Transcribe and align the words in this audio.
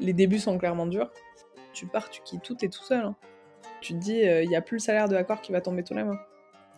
les 0.00 0.12
débuts 0.12 0.38
sont 0.38 0.58
clairement 0.58 0.86
durs. 0.86 1.10
Tu 1.72 1.86
pars, 1.86 2.10
tu 2.10 2.22
quittes 2.22 2.42
tout, 2.42 2.54
t'es 2.54 2.68
tout 2.68 2.82
seul. 2.82 3.04
hein. 3.04 3.16
Tu 3.80 3.92
te 3.94 3.98
dis, 3.98 4.20
il 4.20 4.48
n'y 4.48 4.56
a 4.56 4.62
plus 4.62 4.76
le 4.76 4.80
salaire 4.82 5.08
de 5.08 5.14
l'accord 5.14 5.40
qui 5.40 5.52
va 5.52 5.60
tomber 5.60 5.84
tous 5.84 5.94
les 5.94 6.02
mois. 6.04 6.18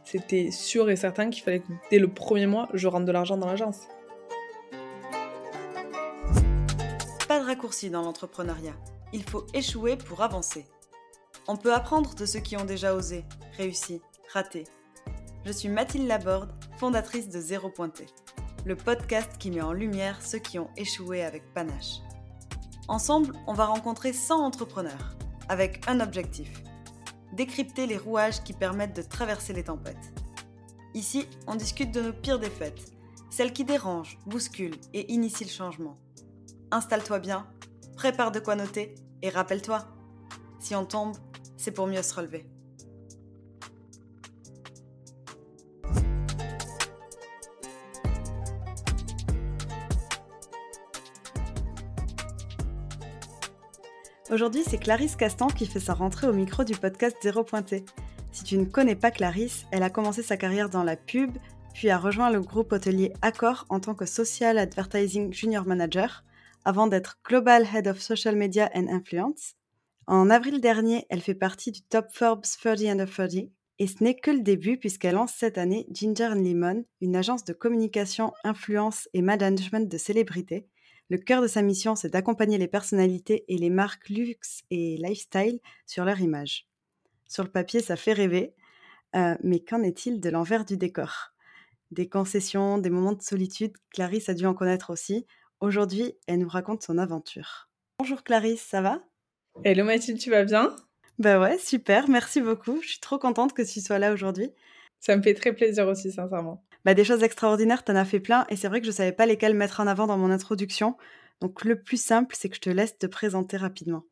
C'était 0.04 0.50
sûr 0.50 0.90
et 0.90 0.96
certain 0.96 1.30
qu'il 1.30 1.42
fallait 1.42 1.60
que 1.60 1.72
dès 1.90 1.98
le 1.98 2.08
premier 2.08 2.46
mois, 2.46 2.68
je 2.74 2.88
rentre 2.88 3.06
de 3.06 3.12
l'argent 3.12 3.36
dans 3.36 3.46
l'agence. 3.46 3.86
Pas 7.28 7.40
de 7.40 7.44
raccourci 7.44 7.90
dans 7.90 8.02
l'entrepreneuriat. 8.02 8.74
Il 9.12 9.22
faut 9.22 9.46
échouer 9.54 9.96
pour 9.96 10.22
avancer. 10.22 10.66
On 11.48 11.56
peut 11.56 11.72
apprendre 11.72 12.14
de 12.14 12.26
ceux 12.26 12.40
qui 12.40 12.56
ont 12.56 12.64
déjà 12.64 12.94
osé, 12.94 13.24
réussi, 13.56 14.02
raté. 14.32 14.64
Je 15.44 15.52
suis 15.52 15.68
Mathilde 15.68 16.06
Laborde, 16.06 16.52
fondatrice 16.78 17.28
de 17.28 17.40
Zéro 17.40 17.70
Pointé, 17.70 18.06
le 18.66 18.76
podcast 18.76 19.38
qui 19.38 19.50
met 19.50 19.62
en 19.62 19.72
lumière 19.72 20.20
ceux 20.22 20.38
qui 20.38 20.58
ont 20.58 20.68
échoué 20.76 21.22
avec 21.24 21.42
panache. 21.54 22.00
Ensemble, 22.90 23.34
on 23.46 23.52
va 23.52 23.66
rencontrer 23.66 24.12
100 24.12 24.44
entrepreneurs, 24.44 25.14
avec 25.48 25.88
un 25.88 26.00
objectif 26.00 26.50
décrypter 27.32 27.86
les 27.86 27.96
rouages 27.96 28.42
qui 28.42 28.52
permettent 28.52 28.96
de 28.96 29.02
traverser 29.02 29.52
les 29.52 29.62
tempêtes. 29.62 30.12
Ici, 30.94 31.28
on 31.46 31.54
discute 31.54 31.92
de 31.92 32.00
nos 32.00 32.12
pires 32.12 32.40
défaites, 32.40 32.92
celles 33.30 33.52
qui 33.52 33.64
dérangent, 33.64 34.18
bousculent 34.26 34.80
et 34.92 35.12
initient 35.12 35.46
le 35.46 35.52
changement. 35.52 35.98
Installe-toi 36.72 37.20
bien, 37.20 37.46
prépare 37.94 38.32
de 38.32 38.40
quoi 38.40 38.56
noter 38.56 38.96
et 39.22 39.28
rappelle-toi, 39.28 39.86
si 40.58 40.74
on 40.74 40.84
tombe, 40.84 41.16
c'est 41.56 41.70
pour 41.70 41.86
mieux 41.86 42.02
se 42.02 42.12
relever. 42.12 42.44
Aujourd'hui, 54.30 54.62
c'est 54.64 54.78
Clarisse 54.78 55.16
Castan 55.16 55.48
qui 55.48 55.66
fait 55.66 55.80
sa 55.80 55.92
rentrée 55.92 56.28
au 56.28 56.32
micro 56.32 56.62
du 56.62 56.74
podcast 56.74 57.16
Zéro 57.20 57.42
Pointé. 57.42 57.84
Si 58.30 58.44
tu 58.44 58.58
ne 58.58 58.64
connais 58.64 58.94
pas 58.94 59.10
Clarisse, 59.10 59.66
elle 59.72 59.82
a 59.82 59.90
commencé 59.90 60.22
sa 60.22 60.36
carrière 60.36 60.70
dans 60.70 60.84
la 60.84 60.94
pub, 60.94 61.36
puis 61.74 61.90
a 61.90 61.98
rejoint 61.98 62.30
le 62.30 62.40
groupe 62.40 62.70
hôtelier 62.70 63.12
Accor 63.22 63.64
en 63.70 63.80
tant 63.80 63.96
que 63.96 64.06
Social 64.06 64.56
Advertising 64.56 65.32
Junior 65.32 65.66
Manager, 65.66 66.22
avant 66.64 66.86
d'être 66.86 67.18
Global 67.26 67.66
Head 67.74 67.88
of 67.88 68.00
Social 68.00 68.36
Media 68.36 68.70
and 68.72 68.86
Influence. 68.86 69.54
En 70.06 70.30
avril 70.30 70.60
dernier, 70.60 71.06
elle 71.10 71.22
fait 71.22 71.34
partie 71.34 71.72
du 71.72 71.82
top 71.82 72.06
Forbes 72.12 72.44
30 72.44 72.82
Under 72.82 73.10
30, 73.10 73.30
et 73.80 73.86
ce 73.88 74.04
n'est 74.04 74.14
que 74.14 74.30
le 74.30 74.42
début 74.42 74.76
puisqu'elle 74.76 75.16
lance 75.16 75.34
cette 75.36 75.58
année 75.58 75.88
Ginger 75.90 76.36
Lemon, 76.36 76.84
une 77.00 77.16
agence 77.16 77.44
de 77.44 77.52
communication, 77.52 78.32
influence 78.44 79.08
et 79.12 79.22
management 79.22 79.90
de 79.90 79.98
célébrités, 79.98 80.68
le 81.10 81.18
cœur 81.18 81.42
de 81.42 81.48
sa 81.48 81.60
mission, 81.60 81.96
c'est 81.96 82.08
d'accompagner 82.08 82.56
les 82.56 82.68
personnalités 82.68 83.44
et 83.48 83.58
les 83.58 83.68
marques 83.68 84.08
luxe 84.08 84.62
et 84.70 84.96
lifestyle 84.96 85.58
sur 85.84 86.04
leur 86.04 86.20
image. 86.20 86.68
Sur 87.28 87.42
le 87.42 87.50
papier, 87.50 87.80
ça 87.80 87.96
fait 87.96 88.12
rêver, 88.12 88.54
euh, 89.16 89.34
mais 89.42 89.58
qu'en 89.58 89.82
est-il 89.82 90.20
de 90.20 90.30
l'envers 90.30 90.64
du 90.64 90.76
décor? 90.76 91.32
Des 91.90 92.08
concessions, 92.08 92.78
des 92.78 92.90
moments 92.90 93.12
de 93.12 93.22
solitude, 93.22 93.72
Clarisse 93.92 94.28
a 94.28 94.34
dû 94.34 94.46
en 94.46 94.54
connaître 94.54 94.90
aussi. 94.90 95.26
Aujourd'hui, 95.58 96.14
elle 96.28 96.38
nous 96.38 96.48
raconte 96.48 96.84
son 96.84 96.96
aventure. 96.96 97.68
Bonjour 97.98 98.22
Clarisse, 98.22 98.62
ça 98.62 98.80
va? 98.80 99.02
Hello 99.64 99.84
Mathilde, 99.84 100.20
tu 100.20 100.30
vas 100.30 100.44
bien? 100.44 100.76
Bah 101.18 101.40
ouais, 101.40 101.58
super, 101.58 102.08
merci 102.08 102.40
beaucoup. 102.40 102.80
Je 102.82 102.88
suis 102.88 103.00
trop 103.00 103.18
contente 103.18 103.52
que 103.52 103.62
tu 103.62 103.80
sois 103.80 103.98
là 103.98 104.12
aujourd'hui. 104.12 104.52
Ça 105.00 105.16
me 105.16 105.22
fait 105.22 105.34
très 105.34 105.52
plaisir 105.52 105.88
aussi, 105.88 106.12
sincèrement 106.12 106.64
bah, 106.84 106.94
des 106.94 107.04
choses 107.04 107.22
extraordinaires, 107.22 107.84
tu 107.84 107.92
en 107.92 107.96
as 107.96 108.04
fait 108.04 108.20
plein, 108.20 108.46
et 108.48 108.56
c'est 108.56 108.68
vrai 108.68 108.80
que 108.80 108.86
je 108.86 108.90
ne 108.90 108.96
savais 108.96 109.12
pas 109.12 109.26
lesquelles 109.26 109.54
mettre 109.54 109.80
en 109.80 109.86
avant 109.86 110.06
dans 110.06 110.18
mon 110.18 110.30
introduction. 110.30 110.96
Donc 111.40 111.64
le 111.64 111.80
plus 111.80 112.00
simple, 112.00 112.34
c'est 112.38 112.48
que 112.48 112.56
je 112.56 112.60
te 112.60 112.70
laisse 112.70 112.98
te 112.98 113.06
présenter 113.06 113.56
rapidement. 113.56 114.04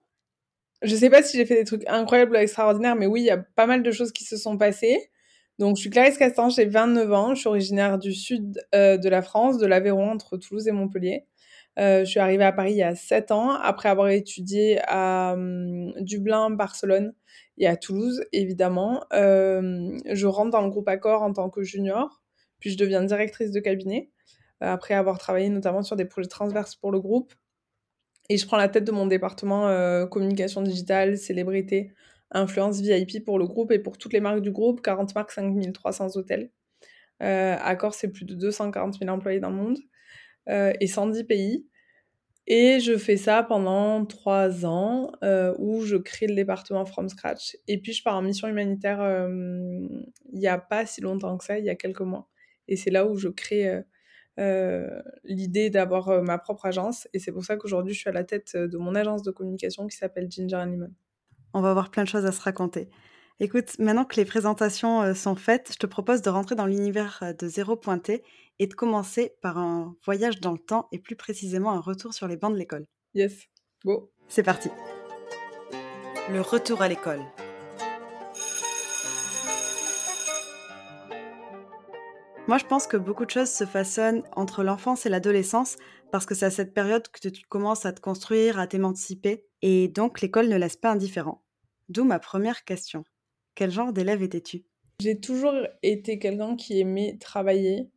Je 0.82 0.94
sais 0.94 1.10
pas 1.10 1.22
si 1.22 1.36
j'ai 1.36 1.44
fait 1.44 1.56
des 1.56 1.64
trucs 1.64 1.86
incroyables 1.88 2.32
ou 2.32 2.38
extraordinaires, 2.38 2.96
mais 2.96 3.06
oui, 3.06 3.22
il 3.22 3.26
y 3.26 3.30
a 3.30 3.38
pas 3.38 3.66
mal 3.66 3.82
de 3.82 3.90
choses 3.90 4.12
qui 4.12 4.24
se 4.24 4.36
sont 4.36 4.56
passées. 4.56 5.10
Donc 5.58 5.76
je 5.76 5.80
suis 5.80 5.90
Clarisse 5.90 6.18
Castan, 6.18 6.50
j'ai 6.50 6.66
29 6.66 7.12
ans, 7.12 7.34
je 7.34 7.40
suis 7.40 7.48
originaire 7.48 7.98
du 7.98 8.12
sud 8.12 8.60
euh, 8.74 8.96
de 8.96 9.08
la 9.08 9.22
France, 9.22 9.58
de 9.58 9.66
l'Aveyron, 9.66 10.10
entre 10.12 10.36
Toulouse 10.36 10.68
et 10.68 10.72
Montpellier. 10.72 11.26
Euh, 11.80 12.00
je 12.04 12.10
suis 12.10 12.20
arrivée 12.20 12.44
à 12.44 12.52
Paris 12.52 12.72
il 12.72 12.78
y 12.78 12.82
a 12.82 12.94
7 12.94 13.32
ans, 13.32 13.50
après 13.50 13.88
avoir 13.88 14.08
étudié 14.08 14.80
à 14.86 15.32
hum, 15.34 15.92
Dublin, 16.00 16.50
Barcelone 16.50 17.12
et 17.58 17.66
à 17.66 17.76
Toulouse, 17.76 18.24
évidemment. 18.32 19.04
Euh, 19.12 19.96
je 20.06 20.26
rentre 20.26 20.50
dans 20.50 20.62
le 20.62 20.70
groupe 20.70 20.88
Accor 20.88 21.22
en 21.22 21.32
tant 21.32 21.50
que 21.50 21.62
junior. 21.62 22.22
Puis 22.60 22.70
je 22.70 22.76
deviens 22.76 23.02
directrice 23.02 23.50
de 23.50 23.60
cabinet, 23.60 24.10
euh, 24.62 24.66
après 24.72 24.94
avoir 24.94 25.18
travaillé 25.18 25.48
notamment 25.48 25.82
sur 25.82 25.96
des 25.96 26.04
projets 26.04 26.28
transverses 26.28 26.74
pour 26.74 26.90
le 26.90 27.00
groupe. 27.00 27.32
Et 28.28 28.36
je 28.36 28.46
prends 28.46 28.58
la 28.58 28.68
tête 28.68 28.84
de 28.84 28.92
mon 28.92 29.06
département 29.06 29.68
euh, 29.68 30.06
communication 30.06 30.62
digitale, 30.62 31.16
célébrité, 31.16 31.92
influence 32.30 32.80
VIP 32.80 33.24
pour 33.24 33.38
le 33.38 33.46
groupe 33.46 33.72
et 33.72 33.78
pour 33.78 33.98
toutes 33.98 34.12
les 34.12 34.20
marques 34.20 34.40
du 34.40 34.50
groupe, 34.50 34.82
40 34.82 35.14
marques, 35.14 35.32
5300 35.32 36.16
hôtels. 36.16 36.50
Euh, 37.22 37.56
Accor, 37.60 37.94
c'est 37.94 38.08
plus 38.08 38.24
de 38.24 38.34
240 38.34 38.98
000 38.98 39.10
employés 39.10 39.40
dans 39.40 39.50
le 39.50 39.56
monde 39.56 39.78
euh, 40.48 40.72
et 40.80 40.86
110 40.86 41.24
pays. 41.24 41.66
Et 42.46 42.80
je 42.80 42.96
fais 42.96 43.18
ça 43.18 43.42
pendant 43.42 44.06
trois 44.06 44.64
ans 44.64 45.12
euh, 45.22 45.54
où 45.58 45.82
je 45.82 45.96
crée 45.96 46.26
le 46.26 46.34
département 46.34 46.86
from 46.86 47.08
scratch. 47.08 47.56
Et 47.66 47.78
puis 47.78 47.92
je 47.92 48.02
pars 48.02 48.16
en 48.16 48.22
mission 48.22 48.48
humanitaire 48.48 49.00
il 50.32 50.38
n'y 50.38 50.46
a 50.46 50.58
pas 50.58 50.86
si 50.86 51.02
longtemps 51.02 51.36
que 51.36 51.44
ça, 51.44 51.58
il 51.58 51.64
y 51.66 51.70
a 51.70 51.74
quelques 51.74 52.00
mois. 52.00 52.26
Et 52.68 52.76
c'est 52.76 52.90
là 52.90 53.06
où 53.06 53.16
je 53.16 53.28
crée 53.28 53.68
euh, 53.68 53.82
euh, 54.38 55.02
l'idée 55.24 55.70
d'avoir 55.70 56.08
euh, 56.10 56.22
ma 56.22 56.38
propre 56.38 56.66
agence. 56.66 57.08
Et 57.12 57.18
c'est 57.18 57.32
pour 57.32 57.44
ça 57.44 57.56
qu'aujourd'hui, 57.56 57.94
je 57.94 57.98
suis 57.98 58.08
à 58.08 58.12
la 58.12 58.24
tête 58.24 58.56
de 58.56 58.78
mon 58.78 58.94
agence 58.94 59.22
de 59.22 59.30
communication 59.30 59.86
qui 59.86 59.96
s'appelle 59.96 60.30
Ginger 60.30 60.56
and 60.56 60.66
Lemon. 60.66 60.94
On 61.54 61.60
va 61.60 61.70
avoir 61.70 61.90
plein 61.90 62.04
de 62.04 62.08
choses 62.08 62.26
à 62.26 62.32
se 62.32 62.40
raconter. 62.40 62.88
Écoute, 63.40 63.78
maintenant 63.78 64.04
que 64.04 64.16
les 64.16 64.24
présentations 64.24 65.14
sont 65.14 65.36
faites, 65.36 65.70
je 65.72 65.78
te 65.78 65.86
propose 65.86 66.22
de 66.22 66.30
rentrer 66.30 66.56
dans 66.56 66.66
l'univers 66.66 67.22
de 67.38 67.46
Zéro 67.46 67.76
Pointé 67.76 68.24
et 68.58 68.66
de 68.66 68.74
commencer 68.74 69.34
par 69.40 69.58
un 69.58 69.96
voyage 70.04 70.40
dans 70.40 70.52
le 70.52 70.58
temps 70.58 70.88
et 70.90 70.98
plus 70.98 71.16
précisément 71.16 71.70
un 71.70 71.80
retour 71.80 72.12
sur 72.14 72.26
les 72.26 72.36
bancs 72.36 72.52
de 72.52 72.58
l'école. 72.58 72.84
Yes, 73.14 73.46
go. 73.84 74.10
C'est 74.26 74.42
parti. 74.42 74.70
Le 76.30 76.40
retour 76.40 76.82
à 76.82 76.88
l'école. 76.88 77.20
Moi, 82.48 82.56
je 82.56 82.64
pense 82.64 82.86
que 82.86 82.96
beaucoup 82.96 83.26
de 83.26 83.30
choses 83.30 83.50
se 83.50 83.66
façonnent 83.66 84.22
entre 84.34 84.64
l'enfance 84.64 85.04
et 85.04 85.10
l'adolescence 85.10 85.76
parce 86.10 86.24
que 86.24 86.34
c'est 86.34 86.46
à 86.46 86.50
cette 86.50 86.72
période 86.72 87.06
que 87.08 87.28
tu 87.28 87.42
commences 87.46 87.84
à 87.84 87.92
te 87.92 88.00
construire, 88.00 88.58
à 88.58 88.66
t'émanciper, 88.66 89.44
et 89.60 89.88
donc 89.88 90.22
l'école 90.22 90.48
ne 90.48 90.56
laisse 90.56 90.76
pas 90.76 90.92
indifférent. 90.92 91.44
D'où 91.90 92.04
ma 92.04 92.18
première 92.18 92.64
question. 92.64 93.04
Quel 93.54 93.70
genre 93.70 93.92
d'élève 93.92 94.22
étais-tu? 94.22 94.64
J'ai 95.02 95.20
toujours 95.20 95.52
été 95.82 96.18
quelqu'un 96.18 96.56
qui 96.56 96.80
aimait 96.80 97.18
travailler. 97.20 97.90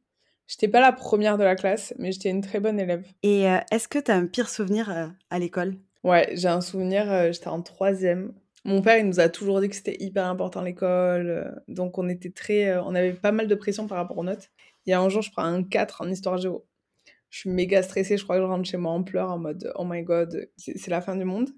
J'étais 0.48 0.68
pas 0.68 0.82
la 0.82 0.92
première 0.92 1.38
de 1.38 1.46
la 1.46 1.56
classe, 1.56 1.94
mais 1.98 2.12
j'étais 2.12 2.30
une 2.30 2.42
très 2.42 2.60
bonne 2.60 2.78
élève. 2.78 3.08
Et 3.24 3.50
euh, 3.50 3.60
est-ce 3.72 3.88
que 3.88 4.00
tu 4.00 4.12
as 4.12 4.16
un 4.16 4.26
pire 4.26 4.50
souvenir 4.50 4.92
euh, 4.92 5.08
à 5.30 5.40
l'école? 5.40 5.78
Ouais, 6.04 6.30
j'ai 6.34 6.50
un 6.50 6.60
souvenir, 6.60 7.10
euh, 7.10 7.32
j'étais 7.32 7.48
en 7.48 7.62
troisième. 7.62 8.34
Mon 8.64 8.82
père, 8.82 8.98
il 9.00 9.08
nous 9.08 9.20
a 9.20 9.30
toujours 9.30 9.60
dit 9.62 9.70
que 9.70 9.76
c'était 9.76 9.98
hyper 10.00 10.26
important 10.28 10.62
l'école. 10.62 11.30
euh, 11.30 11.52
donc, 11.68 11.98
on 11.98 12.08
était 12.10 12.30
très. 12.32 12.68
euh, 12.70 12.84
on 12.84 12.94
avait 12.96 13.14
pas 13.14 13.32
mal 13.32 13.48
de 13.48 13.56
pression 13.56 13.88
par 13.88 13.98
rapport 13.98 14.18
aux 14.18 14.24
notes. 14.24 14.50
Il 14.86 14.92
y 14.92 14.94
a 14.94 15.02
un 15.02 15.10
jour, 15.10 15.22
je 15.22 15.32
prends 15.32 15.44
un 15.44 15.64
4 15.64 16.02
en 16.02 16.10
histoire 16.10 16.38
géo. 16.38 16.66
Je 17.30 17.40
suis 17.42 17.50
méga 17.52 17.84
stressée. 17.84 18.18
Je 18.18 18.24
crois 18.24 18.38
que 18.38 18.44
je 18.44 18.48
rentre 18.48 18.70
chez 18.70 18.78
moi 18.78 18.92
en 18.94 19.04
pleurs 19.04 19.32
en 19.32 19.40
mode 19.40 19.72
Oh 19.76 19.86
my 19.86 20.04
god, 20.04 20.50
c'est 20.58 20.90
la 20.90 21.02
fin 21.02 21.16
du 21.18 21.26
monde. 21.26 21.50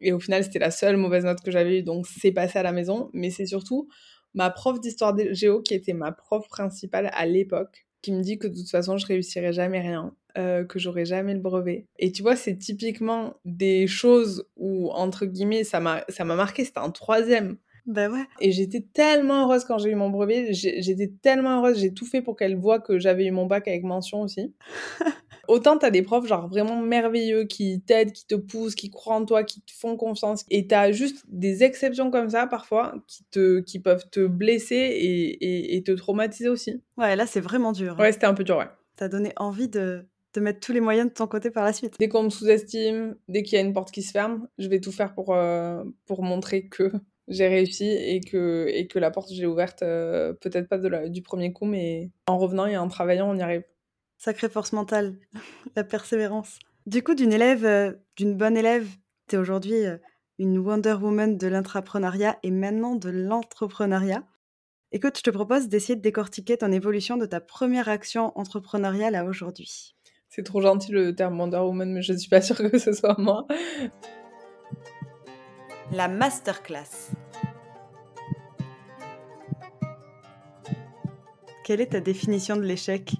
Et 0.00 0.12
au 0.12 0.20
final, 0.20 0.44
c'était 0.44 0.60
la 0.60 0.70
seule 0.72 0.96
mauvaise 0.98 1.24
note 1.24 1.40
que 1.42 1.50
j'avais 1.50 1.80
eue. 1.80 1.82
Donc, 1.84 2.06
c'est 2.08 2.32
passé 2.32 2.58
à 2.58 2.62
la 2.64 2.72
maison. 2.72 3.10
Mais 3.14 3.30
c'est 3.30 3.46
surtout 3.46 3.88
ma 4.34 4.50
prof 4.50 4.80
d'histoire 4.80 5.16
géo 5.32 5.62
qui 5.62 5.74
était 5.74 5.94
ma 5.94 6.12
prof 6.12 6.48
principale 6.48 7.10
à 7.14 7.26
l'époque 7.26 7.83
qui 8.04 8.12
me 8.12 8.20
dit 8.22 8.38
que 8.38 8.46
de 8.46 8.54
toute 8.54 8.68
façon, 8.70 8.98
je 8.98 9.06
réussirais 9.06 9.52
jamais 9.54 9.80
rien. 9.80 10.14
euh, 10.36 10.64
que 10.64 10.80
j'aurais 10.80 11.04
jamais 11.04 11.32
le 11.32 11.38
brevet. 11.40 11.86
Et 12.00 12.10
tu 12.10 12.22
vois, 12.22 12.34
c'est 12.34 12.56
typiquement 12.56 13.34
des 13.44 13.86
choses 13.86 14.48
où, 14.56 14.90
entre 14.90 15.26
guillemets, 15.26 15.62
ça 15.62 15.78
m'a 15.78 16.04
marqué, 16.24 16.64
c'était 16.64 16.80
en 16.80 16.90
troisième. 16.90 17.56
Bah 17.86 18.08
ouais. 18.08 18.24
Et 18.40 18.50
j'étais 18.50 18.80
tellement 18.80 19.44
heureuse 19.44 19.64
quand 19.64 19.78
j'ai 19.78 19.90
eu 19.90 19.94
mon 19.94 20.10
brevet, 20.10 20.52
j'étais 20.52 21.12
tellement 21.22 21.58
heureuse, 21.58 21.78
j'ai 21.78 21.92
tout 21.92 22.06
fait 22.06 22.22
pour 22.22 22.34
qu'elle 22.34 22.56
voie 22.56 22.80
que 22.80 22.98
j'avais 22.98 23.26
eu 23.26 23.30
mon 23.30 23.46
bac 23.46 23.68
avec 23.68 23.84
mention 23.84 24.22
aussi. 24.22 24.54
Autant 25.48 25.78
t'as 25.78 25.90
des 25.90 26.02
profs 26.02 26.26
genre 26.26 26.48
vraiment 26.48 26.80
merveilleux 26.80 27.44
qui 27.44 27.80
t'aident, 27.80 28.12
qui 28.12 28.26
te 28.26 28.34
poussent, 28.34 28.74
qui 28.74 28.90
croient 28.90 29.16
en 29.16 29.24
toi, 29.24 29.44
qui 29.44 29.60
te 29.62 29.72
font 29.72 29.96
confiance. 29.96 30.44
Et 30.50 30.66
t'as 30.66 30.92
juste 30.92 31.24
des 31.28 31.62
exceptions 31.62 32.10
comme 32.10 32.30
ça 32.30 32.46
parfois 32.46 32.94
qui, 33.06 33.24
te, 33.30 33.60
qui 33.60 33.78
peuvent 33.80 34.08
te 34.10 34.26
blesser 34.26 34.74
et, 34.76 35.44
et, 35.44 35.76
et 35.76 35.82
te 35.82 35.92
traumatiser 35.92 36.48
aussi. 36.48 36.82
Ouais, 36.96 37.16
là, 37.16 37.26
c'est 37.26 37.40
vraiment 37.40 37.72
dur. 37.72 37.96
Ouais, 37.98 38.12
c'était 38.12 38.26
un 38.26 38.34
peu 38.34 38.44
dur, 38.44 38.58
ouais. 38.58 38.68
T'as 38.96 39.08
donné 39.08 39.32
envie 39.36 39.68
de, 39.68 40.06
de 40.34 40.40
mettre 40.40 40.60
tous 40.60 40.72
les 40.72 40.80
moyens 40.80 41.08
de 41.08 41.14
ton 41.14 41.26
côté 41.26 41.50
par 41.50 41.64
la 41.64 41.72
suite. 41.72 41.94
Dès 41.98 42.08
qu'on 42.08 42.22
me 42.24 42.30
sous-estime, 42.30 43.16
dès 43.28 43.42
qu'il 43.42 43.56
y 43.58 43.60
a 43.60 43.64
une 43.64 43.72
porte 43.72 43.90
qui 43.90 44.02
se 44.02 44.12
ferme, 44.12 44.46
je 44.58 44.68
vais 44.68 44.80
tout 44.80 44.92
faire 44.92 45.14
pour, 45.14 45.34
euh, 45.34 45.82
pour 46.06 46.22
montrer 46.22 46.68
que 46.68 46.92
j'ai 47.28 47.48
réussi 47.48 47.86
et 47.90 48.20
que, 48.20 48.66
et 48.68 48.86
que 48.86 48.98
la 48.98 49.10
porte, 49.10 49.32
je 49.32 49.40
l'ai 49.40 49.46
ouverte, 49.46 49.82
euh, 49.82 50.32
peut-être 50.34 50.68
pas 50.68 50.78
de 50.78 50.88
la- 50.88 51.08
du 51.08 51.22
premier 51.22 51.52
coup, 51.52 51.64
mais 51.64 52.10
en 52.26 52.38
revenant 52.38 52.66
et 52.66 52.76
en 52.76 52.86
travaillant, 52.88 53.30
on 53.30 53.36
y 53.36 53.42
arrive. 53.42 53.64
Sacrée 54.24 54.48
force 54.48 54.72
mentale, 54.72 55.16
la 55.76 55.84
persévérance. 55.84 56.58
Du 56.86 57.02
coup, 57.02 57.14
d'une 57.14 57.34
élève, 57.34 57.98
d'une 58.16 58.34
bonne 58.34 58.56
élève, 58.56 58.88
tu 59.28 59.36
es 59.36 59.38
aujourd'hui 59.38 59.74
une 60.38 60.56
Wonder 60.56 60.94
Woman 60.94 61.36
de 61.36 61.46
l'intrapreneuriat 61.46 62.38
et 62.42 62.50
maintenant 62.50 62.94
de 62.94 63.10
l'entrepreneuriat. 63.10 64.22
Écoute, 64.92 65.18
je 65.18 65.22
te 65.24 65.28
propose 65.28 65.68
d'essayer 65.68 65.94
de 65.94 66.00
décortiquer 66.00 66.56
ton 66.56 66.72
évolution 66.72 67.18
de 67.18 67.26
ta 67.26 67.42
première 67.42 67.90
action 67.90 68.32
entrepreneuriale 68.38 69.14
à 69.14 69.26
aujourd'hui. 69.26 69.94
C'est 70.30 70.42
trop 70.42 70.62
gentil 70.62 70.92
le 70.92 71.14
terme 71.14 71.38
Wonder 71.38 71.58
Woman, 71.58 71.92
mais 71.92 72.00
je 72.00 72.14
ne 72.14 72.16
suis 72.16 72.30
pas 72.30 72.40
sûre 72.40 72.56
que 72.56 72.78
ce 72.78 72.94
soit 72.94 73.18
moi. 73.18 73.46
La 75.92 76.08
masterclass. 76.08 77.12
Quelle 81.62 81.82
est 81.82 81.92
ta 81.92 82.00
définition 82.00 82.56
de 82.56 82.62
l'échec? 82.62 83.16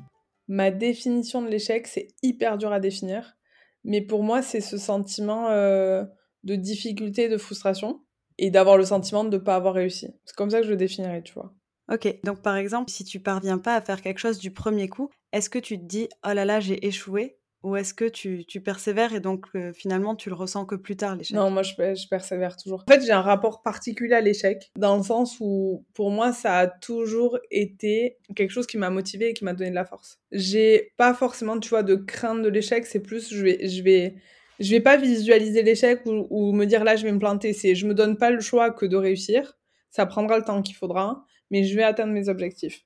Ma 0.48 0.70
définition 0.70 1.42
de 1.42 1.48
l'échec, 1.48 1.86
c'est 1.86 2.08
hyper 2.22 2.58
dur 2.58 2.72
à 2.72 2.80
définir. 2.80 3.36
Mais 3.84 4.00
pour 4.00 4.22
moi, 4.22 4.42
c'est 4.42 4.60
ce 4.60 4.78
sentiment 4.78 5.48
euh, 5.50 6.04
de 6.42 6.54
difficulté, 6.54 7.28
de 7.28 7.36
frustration 7.36 8.00
et 8.38 8.50
d'avoir 8.50 8.76
le 8.76 8.84
sentiment 8.84 9.24
de 9.24 9.36
ne 9.36 9.42
pas 9.42 9.56
avoir 9.56 9.74
réussi. 9.74 10.08
C'est 10.24 10.36
comme 10.36 10.50
ça 10.50 10.60
que 10.60 10.66
je 10.66 10.70
le 10.70 10.76
définirais, 10.76 11.22
tu 11.22 11.34
vois. 11.34 11.54
Ok, 11.92 12.08
donc 12.24 12.40
par 12.40 12.56
exemple, 12.56 12.90
si 12.90 13.04
tu 13.04 13.20
parviens 13.20 13.58
pas 13.58 13.76
à 13.76 13.80
faire 13.82 14.00
quelque 14.00 14.18
chose 14.18 14.38
du 14.38 14.50
premier 14.50 14.88
coup, 14.88 15.10
est-ce 15.32 15.50
que 15.50 15.58
tu 15.58 15.78
te 15.78 15.84
dis 15.84 16.08
oh 16.26 16.32
là 16.32 16.46
là, 16.46 16.58
j'ai 16.60 16.86
échoué 16.86 17.38
ou 17.64 17.76
est-ce 17.76 17.94
que 17.94 18.04
tu, 18.04 18.44
tu, 18.44 18.60
persévères 18.60 19.14
et 19.14 19.20
donc 19.20 19.46
euh, 19.56 19.72
finalement 19.72 20.14
tu 20.14 20.28
le 20.28 20.34
ressens 20.34 20.66
que 20.66 20.74
plus 20.74 20.96
tard 20.96 21.16
l'échec? 21.16 21.34
Non, 21.34 21.50
moi 21.50 21.62
je, 21.62 21.72
je, 21.72 22.08
persévère 22.08 22.56
toujours. 22.56 22.84
En 22.86 22.92
fait, 22.92 23.02
j'ai 23.04 23.12
un 23.12 23.22
rapport 23.22 23.62
particulier 23.62 24.14
à 24.14 24.20
l'échec 24.20 24.70
dans 24.76 24.98
le 24.98 25.02
sens 25.02 25.38
où 25.40 25.84
pour 25.94 26.10
moi 26.10 26.32
ça 26.32 26.58
a 26.58 26.66
toujours 26.66 27.38
été 27.50 28.18
quelque 28.36 28.50
chose 28.50 28.66
qui 28.66 28.76
m'a 28.76 28.90
motivé 28.90 29.30
et 29.30 29.34
qui 29.34 29.44
m'a 29.44 29.54
donné 29.54 29.70
de 29.70 29.74
la 29.74 29.86
force. 29.86 30.20
J'ai 30.30 30.92
pas 30.98 31.14
forcément, 31.14 31.58
tu 31.58 31.70
vois, 31.70 31.82
de 31.82 31.94
crainte 31.94 32.42
de 32.42 32.48
l'échec, 32.50 32.84
c'est 32.84 33.00
plus 33.00 33.32
je 33.32 33.42
vais, 33.42 33.66
je 33.66 33.82
vais, 33.82 34.16
je 34.60 34.70
vais 34.70 34.80
pas 34.80 34.98
visualiser 34.98 35.62
l'échec 35.62 36.02
ou, 36.04 36.26
ou, 36.28 36.52
me 36.52 36.66
dire 36.66 36.84
là 36.84 36.96
je 36.96 37.04
vais 37.04 37.12
me 37.12 37.18
planter. 37.18 37.54
C'est 37.54 37.74
je 37.74 37.86
me 37.86 37.94
donne 37.94 38.18
pas 38.18 38.30
le 38.30 38.40
choix 38.40 38.72
que 38.72 38.84
de 38.84 38.96
réussir. 38.96 39.56
Ça 39.90 40.04
prendra 40.04 40.36
le 40.36 40.44
temps 40.44 40.60
qu'il 40.60 40.76
faudra, 40.76 41.24
mais 41.50 41.64
je 41.64 41.74
vais 41.74 41.82
atteindre 41.82 42.12
mes 42.12 42.28
objectifs. 42.28 42.84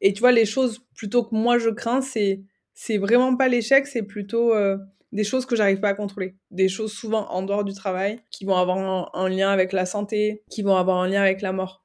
Et 0.00 0.14
tu 0.14 0.20
vois, 0.20 0.32
les 0.32 0.46
choses 0.46 0.80
plutôt 0.96 1.24
que 1.24 1.34
moi 1.34 1.58
je 1.58 1.68
crains, 1.68 2.00
c'est 2.00 2.42
c'est 2.74 2.98
vraiment 2.98 3.36
pas 3.36 3.48
l'échec, 3.48 3.86
c'est 3.86 4.02
plutôt 4.02 4.52
euh, 4.52 4.76
des 5.12 5.24
choses 5.24 5.46
que 5.46 5.56
j'arrive 5.56 5.80
pas 5.80 5.90
à 5.90 5.94
contrôler. 5.94 6.34
Des 6.50 6.68
choses 6.68 6.92
souvent 6.92 7.30
en 7.30 7.42
dehors 7.42 7.64
du 7.64 7.72
travail, 7.72 8.20
qui 8.30 8.44
vont 8.44 8.56
avoir 8.56 9.16
un, 9.16 9.28
lien 9.28 9.50
avec 9.50 9.72
la 9.72 9.86
santé, 9.86 10.42
qui 10.50 10.62
vont 10.62 10.76
avoir 10.76 10.98
un 10.98 11.08
lien 11.08 11.22
avec 11.22 11.40
la 11.40 11.52
mort. 11.52 11.84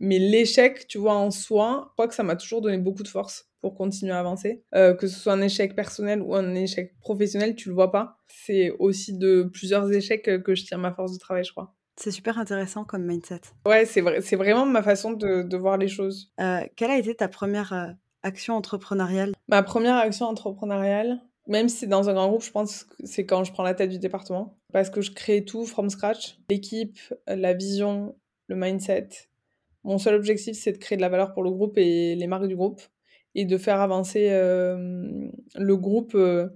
Mais 0.00 0.18
l'échec, 0.18 0.88
tu 0.88 0.98
vois, 0.98 1.14
en 1.14 1.30
soi, 1.30 1.84
je 1.90 1.92
crois 1.92 2.08
que 2.08 2.14
ça 2.14 2.24
m'a 2.24 2.34
toujours 2.34 2.60
donné 2.62 2.78
beaucoup 2.78 3.04
de 3.04 3.08
force 3.08 3.50
pour 3.60 3.76
continuer 3.76 4.12
à 4.12 4.18
avancer. 4.18 4.64
Euh, 4.74 4.94
que 4.94 5.06
ce 5.06 5.20
soit 5.20 5.34
un 5.34 5.42
échec 5.42 5.76
personnel 5.76 6.20
ou 6.22 6.34
un 6.34 6.54
échec 6.54 6.98
professionnel, 6.98 7.54
tu 7.54 7.68
le 7.68 7.74
vois 7.74 7.92
pas. 7.92 8.18
C'est 8.26 8.70
aussi 8.80 9.16
de 9.16 9.48
plusieurs 9.52 9.92
échecs 9.92 10.42
que 10.42 10.54
je 10.54 10.64
tire 10.64 10.78
ma 10.78 10.92
force 10.92 11.12
de 11.12 11.18
travail, 11.18 11.44
je 11.44 11.52
crois. 11.52 11.74
C'est 11.96 12.10
super 12.10 12.38
intéressant 12.38 12.84
comme 12.84 13.04
mindset. 13.04 13.42
Ouais, 13.66 13.84
c'est 13.84 14.00
vrai, 14.00 14.22
c'est 14.22 14.36
vraiment 14.36 14.64
ma 14.64 14.82
façon 14.82 15.12
de, 15.12 15.42
de 15.42 15.56
voir 15.56 15.76
les 15.76 15.88
choses. 15.88 16.32
Euh, 16.40 16.62
quelle 16.74 16.90
a 16.90 16.98
été 16.98 17.14
ta 17.14 17.28
première 17.28 17.94
action 18.22 18.54
entrepreneuriale? 18.54 19.32
Ma 19.48 19.62
première 19.62 19.96
action 19.96 20.26
entrepreneuriale, 20.26 21.20
même 21.46 21.68
si 21.68 21.78
c'est 21.78 21.86
dans 21.86 22.08
un 22.08 22.14
grand 22.14 22.28
groupe, 22.28 22.42
je 22.42 22.50
pense 22.50 22.84
que 22.84 22.94
c'est 23.04 23.26
quand 23.26 23.44
je 23.44 23.52
prends 23.52 23.62
la 23.62 23.74
tête 23.74 23.90
du 23.90 23.98
département. 23.98 24.56
Parce 24.72 24.90
que 24.90 25.00
je 25.00 25.10
crée 25.10 25.44
tout 25.44 25.66
from 25.66 25.90
scratch. 25.90 26.38
L'équipe, 26.48 26.98
la 27.26 27.52
vision, 27.52 28.16
le 28.46 28.56
mindset. 28.56 29.08
Mon 29.84 29.98
seul 29.98 30.14
objectif, 30.14 30.56
c'est 30.56 30.72
de 30.72 30.78
créer 30.78 30.96
de 30.96 31.02
la 31.02 31.08
valeur 31.08 31.32
pour 31.32 31.42
le 31.42 31.50
groupe 31.50 31.76
et 31.76 32.14
les 32.14 32.26
marques 32.26 32.46
du 32.46 32.56
groupe. 32.56 32.80
Et 33.34 33.44
de 33.44 33.56
faire 33.58 33.80
avancer 33.80 34.28
euh, 34.30 35.26
le 35.56 35.76
groupe 35.76 36.14
euh, 36.14 36.48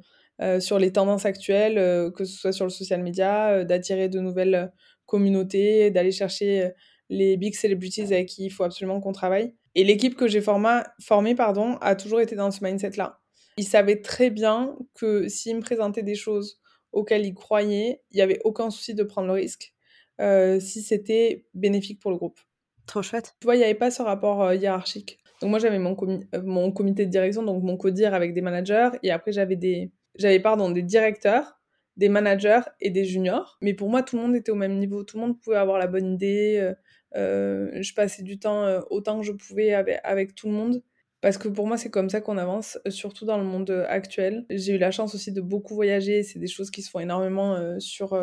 euh, 0.43 0.61
sur 0.61 0.79
les 0.79 0.93
tendances 0.93 1.25
actuelles, 1.25 2.13
que 2.13 2.25
ce 2.25 2.39
soit 2.39 2.53
sur 2.53 2.67
le 2.67 2.71
social 2.71 3.03
media, 3.03 3.65
d'attirer 3.65 4.09
de 4.09 4.21
nouvelles 4.21 4.73
communautés, 5.07 5.91
d'aller 5.91 6.13
chercher 6.13 6.71
les 7.09 7.37
big 7.37 7.55
celebrities 7.55 8.03
avec 8.03 8.29
qui 8.29 8.45
il 8.45 8.51
faut 8.51 8.65
absolument 8.65 9.01
qu'on 9.01 9.13
travaille. 9.13 9.55
Et 9.77 9.85
l'équipe 9.85 10.17
que 10.17 10.27
j'ai 10.27 10.41
formée 10.41 11.35
pardon, 11.37 11.77
a 11.83 11.95
toujours 11.95 12.21
été 12.21 12.35
dans 12.35 12.51
ce 12.51 12.65
mindset-là. 12.65 13.21
Ils 13.59 13.69
savaient 13.69 14.01
très 14.01 14.31
bien 14.31 14.75
que 14.95 15.29
s'ils 15.29 15.55
me 15.55 15.61
présentaient 15.61 16.03
des 16.03 16.15
choses 16.15 16.61
auxquelles 16.93 17.27
ils 17.27 17.35
croyaient, 17.35 18.03
il 18.11 18.17
n'y 18.17 18.23
avait 18.23 18.41
aucun 18.45 18.71
souci 18.71 18.95
de 18.95 19.03
prendre 19.03 19.29
le 19.29 19.35
risque 19.35 19.75
euh, 20.21 20.59
si 20.61 20.81
c'était 20.81 21.47
bénéfique 21.53 22.01
pour 22.01 22.11
le 22.11 22.17
groupe. 22.17 22.41
Trop 22.87 23.03
chouette. 23.03 23.37
Tu 23.41 23.45
vois, 23.45 23.55
il 23.55 23.59
n'y 23.59 23.65
avait 23.65 23.75
pas 23.75 23.91
ce 23.91 24.01
rapport 24.01 24.43
euh, 24.43 24.55
hiérarchique. 24.55 25.19
Donc 25.43 25.51
moi, 25.51 25.59
j'avais 25.59 25.79
mon, 25.79 25.95
euh, 26.35 26.43
mon 26.43 26.73
comité 26.73 27.05
de 27.05 27.11
direction, 27.11 27.43
donc 27.43 27.63
mon 27.63 27.77
codir 27.77 28.15
avec 28.15 28.33
des 28.33 28.41
managers, 28.41 28.91
et 29.03 29.11
après, 29.11 29.33
j'avais 29.33 29.57
des, 29.57 29.93
j'avais, 30.15 30.41
pardon, 30.41 30.71
des 30.71 30.83
directeurs, 30.83 31.61
des 31.97 32.09
managers 32.09 32.61
et 32.81 32.89
des 32.89 33.05
juniors. 33.05 33.59
Mais 33.61 33.75
pour 33.75 33.91
moi, 33.91 34.03
tout 34.03 34.17
le 34.17 34.23
monde 34.23 34.37
était 34.37 34.53
au 34.53 34.57
même 34.57 34.79
niveau. 34.79 35.05
Tout 35.05 35.19
le 35.19 35.27
monde 35.27 35.41
pouvait 35.41 35.57
avoir 35.57 35.79
la 35.79 35.87
bonne 35.87 36.15
idée. 36.15 36.59
Euh, 36.61 36.75
je 37.17 37.95
passais 37.95 38.23
du 38.23 38.39
temps 38.39 38.63
euh, 38.65 38.81
autant 38.91 39.21
que 39.21 39.27
je 39.27 39.33
pouvais 39.33 39.73
avec, 39.73 40.35
tout 40.35 40.49
le 40.49 40.55
monde. 40.55 40.83
Parce 41.23 41.39
que 41.39 41.49
pour 41.49 41.67
moi, 41.67 41.77
c'est 41.77 41.91
comme 41.91 42.11
ça 42.11 42.21
qu'on 42.21 42.37
avance, 42.37 42.79
surtout 42.89 43.25
dans 43.25 43.39
le 43.39 43.45
monde 43.45 43.85
actuel. 43.89 44.45
J'ai 44.51 44.75
eu 44.75 44.79
la 44.79 44.91
chance 44.91 45.15
aussi 45.15 45.33
de 45.33 45.41
beaucoup 45.41 45.75
voyager. 45.75 46.23
C'est 46.23 46.39
des 46.39 46.47
choses 46.47 46.71
qui 46.71 46.83
se 46.83 46.91
font 46.91 47.01
énormément 47.01 47.55
euh, 47.55 47.77
sur, 47.81 48.19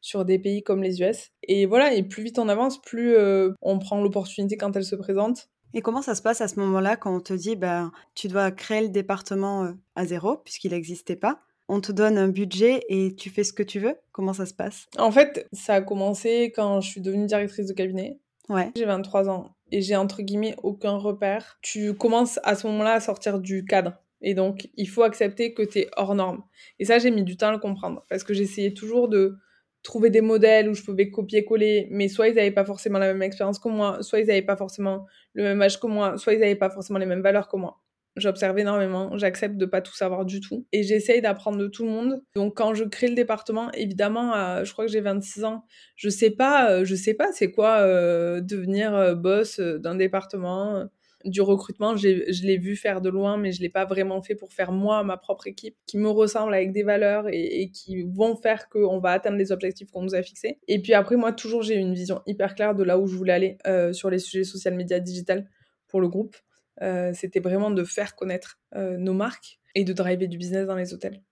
sur 0.00 0.24
des 0.24 0.38
pays 0.38 0.62
comme 0.62 0.82
les 0.82 1.02
US. 1.02 1.30
Et 1.42 1.66
voilà, 1.66 1.92
et 1.92 2.02
plus 2.02 2.22
vite 2.22 2.38
on 2.38 2.48
avance, 2.48 2.80
plus 2.80 3.16
on 3.60 3.78
prend 3.78 4.00
l'opportunité 4.00 4.56
quand 4.56 4.74
elle 4.76 4.84
se 4.84 4.96
présente. 4.96 5.48
Et 5.74 5.82
comment 5.82 6.00
ça 6.00 6.14
se 6.14 6.22
passe 6.22 6.40
à 6.40 6.48
ce 6.48 6.58
moment-là 6.60 6.96
quand 6.96 7.14
on 7.14 7.20
te 7.20 7.34
dit, 7.34 7.56
ben, 7.56 7.90
tu 8.14 8.28
dois 8.28 8.50
créer 8.50 8.80
le 8.80 8.88
département 8.88 9.74
à 9.94 10.06
zéro, 10.06 10.38
puisqu'il 10.38 10.70
n'existait 10.70 11.16
pas? 11.16 11.40
On 11.68 11.80
te 11.80 11.90
donne 11.90 12.16
un 12.16 12.28
budget 12.28 12.82
et 12.88 13.14
tu 13.16 13.28
fais 13.28 13.42
ce 13.42 13.52
que 13.52 13.64
tu 13.64 13.80
veux? 13.80 13.96
Comment 14.12 14.32
ça 14.32 14.46
se 14.46 14.54
passe? 14.54 14.86
En 14.98 15.10
fait, 15.10 15.46
ça 15.52 15.74
a 15.74 15.80
commencé 15.82 16.52
quand 16.54 16.80
je 16.80 16.88
suis 16.88 17.00
devenue 17.00 17.26
directrice 17.26 17.66
de 17.66 17.72
cabinet. 17.72 18.20
Ouais. 18.48 18.70
J'ai 18.76 18.84
23 18.84 19.28
ans 19.28 19.56
et 19.72 19.82
j'ai 19.82 19.96
entre 19.96 20.22
guillemets 20.22 20.54
aucun 20.62 20.96
repère. 20.96 21.58
Tu 21.62 21.94
commences 21.94 22.38
à 22.44 22.54
ce 22.54 22.66
moment-là 22.66 22.94
à 22.94 23.00
sortir 23.00 23.38
du 23.38 23.64
cadre. 23.64 23.94
Et 24.22 24.34
donc, 24.34 24.68
il 24.76 24.88
faut 24.88 25.02
accepter 25.02 25.52
que 25.52 25.62
tu 25.62 25.80
es 25.80 25.90
hors 25.96 26.14
norme. 26.14 26.42
Et 26.78 26.84
ça, 26.84 26.98
j'ai 26.98 27.10
mis 27.10 27.22
du 27.24 27.36
temps 27.36 27.48
à 27.48 27.52
le 27.52 27.58
comprendre. 27.58 28.04
Parce 28.08 28.24
que 28.24 28.34
j'essayais 28.34 28.72
toujours 28.72 29.08
de 29.08 29.36
trouver 29.82 30.10
des 30.10 30.20
modèles 30.20 30.68
où 30.68 30.74
je 30.74 30.82
pouvais 30.82 31.10
copier-coller, 31.10 31.88
mais 31.90 32.08
soit 32.08 32.28
ils 32.28 32.34
n'avaient 32.34 32.50
pas 32.50 32.64
forcément 32.64 32.98
la 32.98 33.12
même 33.12 33.22
expérience 33.22 33.58
que 33.58 33.68
moi, 33.68 34.02
soit 34.02 34.20
ils 34.20 34.26
n'avaient 34.26 34.42
pas 34.42 34.56
forcément 34.56 35.06
le 35.34 35.44
même 35.44 35.62
âge 35.62 35.78
que 35.78 35.86
moi, 35.86 36.18
soit 36.18 36.34
ils 36.34 36.40
n'avaient 36.40 36.56
pas 36.56 36.70
forcément 36.70 36.98
les 36.98 37.06
mêmes 37.06 37.22
valeurs 37.22 37.48
que 37.48 37.56
moi. 37.56 37.80
J'observe 38.16 38.58
énormément, 38.58 39.16
j'accepte 39.18 39.58
de 39.58 39.66
pas 39.66 39.82
tout 39.82 39.94
savoir 39.94 40.24
du 40.24 40.40
tout 40.40 40.66
et 40.72 40.82
j'essaye 40.82 41.20
d'apprendre 41.20 41.58
de 41.58 41.66
tout 41.66 41.84
le 41.84 41.90
monde. 41.90 42.22
Donc 42.34 42.56
quand 42.56 42.72
je 42.72 42.84
crée 42.84 43.08
le 43.08 43.14
département, 43.14 43.70
évidemment, 43.72 44.64
je 44.64 44.72
crois 44.72 44.86
que 44.86 44.90
j'ai 44.90 45.02
26 45.02 45.44
ans, 45.44 45.64
je 45.96 46.08
sais 46.08 46.30
pas, 46.30 46.70
euh, 46.70 46.84
je 46.84 46.94
sais 46.94 47.12
pas 47.12 47.30
c'est 47.32 47.50
quoi 47.50 47.78
euh, 47.80 48.40
devenir 48.40 48.94
euh, 48.94 49.14
boss 49.14 49.60
d'un 49.60 49.94
département. 49.94 50.84
Du 51.24 51.40
recrutement, 51.40 51.96
je 51.96 52.46
l'ai 52.46 52.56
vu 52.56 52.76
faire 52.76 53.00
de 53.00 53.08
loin, 53.08 53.36
mais 53.36 53.50
je 53.50 53.60
l'ai 53.60 53.68
pas 53.68 53.84
vraiment 53.84 54.22
fait 54.22 54.36
pour 54.36 54.52
faire 54.52 54.70
moi 54.70 55.02
ma 55.02 55.16
propre 55.16 55.48
équipe 55.48 55.74
qui 55.86 55.98
me 55.98 56.08
ressemble 56.08 56.54
avec 56.54 56.72
des 56.72 56.84
valeurs 56.84 57.26
et, 57.28 57.70
qui 57.72 58.04
vont 58.04 58.36
faire 58.36 58.68
qu'on 58.68 59.00
va 59.00 59.10
atteindre 59.10 59.36
les 59.36 59.50
objectifs 59.50 59.90
qu'on 59.90 60.02
nous 60.02 60.14
a 60.14 60.22
fixés. 60.22 60.58
Et 60.68 60.80
puis 60.80 60.94
après, 60.94 61.16
moi, 61.16 61.32
toujours, 61.32 61.62
j'ai 61.62 61.74
une 61.74 61.94
vision 61.94 62.22
hyper 62.26 62.54
claire 62.54 62.76
de 62.76 62.84
là 62.84 62.96
où 62.96 63.08
je 63.08 63.16
voulais 63.16 63.32
aller 63.32 63.58
sur 63.92 64.08
les 64.08 64.20
sujets 64.20 64.44
social 64.44 64.74
media 64.74 65.00
digital 65.00 65.48
pour 65.88 66.00
le 66.00 66.08
groupe. 66.08 66.36
Euh, 66.82 67.12
c'était 67.14 67.40
vraiment 67.40 67.70
de 67.70 67.84
faire 67.84 68.16
connaître 68.16 68.58
euh, 68.74 68.96
nos 68.96 69.14
marques 69.14 69.60
et 69.74 69.84
de 69.84 69.92
driver 69.92 70.28
du 70.28 70.38
business 70.38 70.66
dans 70.66 70.74
les 70.74 70.92
hôtels. 70.92 71.22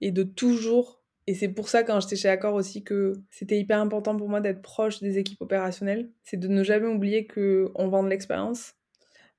Et 0.00 0.12
de 0.12 0.22
toujours, 0.22 1.02
et 1.26 1.34
c'est 1.34 1.48
pour 1.48 1.68
ça 1.68 1.82
quand 1.82 2.00
j'étais 2.00 2.16
chez 2.16 2.28
Accor 2.28 2.54
aussi 2.54 2.84
que 2.84 3.14
c'était 3.30 3.58
hyper 3.58 3.80
important 3.80 4.16
pour 4.16 4.28
moi 4.28 4.40
d'être 4.40 4.62
proche 4.62 5.00
des 5.00 5.18
équipes 5.18 5.40
opérationnelles, 5.42 6.10
c'est 6.22 6.38
de 6.38 6.48
ne 6.48 6.62
jamais 6.62 6.86
oublier 6.86 7.26
qu'on 7.26 7.88
vend 7.88 8.02
de 8.02 8.08
l'expérience 8.08 8.74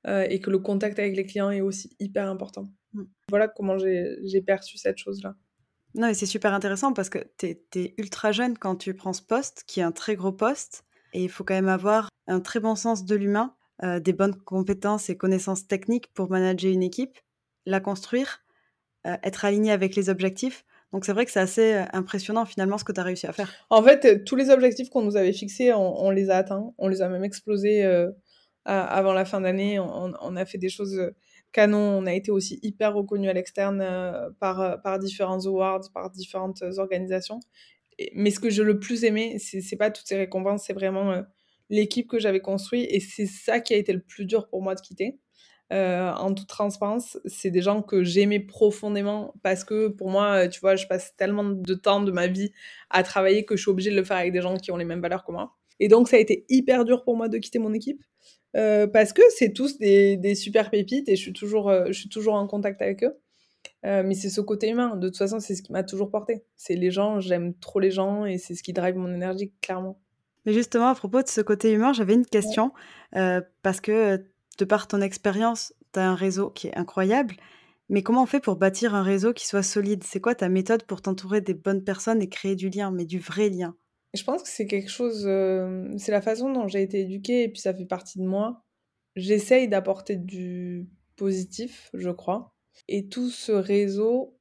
euh, 0.07 0.25
et 0.29 0.39
que 0.39 0.49
le 0.49 0.59
contact 0.59 0.99
avec 0.99 1.15
les 1.15 1.25
clients 1.25 1.51
est 1.51 1.61
aussi 1.61 1.95
hyper 1.99 2.29
important. 2.29 2.67
Mm. 2.93 3.03
Voilà 3.29 3.47
comment 3.47 3.77
j'ai 3.77 4.41
perçu 4.45 4.77
cette 4.77 4.97
chose-là. 4.97 5.35
Non, 5.95 6.07
et 6.07 6.13
c'est 6.13 6.27
super 6.27 6.53
intéressant 6.53 6.93
parce 6.93 7.09
que 7.09 7.19
tu 7.37 7.57
es, 7.75 7.93
ultra 7.97 8.31
jeune 8.31 8.57
quand 8.57 8.75
tu 8.75 8.93
prends 8.93 9.13
ce 9.13 9.23
poste, 9.23 9.63
qui 9.65 9.79
est 9.79 9.83
un 9.83 9.91
très 9.91 10.15
gros 10.15 10.31
poste, 10.31 10.83
et 11.13 11.23
il 11.23 11.29
faut 11.29 11.43
quand 11.43 11.55
même 11.55 11.67
avoir 11.67 12.09
un 12.27 12.39
très 12.39 12.59
bon 12.59 12.75
sens 12.75 13.05
de 13.05 13.15
l'humain 13.15 13.55
euh, 13.83 14.01
des 14.01 14.11
bonnes 14.11 14.35
compétences 14.35 15.09
et 15.09 15.15
connaissances 15.15 15.65
techniques 15.65 16.11
pour 16.13 16.29
manager 16.29 16.69
une 16.69 16.83
équipe, 16.83 17.17
la 17.65 17.79
construire, 17.79 18.43
euh, 19.07 19.15
être 19.23 19.45
aligné 19.45 19.71
avec 19.71 19.95
les 19.95 20.09
objectifs. 20.09 20.65
Donc 20.91 21.05
c'est 21.05 21.13
vrai 21.13 21.25
que 21.25 21.31
c'est 21.31 21.39
assez 21.39 21.73
euh, 21.75 21.85
impressionnant 21.93 22.45
finalement 22.45 22.77
ce 22.77 22.83
que 22.83 22.91
tu 22.91 22.99
as 22.99 23.03
réussi 23.03 23.25
à 23.25 23.31
faire. 23.31 23.49
En 23.69 23.81
fait, 23.81 24.25
tous 24.25 24.35
les 24.35 24.49
objectifs 24.49 24.89
qu'on 24.89 25.03
nous 25.03 25.15
avait 25.15 25.31
fixés, 25.31 25.71
on, 25.73 26.09
les 26.09 26.29
a 26.29 26.37
atteints. 26.37 26.73
On 26.77 26.89
les 26.89 27.01
a 27.01 27.07
même 27.07 27.23
explosés 27.23 27.85
avant 28.65 29.13
la 29.13 29.23
fin 29.23 29.39
d'année. 29.39 29.79
On, 29.79 30.35
a 30.35 30.45
fait 30.45 30.57
des 30.57 30.69
choses 30.69 30.99
canon. 31.53 31.77
On 31.77 32.05
a 32.05 32.13
été 32.13 32.31
aussi 32.31 32.59
hyper 32.61 32.93
reconnu 32.93 33.29
à 33.29 33.33
l'externe 33.33 33.81
par, 34.41 34.81
par 34.81 34.99
différents 34.99 35.45
awards, 35.45 35.89
par 35.93 36.09
différentes 36.09 36.63
organisations. 36.77 37.39
mais 38.13 38.31
ce 38.31 38.41
que 38.41 38.49
je 38.49 38.63
le 38.63 38.77
plus 38.79 39.05
aimé, 39.05 39.37
c'est 39.39 39.77
pas 39.77 39.89
toutes 39.91 40.07
ces 40.07 40.17
récompenses, 40.17 40.65
c'est 40.65 40.73
vraiment 40.73 41.23
l'équipe 41.69 42.07
que 42.07 42.19
j'avais 42.19 42.39
construite 42.39 42.87
et 42.89 42.99
c'est 42.99 43.25
ça 43.25 43.59
qui 43.59 43.73
a 43.73 43.77
été 43.77 43.93
le 43.93 44.01
plus 44.01 44.25
dur 44.25 44.47
pour 44.49 44.61
moi 44.61 44.75
de 44.75 44.81
quitter. 44.81 45.19
en 45.71 46.33
toute 46.33 46.47
transparence, 46.47 47.19
c'est 47.25 47.51
des 47.51 47.61
gens 47.61 47.81
que 47.81 48.03
j'aimais 48.03 48.39
profondément 48.39 49.33
parce 49.43 49.63
que 49.63 49.87
pour 49.87 50.09
moi, 50.09 50.47
tu 50.47 50.59
vois, 50.59 50.75
je 50.75 50.87
passe 50.87 51.15
tellement 51.15 51.43
de 51.43 51.73
temps 51.75 52.01
de 52.01 52.11
ma 52.11 52.27
vie 52.27 52.51
à 52.89 53.03
travailler 53.03 53.45
que 53.45 53.55
je 53.55 53.61
suis 53.61 53.71
obligée 53.71 53.91
de 53.91 53.95
le 53.95 54.03
faire 54.03 54.17
avec 54.17 54.33
des 54.33 54.41
gens 54.41 54.57
qui 54.57 54.71
ont 54.71 54.77
les 54.77 54.85
mêmes 54.85 55.01
valeurs 55.01 55.23
que 55.23 55.31
moi. 55.31 55.55
Et 55.79 55.87
donc, 55.87 56.09
ça 56.09 56.17
a 56.17 56.19
été 56.19 56.45
hyper 56.49 56.85
dur 56.85 57.03
pour 57.03 57.15
moi 57.15 57.29
de 57.29 57.37
quitter 57.37 57.59
mon 57.59 57.73
équipe. 57.73 58.03
parce 58.53 59.13
que 59.13 59.21
c'est 59.37 59.53
tous 59.53 59.77
des, 59.77 60.35
super 60.35 60.71
pépites 60.71 61.07
et 61.09 61.15
je 61.15 61.21
suis 61.21 61.33
toujours, 61.33 61.71
je 61.87 61.93
suis 61.93 62.09
toujours 62.09 62.33
en 62.35 62.47
contact 62.47 62.81
avec 62.81 63.03
eux. 63.03 63.15
Euh, 63.85 64.03
mais 64.03 64.13
c'est 64.13 64.29
ce 64.29 64.41
côté 64.41 64.69
humain. 64.69 64.95
De 64.95 65.07
toute 65.07 65.17
façon, 65.17 65.39
c'est 65.39 65.55
ce 65.55 65.61
qui 65.61 65.71
m'a 65.71 65.83
toujours 65.83 66.09
porté. 66.09 66.43
C'est 66.55 66.75
les 66.75 66.91
gens, 66.91 67.19
j'aime 67.19 67.53
trop 67.55 67.79
les 67.79 67.91
gens 67.91 68.25
et 68.25 68.37
c'est 68.37 68.55
ce 68.55 68.63
qui 68.63 68.73
drive 68.73 68.95
mon 68.95 69.13
énergie, 69.13 69.53
clairement. 69.61 69.99
Mais 70.45 70.53
justement, 70.53 70.87
à 70.87 70.95
propos 70.95 71.21
de 71.21 71.27
ce 71.27 71.41
côté 71.41 71.71
humain, 71.71 71.93
j'avais 71.93 72.13
une 72.13 72.25
question. 72.25 72.71
Euh, 73.15 73.41
parce 73.61 73.81
que 73.81 74.23
de 74.57 74.65
par 74.65 74.87
ton 74.87 75.01
expérience, 75.01 75.73
tu 75.93 75.99
as 75.99 76.09
un 76.09 76.15
réseau 76.15 76.49
qui 76.49 76.67
est 76.67 76.75
incroyable. 76.75 77.35
Mais 77.89 78.03
comment 78.03 78.23
on 78.23 78.27
fait 78.27 78.39
pour 78.39 78.55
bâtir 78.55 78.93
un 78.93 79.03
réseau 79.03 79.33
qui 79.33 79.47
soit 79.47 79.63
solide? 79.63 80.03
C'est 80.03 80.21
quoi 80.21 80.35
ta 80.35 80.47
méthode 80.47 80.83
pour 80.83 81.01
t'entourer 81.01 81.41
des 81.41 81.55
bonnes 81.55 81.83
personnes 81.83 82.21
et 82.21 82.29
créer 82.29 82.55
du 82.55 82.69
lien, 82.69 82.91
mais 82.91 83.05
du 83.05 83.19
vrai 83.19 83.49
lien? 83.49 83.75
Je 84.13 84.23
pense 84.23 84.43
que 84.43 84.49
c'est 84.49 84.67
quelque 84.67 84.89
chose. 84.89 85.25
Euh, 85.27 85.87
c'est 85.97 86.11
la 86.11 86.21
façon 86.21 86.51
dont 86.51 86.67
j'ai 86.67 86.81
été 86.81 87.01
éduquée 87.01 87.43
et 87.43 87.49
puis 87.49 87.61
ça 87.61 87.73
fait 87.73 87.85
partie 87.85 88.19
de 88.19 88.25
moi. 88.25 88.63
J'essaye 89.15 89.67
d'apporter 89.67 90.15
du 90.15 90.87
positif, 91.15 91.89
je 91.93 92.09
crois. 92.11 92.53
Et 92.87 93.07
tout 93.07 93.29
ce 93.29 93.51
réseau, 93.51 94.37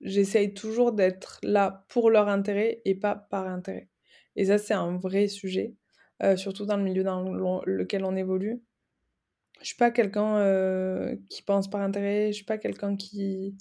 j'essaye 0.00 0.54
toujours 0.54 0.92
d'être 0.92 1.38
là 1.42 1.84
pour 1.88 2.10
leur 2.10 2.28
intérêt 2.28 2.80
et 2.84 2.94
pas 2.94 3.14
par 3.14 3.46
intérêt. 3.48 3.88
Et 4.36 4.46
ça, 4.46 4.58
c'est 4.58 4.74
un 4.74 4.96
vrai 4.96 5.28
sujet, 5.28 5.74
euh, 6.22 6.36
surtout 6.36 6.66
dans 6.66 6.76
le 6.76 6.82
milieu 6.82 7.02
dans 7.02 7.62
lequel 7.66 8.04
on 8.04 8.16
évolue. 8.16 8.62
Je 9.60 9.66
suis 9.66 9.76
pas 9.76 9.90
quelqu'un 9.90 10.36
euh, 10.38 11.16
qui 11.30 11.42
pense 11.42 11.70
par 11.70 11.80
intérêt, 11.80 12.28
je 12.28 12.36
suis 12.36 12.44
pas 12.44 12.58
quelqu'un 12.58 12.96
qui 12.96 13.56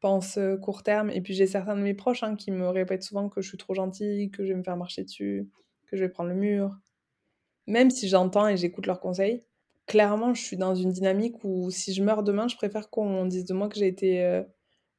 pense 0.00 0.36
euh, 0.38 0.56
court 0.56 0.82
terme. 0.82 1.10
Et 1.10 1.20
puis 1.20 1.34
j'ai 1.34 1.46
certains 1.46 1.76
de 1.76 1.82
mes 1.82 1.94
proches 1.94 2.22
hein, 2.22 2.36
qui 2.36 2.50
me 2.50 2.68
répètent 2.68 3.04
souvent 3.04 3.28
que 3.28 3.40
je 3.40 3.48
suis 3.48 3.58
trop 3.58 3.74
gentille, 3.74 4.30
que 4.30 4.44
je 4.44 4.52
vais 4.52 4.58
me 4.58 4.64
faire 4.64 4.76
marcher 4.76 5.04
dessus, 5.04 5.48
que 5.86 5.96
je 5.96 6.04
vais 6.04 6.10
prendre 6.10 6.30
le 6.30 6.36
mur. 6.36 6.76
Même 7.66 7.90
si 7.90 8.08
j'entends 8.08 8.48
et 8.48 8.56
j'écoute 8.56 8.86
leurs 8.86 9.00
conseils, 9.00 9.44
clairement, 9.86 10.34
je 10.34 10.42
suis 10.42 10.56
dans 10.56 10.74
une 10.74 10.90
dynamique 10.90 11.42
où 11.44 11.70
si 11.70 11.94
je 11.94 12.02
meurs 12.02 12.22
demain, 12.22 12.48
je 12.48 12.56
préfère 12.56 12.90
qu'on 12.90 13.24
dise 13.26 13.44
de 13.44 13.54
moi 13.54 13.68
que 13.68 13.76
j'ai 13.76 13.88
été 13.88 14.42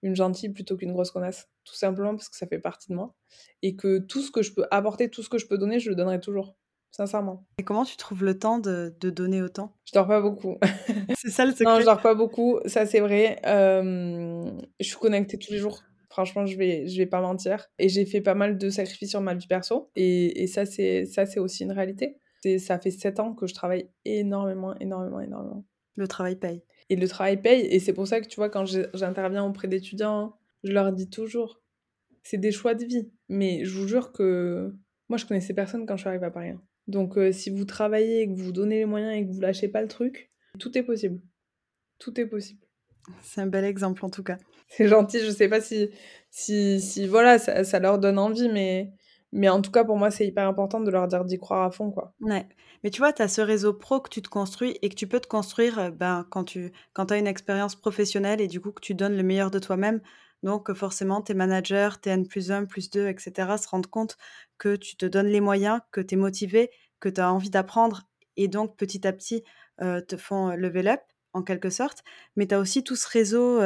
une 0.01 0.15
gentille 0.15 0.49
plutôt 0.49 0.75
qu'une 0.75 0.91
grosse 0.91 1.11
connasse. 1.11 1.47
Tout 1.67 1.75
simplement 1.75 2.15
parce 2.15 2.29
que 2.29 2.37
ça 2.37 2.47
fait 2.47 2.59
partie 2.59 2.89
de 2.89 2.95
moi. 2.95 3.13
Et 3.61 3.75
que 3.75 3.99
tout 3.99 4.21
ce 4.21 4.31
que 4.31 4.41
je 4.41 4.53
peux 4.53 4.65
apporter, 4.71 5.09
tout 5.09 5.21
ce 5.21 5.29
que 5.29 5.37
je 5.37 5.47
peux 5.47 5.57
donner, 5.57 5.79
je 5.79 5.89
le 5.89 5.95
donnerai 5.95 6.19
toujours. 6.19 6.55
Sincèrement. 6.91 7.45
Et 7.59 7.63
comment 7.63 7.83
tu 7.83 7.97
trouves 7.97 8.23
le 8.23 8.39
temps 8.39 8.57
de, 8.57 8.95
donner 9.01 9.41
autant? 9.41 9.75
Je 9.85 9.91
dors 9.93 10.07
pas 10.07 10.21
beaucoup. 10.21 10.57
c'est 11.17 11.29
ça 11.29 11.45
le 11.45 11.51
secret 11.51 11.65
Non, 11.65 11.79
je 11.79 11.85
dors 11.85 12.01
pas 12.01 12.15
beaucoup, 12.15 12.59
ça 12.65 12.85
c'est 12.85 13.01
vrai. 13.01 13.39
je 13.43 14.63
suis 14.79 14.97
connectée 14.97 15.37
tous 15.37 15.51
les 15.51 15.59
jours. 15.59 15.83
Franchement, 16.09 16.45
je 16.45 16.57
vais, 16.57 16.87
je 16.87 16.97
vais 16.97 17.05
pas 17.05 17.21
mentir. 17.21 17.67
Et 17.77 17.89
j'ai 17.89 18.05
fait 18.05 18.21
pas 18.21 18.33
mal 18.33 18.57
de 18.57 18.69
sacrifices 18.69 19.11
sur 19.11 19.21
ma 19.21 19.35
vie 19.35 19.45
perso. 19.45 19.91
Et, 19.95 20.41
et 20.41 20.47
ça, 20.47 20.65
c'est 20.65 21.39
aussi 21.39 21.63
une 21.63 21.73
réalité 21.73 22.17
ça 22.57 22.79
fait 22.79 22.91
sept 22.91 23.19
ans 23.19 23.33
que 23.33 23.47
je 23.47 23.53
travaille 23.53 23.89
énormément, 24.05 24.75
énormément, 24.79 25.19
énormément. 25.19 25.65
Le 25.95 26.07
travail 26.07 26.35
paye. 26.35 26.63
Et 26.89 26.95
le 26.95 27.07
travail 27.07 27.41
paye. 27.41 27.65
Et 27.65 27.79
c'est 27.79 27.93
pour 27.93 28.07
ça 28.07 28.21
que, 28.21 28.27
tu 28.27 28.37
vois, 28.37 28.49
quand 28.49 28.65
j'interviens 28.93 29.43
auprès 29.43 29.67
d'étudiants, 29.67 30.36
je 30.63 30.71
leur 30.71 30.91
dis 30.91 31.09
toujours, 31.09 31.61
c'est 32.23 32.37
des 32.37 32.51
choix 32.51 32.73
de 32.73 32.85
vie. 32.85 33.11
Mais 33.29 33.63
je 33.65 33.77
vous 33.77 33.87
jure 33.87 34.11
que 34.11 34.73
moi, 35.09 35.17
je 35.17 35.25
connaissais 35.25 35.53
personne 35.53 35.85
quand 35.85 35.95
je 35.95 36.01
suis 36.01 36.09
arrivée 36.09 36.25
à 36.25 36.31
Paris. 36.31 36.49
Hein. 36.49 36.61
Donc, 36.87 37.17
euh, 37.17 37.31
si 37.31 37.49
vous 37.49 37.65
travaillez 37.65 38.21
et 38.21 38.27
que 38.27 38.33
vous 38.33 38.45
vous 38.45 38.51
donnez 38.51 38.79
les 38.79 38.85
moyens 38.85 39.15
et 39.15 39.25
que 39.25 39.31
vous 39.31 39.41
lâchez 39.41 39.67
pas 39.67 39.81
le 39.81 39.87
truc, 39.87 40.31
tout 40.59 40.77
est 40.77 40.83
possible. 40.83 41.21
Tout 41.99 42.19
est 42.19 42.25
possible. 42.25 42.61
C'est 43.21 43.41
un 43.41 43.47
bel 43.47 43.65
exemple, 43.65 44.03
en 44.05 44.09
tout 44.09 44.23
cas. 44.23 44.37
C'est 44.69 44.87
gentil. 44.87 45.19
Je 45.19 45.31
sais 45.31 45.47
pas 45.47 45.61
si, 45.61 45.89
si, 46.29 46.81
si 46.81 47.07
voilà, 47.07 47.39
ça, 47.39 47.63
ça 47.63 47.79
leur 47.79 47.99
donne 47.99 48.19
envie, 48.19 48.49
mais 48.49 48.91
mais 49.33 49.49
en 49.49 49.61
tout 49.61 49.71
cas, 49.71 49.83
pour 49.83 49.97
moi, 49.97 50.09
c'est 50.09 50.25
hyper 50.25 50.47
important 50.47 50.79
de 50.79 50.89
leur 50.89 51.07
dire 51.07 51.25
d'y 51.25 51.37
croire 51.37 51.63
à 51.63 51.71
fond, 51.71 51.91
quoi. 51.91 52.13
Ouais. 52.21 52.47
Mais 52.83 52.89
tu 52.91 52.99
vois, 52.99 53.11
tu 53.11 53.21
as 53.21 53.27
ce 53.27 53.41
réseau 53.41 53.73
pro 53.73 53.99
que 53.99 54.09
tu 54.09 54.21
te 54.21 54.29
construis 54.29 54.77
et 54.81 54.89
que 54.89 54.95
tu 54.95 55.07
peux 55.07 55.19
te 55.19 55.27
construire 55.27 55.79
euh, 55.79 55.91
ben, 55.91 56.25
quand 56.29 56.43
tu 56.43 56.71
quand 56.93 57.11
as 57.11 57.17
une 57.17 57.27
expérience 57.27 57.75
professionnelle 57.75 58.39
et 58.39 58.47
du 58.47 58.61
coup 58.61 58.71
que 58.71 58.81
tu 58.81 58.93
donnes 58.93 59.17
le 59.17 59.23
meilleur 59.23 59.51
de 59.51 59.59
toi-même. 59.59 60.01
Donc 60.43 60.71
forcément, 60.73 61.21
tes 61.21 61.33
managers, 61.33 61.89
tes 62.01 62.11
N 62.11 62.27
plus 62.27 62.51
1, 62.51 62.65
plus 62.65 62.89
2, 62.89 63.07
etc. 63.07 63.57
se 63.57 63.67
rendent 63.67 63.87
compte 63.87 64.17
que 64.57 64.75
tu 64.75 64.95
te 64.95 65.05
donnes 65.05 65.27
les 65.27 65.41
moyens, 65.41 65.81
que 65.91 66.01
tu 66.01 66.15
es 66.15 66.17
motivé, 66.17 66.69
que 66.99 67.09
tu 67.09 67.21
as 67.21 67.31
envie 67.31 67.49
d'apprendre 67.49 68.03
et 68.35 68.47
donc 68.47 68.77
petit 68.77 69.05
à 69.07 69.13
petit 69.13 69.43
te 69.79 70.17
font 70.17 70.49
level 70.49 70.87
up 70.87 71.01
en 71.33 71.43
quelque 71.43 71.69
sorte. 71.69 72.03
Mais 72.35 72.47
tu 72.47 72.55
as 72.55 72.59
aussi 72.59 72.83
tout 72.83 72.95
ce 72.95 73.07
réseau 73.07 73.59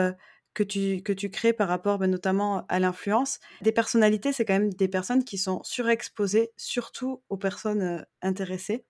que 0.53 0.63
tu, 0.63 1.01
que 1.03 1.13
tu 1.13 1.29
crées 1.29 1.53
par 1.53 1.67
rapport 1.67 1.97
ben, 1.97 2.09
notamment 2.09 2.65
à 2.67 2.79
l'influence. 2.79 3.39
Des 3.61 3.71
personnalités, 3.71 4.33
c'est 4.33 4.45
quand 4.45 4.53
même 4.53 4.73
des 4.73 4.87
personnes 4.87 5.23
qui 5.23 5.37
sont 5.37 5.61
surexposées, 5.63 6.51
surtout 6.57 7.21
aux 7.29 7.37
personnes 7.37 8.05
intéressées. 8.21 8.85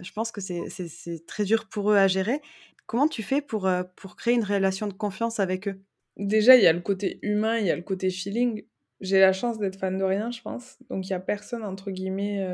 Je 0.00 0.12
pense 0.12 0.32
que 0.32 0.40
c'est 0.40 1.26
très 1.26 1.44
dur 1.44 1.68
pour 1.68 1.92
eux 1.92 1.96
à 1.96 2.08
gérer. 2.08 2.40
Comment 2.86 3.08
tu 3.08 3.22
fais 3.22 3.40
pour, 3.40 3.70
pour 3.96 4.16
créer 4.16 4.34
une 4.34 4.44
relation 4.44 4.86
de 4.86 4.92
confiance 4.92 5.40
avec 5.40 5.68
eux? 5.68 5.80
Déjà, 6.16 6.56
il 6.56 6.62
y 6.62 6.66
a 6.66 6.72
le 6.72 6.80
côté 6.80 7.18
humain, 7.22 7.58
il 7.58 7.66
y 7.66 7.70
a 7.70 7.76
le 7.76 7.82
côté 7.82 8.10
feeling. 8.10 8.64
J'ai 9.00 9.20
la 9.20 9.32
chance 9.32 9.58
d'être 9.58 9.78
fan 9.78 9.98
de 9.98 10.04
rien, 10.04 10.30
je 10.30 10.40
pense. 10.42 10.76
Donc, 10.88 11.06
il 11.06 11.10
n'y 11.10 11.16
a 11.16 11.20
personne, 11.20 11.64
entre 11.64 11.90
guillemets, 11.90 12.46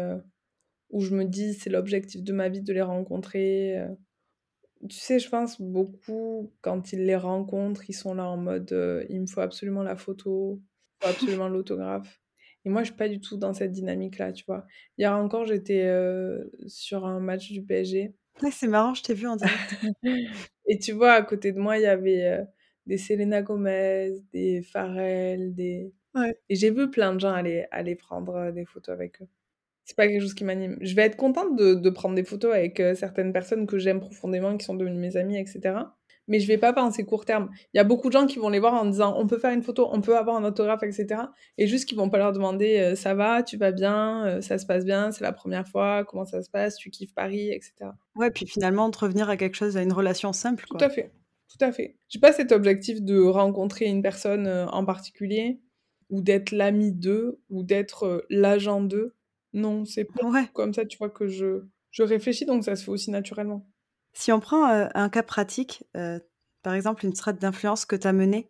où 0.90 1.00
je 1.00 1.14
me 1.14 1.24
dis 1.24 1.54
c'est 1.54 1.70
l'objectif 1.70 2.22
de 2.22 2.32
ma 2.32 2.48
vie 2.48 2.62
de 2.62 2.72
les 2.72 2.82
rencontrer. 2.82 3.78
Tu 4.88 4.96
sais, 4.96 5.18
je 5.18 5.28
pense 5.28 5.60
beaucoup, 5.60 6.52
quand 6.62 6.92
ils 6.92 7.04
les 7.04 7.16
rencontrent, 7.16 7.88
ils 7.90 7.94
sont 7.94 8.14
là 8.14 8.24
en 8.26 8.38
mode 8.38 8.72
euh, 8.72 9.04
il 9.10 9.20
me 9.20 9.26
faut 9.26 9.42
absolument 9.42 9.82
la 9.82 9.94
photo, 9.94 10.58
il 10.58 11.04
faut 11.04 11.10
absolument 11.10 11.48
l'autographe. 11.48 12.20
Et 12.64 12.70
moi, 12.70 12.82
je 12.82 12.86
suis 12.86 12.96
pas 12.96 13.08
du 13.08 13.20
tout 13.20 13.36
dans 13.36 13.52
cette 13.52 13.72
dynamique-là, 13.72 14.32
tu 14.32 14.44
vois. 14.46 14.66
Hier 14.96 15.14
encore, 15.14 15.44
j'étais 15.44 15.82
euh, 15.82 16.44
sur 16.66 17.04
un 17.04 17.20
match 17.20 17.50
du 17.52 17.62
PSG. 17.62 18.14
c'est 18.50 18.68
marrant, 18.68 18.94
je 18.94 19.02
t'ai 19.02 19.14
vu 19.14 19.26
en 19.26 19.36
direct. 19.36 19.76
Et 20.66 20.78
tu 20.78 20.92
vois, 20.92 21.12
à 21.12 21.22
côté 21.22 21.52
de 21.52 21.58
moi, 21.58 21.78
il 21.78 21.82
y 21.82 21.86
avait 21.86 22.24
euh, 22.24 22.44
des 22.86 22.98
Selena 22.98 23.42
Gomez, 23.42 24.14
des 24.32 24.62
Pharrell, 24.62 25.54
des. 25.54 25.92
Et 26.48 26.56
j'ai 26.56 26.70
vu 26.70 26.90
plein 26.90 27.14
de 27.14 27.20
gens 27.20 27.32
aller, 27.32 27.66
aller 27.70 27.94
prendre 27.94 28.50
des 28.50 28.64
photos 28.64 28.92
avec 28.92 29.22
eux 29.22 29.28
c'est 29.90 29.96
pas 29.96 30.06
quelque 30.06 30.20
chose 30.20 30.34
qui 30.34 30.44
m'anime. 30.44 30.78
Je 30.80 30.94
vais 30.94 31.02
être 31.02 31.16
contente 31.16 31.56
de, 31.56 31.74
de 31.74 31.90
prendre 31.90 32.14
des 32.14 32.22
photos 32.22 32.54
avec 32.54 32.78
euh, 32.78 32.94
certaines 32.94 33.32
personnes 33.32 33.66
que 33.66 33.76
j'aime 33.76 33.98
profondément, 33.98 34.56
qui 34.56 34.64
sont 34.64 34.74
devenues 34.74 35.00
mes 35.00 35.16
amies, 35.16 35.36
etc. 35.36 35.78
Mais 36.28 36.38
je 36.38 36.46
vais 36.46 36.58
pas 36.58 36.72
penser 36.72 37.04
court 37.04 37.24
terme. 37.24 37.50
Il 37.74 37.78
y 37.78 37.80
a 37.80 37.84
beaucoup 37.84 38.06
de 38.06 38.12
gens 38.12 38.26
qui 38.26 38.38
vont 38.38 38.50
les 38.50 38.60
voir 38.60 38.74
en 38.74 38.84
disant 38.84 39.16
on 39.18 39.26
peut 39.26 39.38
faire 39.38 39.50
une 39.50 39.64
photo, 39.64 39.88
on 39.90 40.00
peut 40.00 40.16
avoir 40.16 40.36
un 40.36 40.44
autographe, 40.44 40.84
etc. 40.84 41.22
Et 41.58 41.66
juste 41.66 41.88
qu'ils 41.88 41.98
vont 41.98 42.08
pas 42.08 42.18
leur 42.18 42.32
demander 42.32 42.78
euh, 42.78 42.94
ça 42.94 43.14
va, 43.14 43.42
tu 43.42 43.56
vas 43.56 43.72
bien, 43.72 44.26
euh, 44.26 44.40
ça 44.40 44.58
se 44.58 44.66
passe 44.66 44.84
bien, 44.84 45.10
c'est 45.10 45.24
la 45.24 45.32
première 45.32 45.66
fois, 45.66 46.04
comment 46.04 46.24
ça 46.24 46.40
se 46.40 46.50
passe, 46.50 46.76
tu 46.76 46.90
kiffes 46.90 47.12
Paris, 47.12 47.50
etc. 47.50 47.90
Ouais, 48.14 48.30
puis 48.30 48.46
finalement 48.46 48.90
de 48.90 48.96
revenir 48.96 49.28
à 49.28 49.36
quelque 49.36 49.56
chose, 49.56 49.76
à 49.76 49.82
une 49.82 49.92
relation 49.92 50.32
simple. 50.32 50.66
Tout 50.70 50.76
à 50.78 50.88
fait, 50.88 51.10
tout 51.50 51.64
à 51.64 51.72
fait. 51.72 51.96
J'ai 52.08 52.20
pas 52.20 52.32
cet 52.32 52.52
objectif 52.52 53.02
de 53.02 53.20
rencontrer 53.20 53.86
une 53.86 54.02
personne 54.02 54.46
en 54.46 54.84
particulier 54.84 55.60
ou 56.08 56.22
d'être 56.22 56.52
l'ami 56.52 56.92
d'eux 56.92 57.40
ou 57.50 57.62
d'être 57.62 58.24
l'agent 58.30 58.80
d'eux 58.80 59.14
non, 59.52 59.84
c'est 59.84 60.04
pas 60.04 60.46
comme 60.52 60.72
ça, 60.74 60.84
tu 60.84 60.98
vois, 60.98 61.10
que 61.10 61.26
je, 61.26 61.64
je 61.90 62.02
réfléchis, 62.02 62.44
donc 62.46 62.64
ça 62.64 62.76
se 62.76 62.84
fait 62.84 62.90
aussi 62.90 63.10
naturellement. 63.10 63.66
Si 64.12 64.32
on 64.32 64.40
prend 64.40 64.68
euh, 64.68 64.86
un 64.94 65.08
cas 65.08 65.22
pratique, 65.22 65.84
euh, 65.96 66.18
par 66.62 66.74
exemple 66.74 67.04
une 67.04 67.14
strat 67.14 67.32
d'influence 67.32 67.84
que 67.84 67.96
tu 67.96 68.06
as 68.06 68.12
menée 68.12 68.48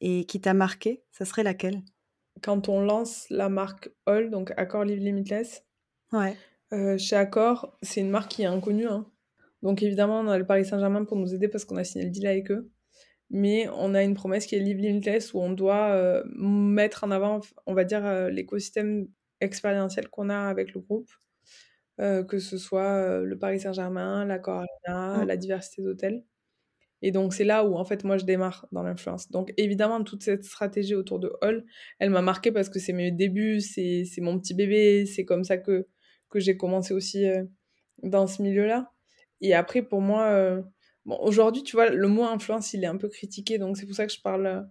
et 0.00 0.24
qui 0.24 0.40
t'a 0.40 0.54
marqué, 0.54 1.02
ça 1.12 1.24
serait 1.24 1.42
laquelle? 1.42 1.82
Quand 2.42 2.68
on 2.68 2.80
lance 2.80 3.26
la 3.30 3.48
marque 3.48 3.90
All, 4.06 4.30
donc 4.30 4.52
Accor 4.56 4.84
Live 4.84 5.00
Limitless, 5.00 5.64
ouais. 6.12 6.36
Euh, 6.72 6.96
chez 6.98 7.16
Accor, 7.16 7.76
c'est 7.82 8.00
une 8.00 8.10
marque 8.10 8.30
qui 8.30 8.42
est 8.42 8.46
inconnue. 8.46 8.86
Hein. 8.86 9.04
Donc 9.62 9.82
évidemment, 9.82 10.20
on 10.20 10.28
a 10.28 10.38
le 10.38 10.46
Paris 10.46 10.64
Saint-Germain 10.64 11.04
pour 11.04 11.16
nous 11.16 11.34
aider 11.34 11.48
parce 11.48 11.64
qu'on 11.64 11.76
a 11.76 11.84
signé 11.84 12.04
le 12.04 12.10
deal 12.10 12.26
avec 12.26 12.50
eux. 12.50 12.70
Mais 13.30 13.68
on 13.74 13.94
a 13.94 14.02
une 14.02 14.14
promesse 14.14 14.46
qui 14.46 14.56
est 14.56 14.58
Live 14.58 14.78
Limitless 14.78 15.34
où 15.34 15.40
on 15.40 15.50
doit 15.50 16.24
mettre 16.34 17.04
en 17.04 17.12
avant, 17.12 17.40
on 17.66 17.74
va 17.74 17.84
dire, 17.84 18.28
l'écosystème 18.28 19.06
expérientiel 19.40 20.08
qu'on 20.08 20.28
a 20.28 20.48
avec 20.48 20.74
le 20.74 20.80
groupe, 20.80 21.10
euh, 22.00 22.24
que 22.24 22.38
ce 22.38 22.58
soit 22.58 22.96
euh, 22.96 23.24
le 23.24 23.38
Paris 23.38 23.60
Saint-Germain, 23.60 24.24
la 24.24 24.40
Arena, 24.44 25.18
mmh. 25.18 25.26
la 25.26 25.36
diversité 25.36 25.82
d'hôtels. 25.82 26.24
Et 27.02 27.12
donc, 27.12 27.32
c'est 27.32 27.44
là 27.44 27.64
où, 27.64 27.76
en 27.76 27.84
fait, 27.84 28.04
moi, 28.04 28.18
je 28.18 28.24
démarre 28.26 28.66
dans 28.72 28.82
l'influence. 28.82 29.30
Donc, 29.30 29.54
évidemment, 29.56 30.04
toute 30.04 30.22
cette 30.22 30.44
stratégie 30.44 30.94
autour 30.94 31.18
de 31.18 31.32
Hall, 31.40 31.64
elle 31.98 32.10
m'a 32.10 32.20
marqué 32.20 32.52
parce 32.52 32.68
que 32.68 32.78
c'est 32.78 32.92
mes 32.92 33.10
débuts, 33.10 33.60
c'est 33.60 34.04
mon 34.18 34.38
petit 34.38 34.52
bébé, 34.54 35.06
c'est 35.06 35.24
comme 35.24 35.44
ça 35.44 35.56
que, 35.56 35.86
que 36.28 36.40
j'ai 36.40 36.58
commencé 36.58 36.92
aussi 36.92 37.26
euh, 37.26 37.44
dans 38.02 38.26
ce 38.26 38.42
milieu-là. 38.42 38.92
Et 39.40 39.54
après, 39.54 39.82
pour 39.82 40.00
moi, 40.00 40.62
bon, 41.06 41.18
aujourd'hui, 41.20 41.62
tu 41.62 41.76
vois, 41.76 41.90
le 41.90 42.08
mot 42.08 42.24
influence, 42.24 42.74
il 42.74 42.84
est 42.84 42.88
un 42.88 42.96
peu 42.96 43.08
critiqué, 43.08 43.58
donc 43.58 43.76
c'est 43.76 43.86
pour 43.86 43.94
ça 43.94 44.06
que 44.06 44.12
je 44.12 44.20
parle, 44.20 44.68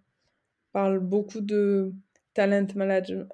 parle 0.72 1.00
beaucoup 1.00 1.42
de 1.42 1.94
talent 2.40 2.68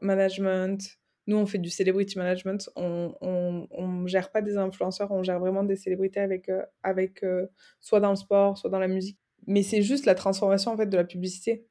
management, 0.02 0.98
Nous, 1.28 1.38
on 1.38 1.46
fait 1.46 1.58
du 1.58 1.70
celebrity 1.70 2.18
management. 2.18 2.70
On, 2.76 3.14
on, 3.22 4.08
gère 4.08 4.32
pas 4.32 4.42
des 4.42 4.58
influenceurs, 4.58 5.12
on 5.12 5.24
gère 5.24 5.40
vraiment 5.40 5.64
des 5.64 5.76
célébrités 5.76 6.20
avec, 6.20 6.50
euh, 6.50 6.64
avec 6.84 7.24
euh, 7.24 7.48
soit 7.82 8.00
dans 8.00 8.12
le 8.12 8.16
sport, 8.16 8.58
soit 8.58 8.70
dans 8.70 8.80
la 8.80 8.88
musique. 8.88 9.18
Mais 9.48 9.64
c'est 9.64 9.82
juste 9.82 10.06
la 10.06 10.16
transformation 10.16 10.72
en 10.72 10.78
fait 10.78 10.88
de 10.88 10.98
la 10.98 11.04
publicité. 11.04 11.66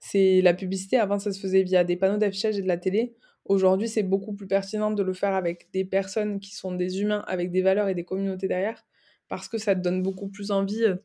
C'est 0.00 0.40
la 0.42 0.54
publicité. 0.54 0.98
Avant, 0.98 1.18
ça 1.18 1.32
se 1.32 1.40
faisait 1.40 1.62
via 1.62 1.84
des 1.84 1.96
panneaux 1.96 2.18
d'affichage 2.18 2.58
et 2.58 2.62
de 2.62 2.68
la 2.68 2.76
télé. 2.76 3.14
Aujourd'hui, 3.44 3.88
c'est 3.88 4.02
beaucoup 4.02 4.34
plus 4.34 4.46
pertinent 4.46 4.90
de 4.90 5.02
le 5.02 5.12
faire 5.12 5.34
avec 5.34 5.70
des 5.72 5.84
personnes 5.84 6.38
qui 6.38 6.54
sont 6.54 6.72
des 6.72 7.00
humains, 7.00 7.24
avec 7.26 7.50
des 7.50 7.62
valeurs 7.62 7.88
et 7.88 7.94
des 7.94 8.04
communautés 8.04 8.46
derrière, 8.46 8.84
parce 9.28 9.48
que 9.48 9.58
ça 9.58 9.74
te 9.74 9.80
donne 9.80 10.02
beaucoup 10.02 10.28
plus 10.28 10.50
envie 10.50 10.84
euh, 10.84 10.96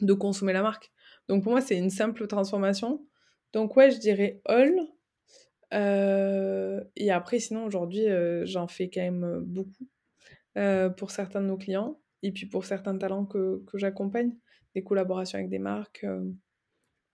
de 0.00 0.12
consommer 0.12 0.52
la 0.52 0.62
marque. 0.62 0.92
Donc 1.28 1.42
pour 1.42 1.52
moi, 1.52 1.60
c'est 1.60 1.78
une 1.78 1.90
simple 1.90 2.26
transformation. 2.26 3.06
Donc 3.52 3.76
ouais, 3.76 3.90
je 3.90 3.98
dirais 3.98 4.40
all. 4.44 4.74
Euh, 5.72 6.82
et 6.96 7.10
après, 7.10 7.38
sinon, 7.38 7.64
aujourd'hui, 7.64 8.08
euh, 8.08 8.44
j'en 8.46 8.68
fais 8.68 8.90
quand 8.90 9.00
même 9.00 9.40
beaucoup 9.44 9.88
pour 10.96 11.10
certains 11.10 11.40
de 11.40 11.46
nos 11.46 11.56
clients 11.56 12.00
et 12.22 12.30
puis 12.30 12.46
pour 12.46 12.64
certains 12.64 12.96
talents 12.96 13.26
que, 13.26 13.64
j'accompagne, 13.74 14.36
des 14.76 14.84
collaborations 14.84 15.36
avec 15.36 15.50
des 15.50 15.58
marques. 15.58 16.06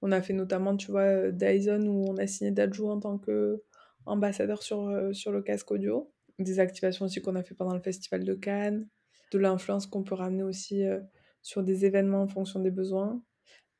on 0.02 0.12
a 0.12 0.20
fait 0.20 0.34
notamment, 0.34 0.76
tu 0.76 0.90
vois, 0.90 1.30
Dyson 1.30 1.86
où 1.86 2.04
on 2.10 2.18
a 2.18 2.26
signé 2.26 2.50
Dajou 2.50 2.90
en 2.90 3.00
tant 3.00 3.16
que 3.16 3.62
ambassadeur 4.04 4.62
sur, 4.62 5.08
sur 5.12 5.32
le 5.32 5.40
casque 5.40 5.70
audio. 5.70 6.12
Des 6.38 6.60
activations 6.60 7.06
aussi 7.06 7.22
qu'on 7.22 7.34
a 7.36 7.42
fait 7.42 7.54
pendant 7.54 7.74
le 7.74 7.80
festival 7.80 8.24
de 8.24 8.34
Cannes. 8.34 8.86
De 9.30 9.38
l'influence 9.38 9.86
qu'on 9.86 10.02
peut 10.02 10.14
ramener 10.14 10.42
aussi 10.42 10.84
euh, 10.84 11.00
sur 11.42 11.62
des 11.62 11.84
événements 11.84 12.22
en 12.22 12.28
fonction 12.28 12.60
des 12.60 12.70
besoins. 12.70 13.22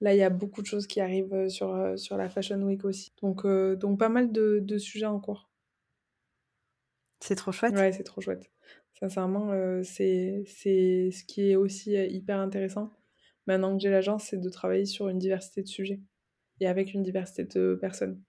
Là, 0.01 0.15
il 0.15 0.19
y 0.19 0.23
a 0.23 0.31
beaucoup 0.31 0.63
de 0.63 0.67
choses 0.67 0.87
qui 0.87 1.01
arrivent 1.01 1.35
euh, 1.35 1.49
sur, 1.49 1.99
sur 1.99 2.17
la 2.17 2.31
Fashion 2.31 2.61
Week 2.63 2.85
aussi. 2.85 3.13
Donc, 3.23 3.47
donc 3.47 3.99
pas 3.99 4.09
mal 4.09 4.33
de, 4.33 4.61
de, 4.63 4.79
sujets 4.79 5.07
en 5.07 5.21
cours. 5.21 5.51
C'est 7.21 7.35
trop 7.35 7.53
chouette. 7.53 7.75
Ouais, 7.75 7.93
c'est 7.93 8.05
trop 8.05 8.21
chouette. 8.21 8.51
Sincèrement, 8.99 9.53
c'est 9.83 10.45
ce 10.47 11.25
qui 11.25 11.51
est 11.51 11.57
aussi 11.57 11.93
hyper 11.93 12.39
intéressant. 12.39 12.91
Maintenant 13.47 13.77
que 13.77 13.83
j'ai 13.83 13.91
l'agence, 13.91 14.25
c'est 14.25 14.41
de 14.41 14.49
travailler 14.49 14.85
sur 14.85 15.09
une 15.09 15.19
diversité 15.19 15.63
de 15.63 15.69
sujets 15.69 16.01
et 16.61 16.67
avec 16.67 16.93
une 16.93 17.03
diversité 17.03 17.45
de 17.45 17.79
personnes 17.81 18.23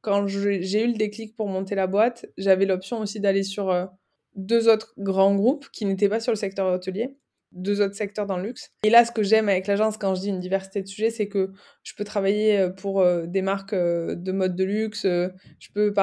quand 0.00 0.26
j'ai 0.26 0.84
eu 0.84 0.86
le 0.86 0.96
déclic 0.96 1.34
pour 1.34 1.48
monter 1.48 1.74
la 1.74 1.86
boîte, 1.86 2.26
j'avais 2.36 2.66
l'option 2.66 3.00
aussi 3.00 3.20
d'aller 3.20 3.42
sur 3.42 3.70
euh, 3.70 3.86
deux 4.34 4.68
autres 4.68 4.94
grands 4.98 5.34
groupes 5.34 5.68
qui 5.72 5.84
n'étaient 5.84 6.08
pas 6.08 6.20
sur 6.20 6.32
le 6.32 6.36
secteur 6.36 6.72
hôtelier, 6.72 7.16
deux 7.52 7.80
autres 7.80 7.94
secteurs 7.94 8.26
dans 8.26 8.36
le 8.36 8.44
luxe. 8.44 8.70
Et 8.82 8.90
là, 8.90 9.04
ce 9.04 9.12
que 9.12 9.22
j'aime 9.22 9.48
avec 9.48 9.66
l'agence 9.66 9.96
quand 9.96 10.14
je 10.14 10.20
dis 10.20 10.28
une 10.28 10.40
diversité 10.40 10.82
de 10.82 10.86
sujets, 10.86 11.10
c'est 11.10 11.28
que 11.28 11.52
je 11.82 11.94
peux 11.94 12.04
travailler 12.04 12.58
euh, 12.58 12.68
pour 12.70 13.00
euh, 13.00 13.26
des 13.26 13.42
marques 13.42 13.74
de 13.74 14.32
mode 14.32 14.54
de 14.54 14.64
luxe, 14.64 15.04
je 15.04 15.72
peux 15.74 15.94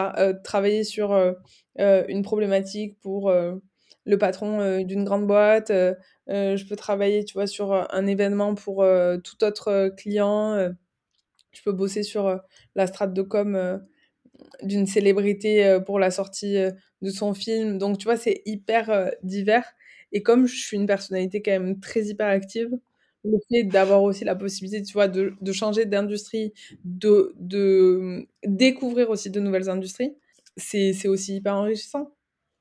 travailler 0.44 0.84
sur 0.84 1.14
une 1.78 2.22
problématique 2.24 3.00
pour 3.02 3.32
le 3.32 4.18
patron 4.18 4.82
d'une 4.84 5.04
grande 5.04 5.28
boîte, 5.28 5.72
je 6.28 6.68
peux 6.68 6.76
travailler, 6.76 7.26
tu 7.26 7.34
vois, 7.34 7.48
sur 7.48 7.74
un 7.74 8.08
événement 8.08 8.56
pour 8.56 8.86
tout 9.24 9.44
autre 9.44 9.90
client 9.98 10.74
je 11.56 11.64
peux 11.64 11.72
bosser 11.72 12.04
sur 12.04 12.28
euh, 12.28 12.38
la 12.76 12.88
strate 12.88 13.14
de 13.14 13.22
com 13.22 13.56
euh, 13.56 13.78
d'une 14.64 14.88
célébrité 14.88 15.66
euh, 15.66 15.80
pour 15.80 16.00
la 16.00 16.12
sortie 16.12 16.56
de 17.02 17.10
son 17.10 17.34
film. 17.34 17.78
Donc, 17.78 17.98
tu 17.98 18.06
vois, 18.06 18.18
c'est 18.18 18.42
hyper 18.46 19.12
divers. 19.24 19.66
Et 20.12 20.24
comme 20.24 20.48
je 20.48 20.56
suis 20.56 20.78
une 20.78 20.88
personnalité 20.88 21.42
quand 21.42 21.52
même 21.52 21.80
très 21.80 22.06
hyper 22.06 22.28
active, 22.28 22.70
le 23.24 23.38
fait 23.50 23.64
d'avoir 23.64 24.04
aussi 24.04 24.24
la 24.24 24.36
possibilité, 24.36 24.84
tu 24.84 24.94
vois, 24.94 25.08
de, 25.08 25.34
de 25.42 25.52
changer 25.52 25.86
d'industrie, 25.86 26.54
de, 26.84 27.34
de 27.40 28.28
découvrir 28.46 29.10
aussi 29.10 29.30
de 29.32 29.40
nouvelles 29.40 29.70
industries, 29.70 30.16
c'est 30.58 31.08
aussi 31.08 31.38
hyper 31.38 31.56
enrichissant. 31.56 32.14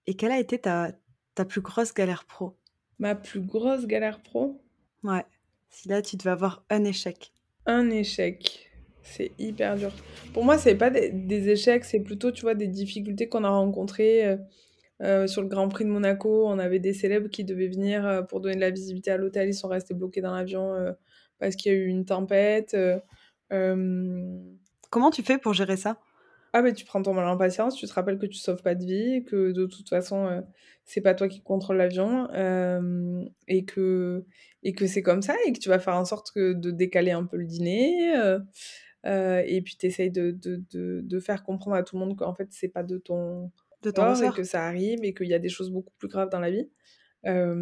Et 0.07 0.15
quelle 0.15 0.33
a 0.33 0.39
été 0.39 0.59
ta, 0.59 0.93
ta 1.35 1.45
plus 1.45 1.61
grosse 1.61 1.93
galère 1.95 2.25
pro? 2.25 2.57
Ma 2.99 3.15
plus 3.15 3.41
grosse 3.41 3.87
galère 3.87 4.23
pro? 4.23 4.61
Ouais. 5.03 5.25
Si 5.69 5.89
là, 5.89 6.03
tu 6.03 6.17
devais 6.17 6.31
avoir 6.31 6.65
un 6.71 6.85
échec. 6.85 7.33
Un 7.67 7.91
échec. 7.91 8.71
C'est 9.05 9.33
hyper 9.39 9.77
dur. 9.77 9.93
Pour 10.33 10.45
moi, 10.45 10.57
c'est 10.59 10.75
pas 10.75 10.91
des, 10.91 11.49
échecs, 11.51 11.85
c'est 11.85 12.01
plutôt, 12.01 12.33
tu 12.33 12.43
vois, 12.43 12.55
des 12.55 12.67
difficultés 12.67 13.29
qu'on 13.29 13.45
a 13.45 13.51
rencontrées. 13.51 14.27
Euh, 14.27 14.37
euh, 15.03 15.27
sur 15.27 15.43
le 15.43 15.49
Grand 15.49 15.69
Prix 15.69 15.85
de 15.85 15.91
Monaco, 15.91 16.47
on 16.49 16.59
avait 16.59 16.79
des 16.79 16.95
célèbres 16.95 17.29
qui 17.29 17.45
devaient 17.45 17.69
venir 17.69 18.07
euh, 18.07 18.23
pour 18.23 18.41
donner 18.41 18.55
de 18.55 18.61
la 18.61 18.71
visibilité 18.71 19.11
à 19.11 19.19
l'hôtel. 19.19 19.49
Ils 19.49 19.55
sont 19.55 19.69
restés 19.69 19.93
bloqués 19.93 20.23
dans 20.23 20.35
l'avion 20.35 20.73
parce 21.39 21.55
qu'il 21.55 21.73
y 21.73 21.75
a 21.75 21.79
eu 21.79 21.87
une 21.87 22.07
tempête. 22.07 22.77
Comment 23.51 25.11
tu 25.11 25.23
fais 25.23 25.39
pour 25.39 25.53
gérer 25.53 25.77
ça? 25.77 25.99
Ah, 26.55 26.63
mais 26.63 26.73
tu 26.73 26.85
prends 26.85 27.03
ton 27.03 27.13
mal 27.13 27.27
en 27.27 27.37
patience, 27.37 27.75
tu 27.75 27.87
te 27.87 27.93
rappelles 27.93 28.19
que 28.19 28.27
tu 28.27 28.39
sauves 28.39 28.63
pas 28.63 28.77
de 28.77 28.85
vie, 28.85 29.25
que 29.25 29.51
de 29.51 29.67
toute 29.67 29.89
façon, 29.89 30.45
c'est 30.85 31.01
pas 31.01 31.13
toi 31.13 31.29
qui 31.29 31.43
contrôle 31.43 31.77
l'avion 31.77 32.29
et 33.49 33.65
que, 33.65 34.25
et 34.63 34.73
que 34.73 34.87
c'est 34.87 35.03
comme 35.03 35.21
ça 35.21 35.35
et 35.47 35.53
que 35.53 35.59
tu 35.59 35.69
vas 35.69 35.79
faire 35.79 35.97
en 35.97 36.05
sorte 36.05 36.31
que 36.33 36.53
de 36.53 36.71
décaler 36.71 37.11
un 37.11 37.25
peu 37.25 37.37
le 37.37 37.45
dîner. 37.45 38.17
Euh, 38.17 38.39
et 39.05 39.61
puis 39.63 39.77
tu 39.77 39.87
essayes 39.87 40.11
de, 40.11 40.31
de, 40.31 40.63
de, 41.01 41.21
faire 41.21 41.43
comprendre 41.43 41.77
à 41.77 41.83
tout 41.83 41.97
le 41.97 42.05
monde 42.05 42.17
qu'en 42.17 42.35
fait, 42.35 42.49
c'est 42.51 42.69
pas 42.69 42.83
de 42.83 42.99
ton, 42.99 43.51
de 43.83 43.91
ton 43.91 44.15
et 44.15 44.31
que 44.35 44.45
ça 44.45 44.65
arrive 44.67 45.01
et 45.03 45.15
qu'il 45.15 45.29
y 45.29 45.35
a 45.35 45.39
des 45.39 45.49
choses 45.49 45.71
beaucoup 45.71 45.93
plus 45.99 46.09
graves 46.09 46.31
dans 46.31 46.41
la 46.41 46.51
vie. 46.51 46.69
Euh, 47.27 47.55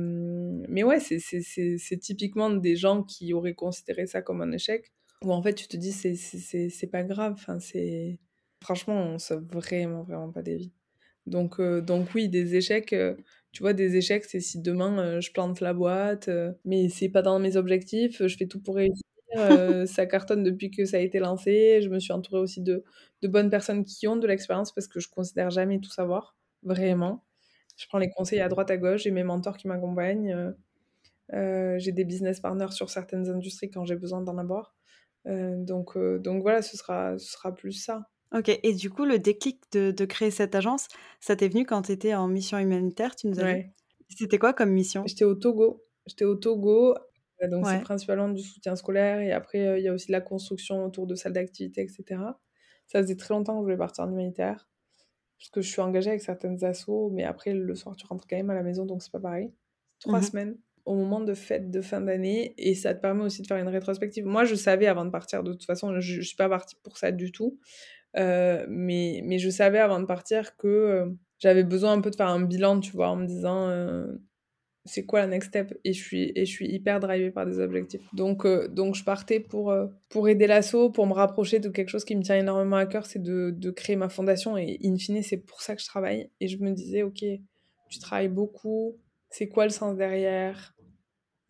mais 0.68 0.83
ouais, 0.83 0.98
c'est 1.00 1.98
typiquement 1.98 2.50
des 2.50 2.76
gens 2.76 3.02
qui 3.02 3.33
auraient 3.33 3.55
considéré 3.55 4.07
ça 4.07 4.22
comme 4.22 4.42
un 4.42 4.52
échec, 4.52 4.92
où 5.22 5.33
en 5.33 5.42
fait 5.42 5.55
tu 5.55 5.68
te 5.68 5.76
dis 5.76 5.92
c'est 5.92 6.90
pas 6.90 7.05
grave, 7.05 7.35
enfin, 7.35 7.59
c'est 7.61 8.18
franchement 8.61 8.94
on 8.94 9.18
sauve 9.18 9.44
vraiment 9.52 10.02
vraiment 10.02 10.31
pas 10.31 10.42
des 10.42 10.57
vies. 10.57 10.72
Donc, 11.26 11.61
euh, 11.61 11.81
donc 11.81 12.09
oui, 12.14 12.28
des 12.28 12.57
échecs, 12.57 12.94
tu 13.52 13.62
vois, 13.62 13.72
des 13.72 13.96
échecs, 13.96 14.24
c'est 14.24 14.40
si 14.40 14.61
demain 14.61 15.20
je 15.20 15.31
plante 15.31 15.61
la 15.61 15.72
boîte, 15.74 16.28
mais 16.64 16.88
c'est 16.88 17.09
pas 17.09 17.22
dans 17.22 17.38
mes 17.38 17.57
objectifs, 17.57 18.26
je 18.26 18.37
fais 18.37 18.46
tout 18.46 18.61
pour 18.61 18.76
réussir 18.76 19.02
euh, 19.37 19.87
ça 19.87 20.07
cartonne 20.07 20.42
depuis 20.42 20.71
que 20.71 20.85
ça 20.85 20.97
a 20.97 21.01
été 21.01 21.18
lancé. 21.18 21.81
Je 21.83 21.88
me 21.88 21.99
suis 21.99 22.12
entourée 22.12 22.40
aussi 22.40 22.61
de, 22.61 22.85
de 23.23 23.29
bonnes 23.29 23.51
personnes 23.51 23.85
qui 23.85 24.07
ont 24.09 24.16
de 24.16 24.27
l'expérience 24.27 24.73
parce 24.73 24.88
que 24.88 25.01
je 25.01 25.09
considère 25.09 25.51
jamais 25.51 25.81
tout 25.81 25.90
savoir, 25.90 26.37
vraiment. 26.62 27.25
Je 27.77 27.87
prends 27.87 27.99
les 27.99 28.11
conseils 28.11 28.40
à 28.40 28.49
droite 28.49 28.71
à 28.71 28.77
gauche, 28.77 29.03
j'ai 29.03 29.11
mes 29.11 29.25
mentors 29.25 29.57
qui 29.57 29.68
m'accompagnent. 29.68 30.33
Euh, 30.33 30.53
euh, 31.33 31.79
j'ai 31.79 31.92
des 31.92 32.05
business 32.05 32.40
partners 32.40 32.73
sur 32.73 32.90
certaines 32.90 33.29
industries 33.29 33.71
quand 33.71 33.85
j'ai 33.85 33.97
besoin 33.97 34.21
d'en 34.21 34.38
avoir. 34.38 34.75
donc, 35.25 35.97
donc 35.97 36.42
voilà, 36.42 36.62
ce 36.62 36.77
sera, 36.77 37.18
ce 37.18 37.33
sera 37.33 37.55
plus 37.55 37.73
ça. 37.73 38.09
Ok, 38.35 38.59
et 38.62 38.73
du 38.73 38.88
coup, 38.90 39.05
le 39.05 39.18
déclic 39.18 39.61
de, 39.73 39.90
de 39.90 40.05
créer 40.07 40.31
cette 40.31 40.55
agence, 40.55 40.88
ça 41.21 41.37
t'est 41.37 41.49
venu 41.49 41.66
quand 41.66 41.83
tu 41.83 41.92
étais 41.92 42.14
en 42.14 42.29
mission 42.29 42.59
humanitaire, 42.59 43.14
tu 43.14 43.27
nous 43.27 43.40
as 43.40 43.57
C'était 44.09 44.38
quoi 44.38 44.53
comme 44.53 44.71
mission? 44.71 45.05
J'étais 45.07 45.25
au 45.25 45.35
Togo. 45.35 45.85
J'étais 46.07 46.25
au 46.25 46.35
Togo 46.35 46.95
donc 47.48 47.66
c'est 47.66 47.81
principalement 47.81 48.28
du 48.28 48.42
soutien 48.42 48.76
scolaire 48.76 49.20
et 49.20 49.33
après 49.33 49.66
euh, 49.66 49.78
il 49.78 49.85
y 49.85 49.88
a 49.88 49.92
aussi 49.92 50.09
de 50.09 50.12
la 50.12 50.20
construction 50.20 50.85
autour 50.85 51.07
de 51.07 51.14
salles 51.14 51.33
d'activité, 51.33 51.83
etc. 51.83 52.20
Ça 52.87 53.00
faisait 53.00 53.16
très 53.16 53.35
longtemps 53.35 53.55
que 53.55 53.61
je 53.61 53.64
voulais 53.64 53.76
partir 53.76 54.05
en 54.05 54.11
humanitaire 54.11 54.68
parce 55.38 55.50
que 55.50 55.61
je 55.61 55.68
suis 55.68 55.81
engagée 55.81 56.11
avec 56.11 56.22
certaines 56.22 56.62
assos, 56.64 57.11
mais 57.12 57.24
après 57.24 57.52
le 57.52 57.74
soir 57.74 57.96
tu 57.96 58.07
rentres 58.07 58.26
quand 58.28 58.37
même 58.37 58.50
à 58.50 58.55
la 58.55 58.62
maison 58.62 58.87
donc 58.87 59.02
c'est 59.02 59.12
pas 59.12 59.20
pareil. 59.20 59.52
Trois 60.00 60.20
mmh 60.20 60.22
semaines 60.22 60.59
au 60.85 60.96
moment 60.96 61.20
de 61.20 61.33
fête 61.33 61.70
de 61.70 61.81
fin 61.81 62.00
d'année 62.00 62.55
et 62.59 62.74
ça 62.74 62.92
te 62.92 63.00
permet 63.00 63.22
aussi 63.22 63.42
de 63.42 63.46
faire 63.46 63.57
une 63.57 63.68
rétrospective. 63.68 64.26
Moi 64.26 64.44
je 64.44 64.57
savais 64.57 64.87
avant 64.87 65.05
de 65.05 65.11
partir, 65.11 65.42
de 65.44 65.52
toute 65.52 65.64
façon 65.64 65.94
je, 65.94 66.00
je 66.00 66.22
suis 66.22 66.37
pas 66.37 66.48
partie 66.48 66.74
pour 66.83 66.98
ça 66.98 67.12
du 67.12 67.31
tout, 67.31 67.59
euh, 68.16 68.66
mais, 68.68 69.22
mais 69.24 69.38
je 69.38 69.48
savais 69.48 69.78
avant 69.78 70.00
de 70.00 70.07
partir 70.07 70.57
que 70.57 70.68
euh, 70.68 71.07
j'avais 71.38 71.64
besoin 71.64 71.92
un 71.92 72.00
peu 72.00 72.11
de 72.11 72.16
faire 72.16 72.28
un 72.28 72.42
bilan, 72.42 72.81
tu 72.81 72.92
vois, 72.92 73.09
en 73.09 73.16
me 73.16 73.26
disant 73.26 73.68
c'est 74.85 75.05
quoi 75.05 75.21
la 75.21 75.29
next 75.29 75.51
step 75.51 75.79
et 75.85 75.92
je 75.92 76.03
suis 76.03 76.33
et 76.35 76.45
je 76.45 76.51
suis 76.51 76.68
hyper 76.68 76.99
drivée 76.99 77.31
par 77.31 77.47
des 77.47 77.61
objectifs. 77.61 78.03
Donc 78.12 78.45
euh, 78.45 78.66
donc 78.68 78.95
je 78.95 79.05
partais 79.05 79.38
pour 79.38 79.71
euh, 79.71 79.87
pour 80.09 80.29
aider 80.29 80.47
l'asso 80.47 80.90
pour 80.92 81.07
me 81.07 81.12
rapprocher 81.12 81.61
de 81.61 81.68
quelque 81.68 81.88
chose 81.88 82.05
qui 82.05 82.16
me 82.16 82.23
tient 82.23 82.37
énormément 82.37 82.77
à 82.77 82.87
cœur 82.87 83.07
c'est 83.07 83.23
de, 83.23 83.51
de, 83.57 83.71
créer 83.71 83.97
ma 83.97 84.09
fondation 84.09 84.57
et 84.57 84.79
in 84.85 84.97
fine 84.97 85.23
c'est 85.23 85.37
pour 85.37 85.62
ça 85.62 85.77
que 85.77 85.83
je 85.83 85.87
travaille. 85.87 86.31
Et 86.40 86.49
je 86.49 86.59
me 86.59 86.73
disais 86.73 87.03
ok 87.03 87.25
tu 87.88 87.99
travailles 88.01 88.29
beaucoup 88.29 88.99
c'est 89.31 89.49
quoi 89.49 89.64
le 89.64 89.71
sens 89.71 89.97
derrière? 89.97 90.75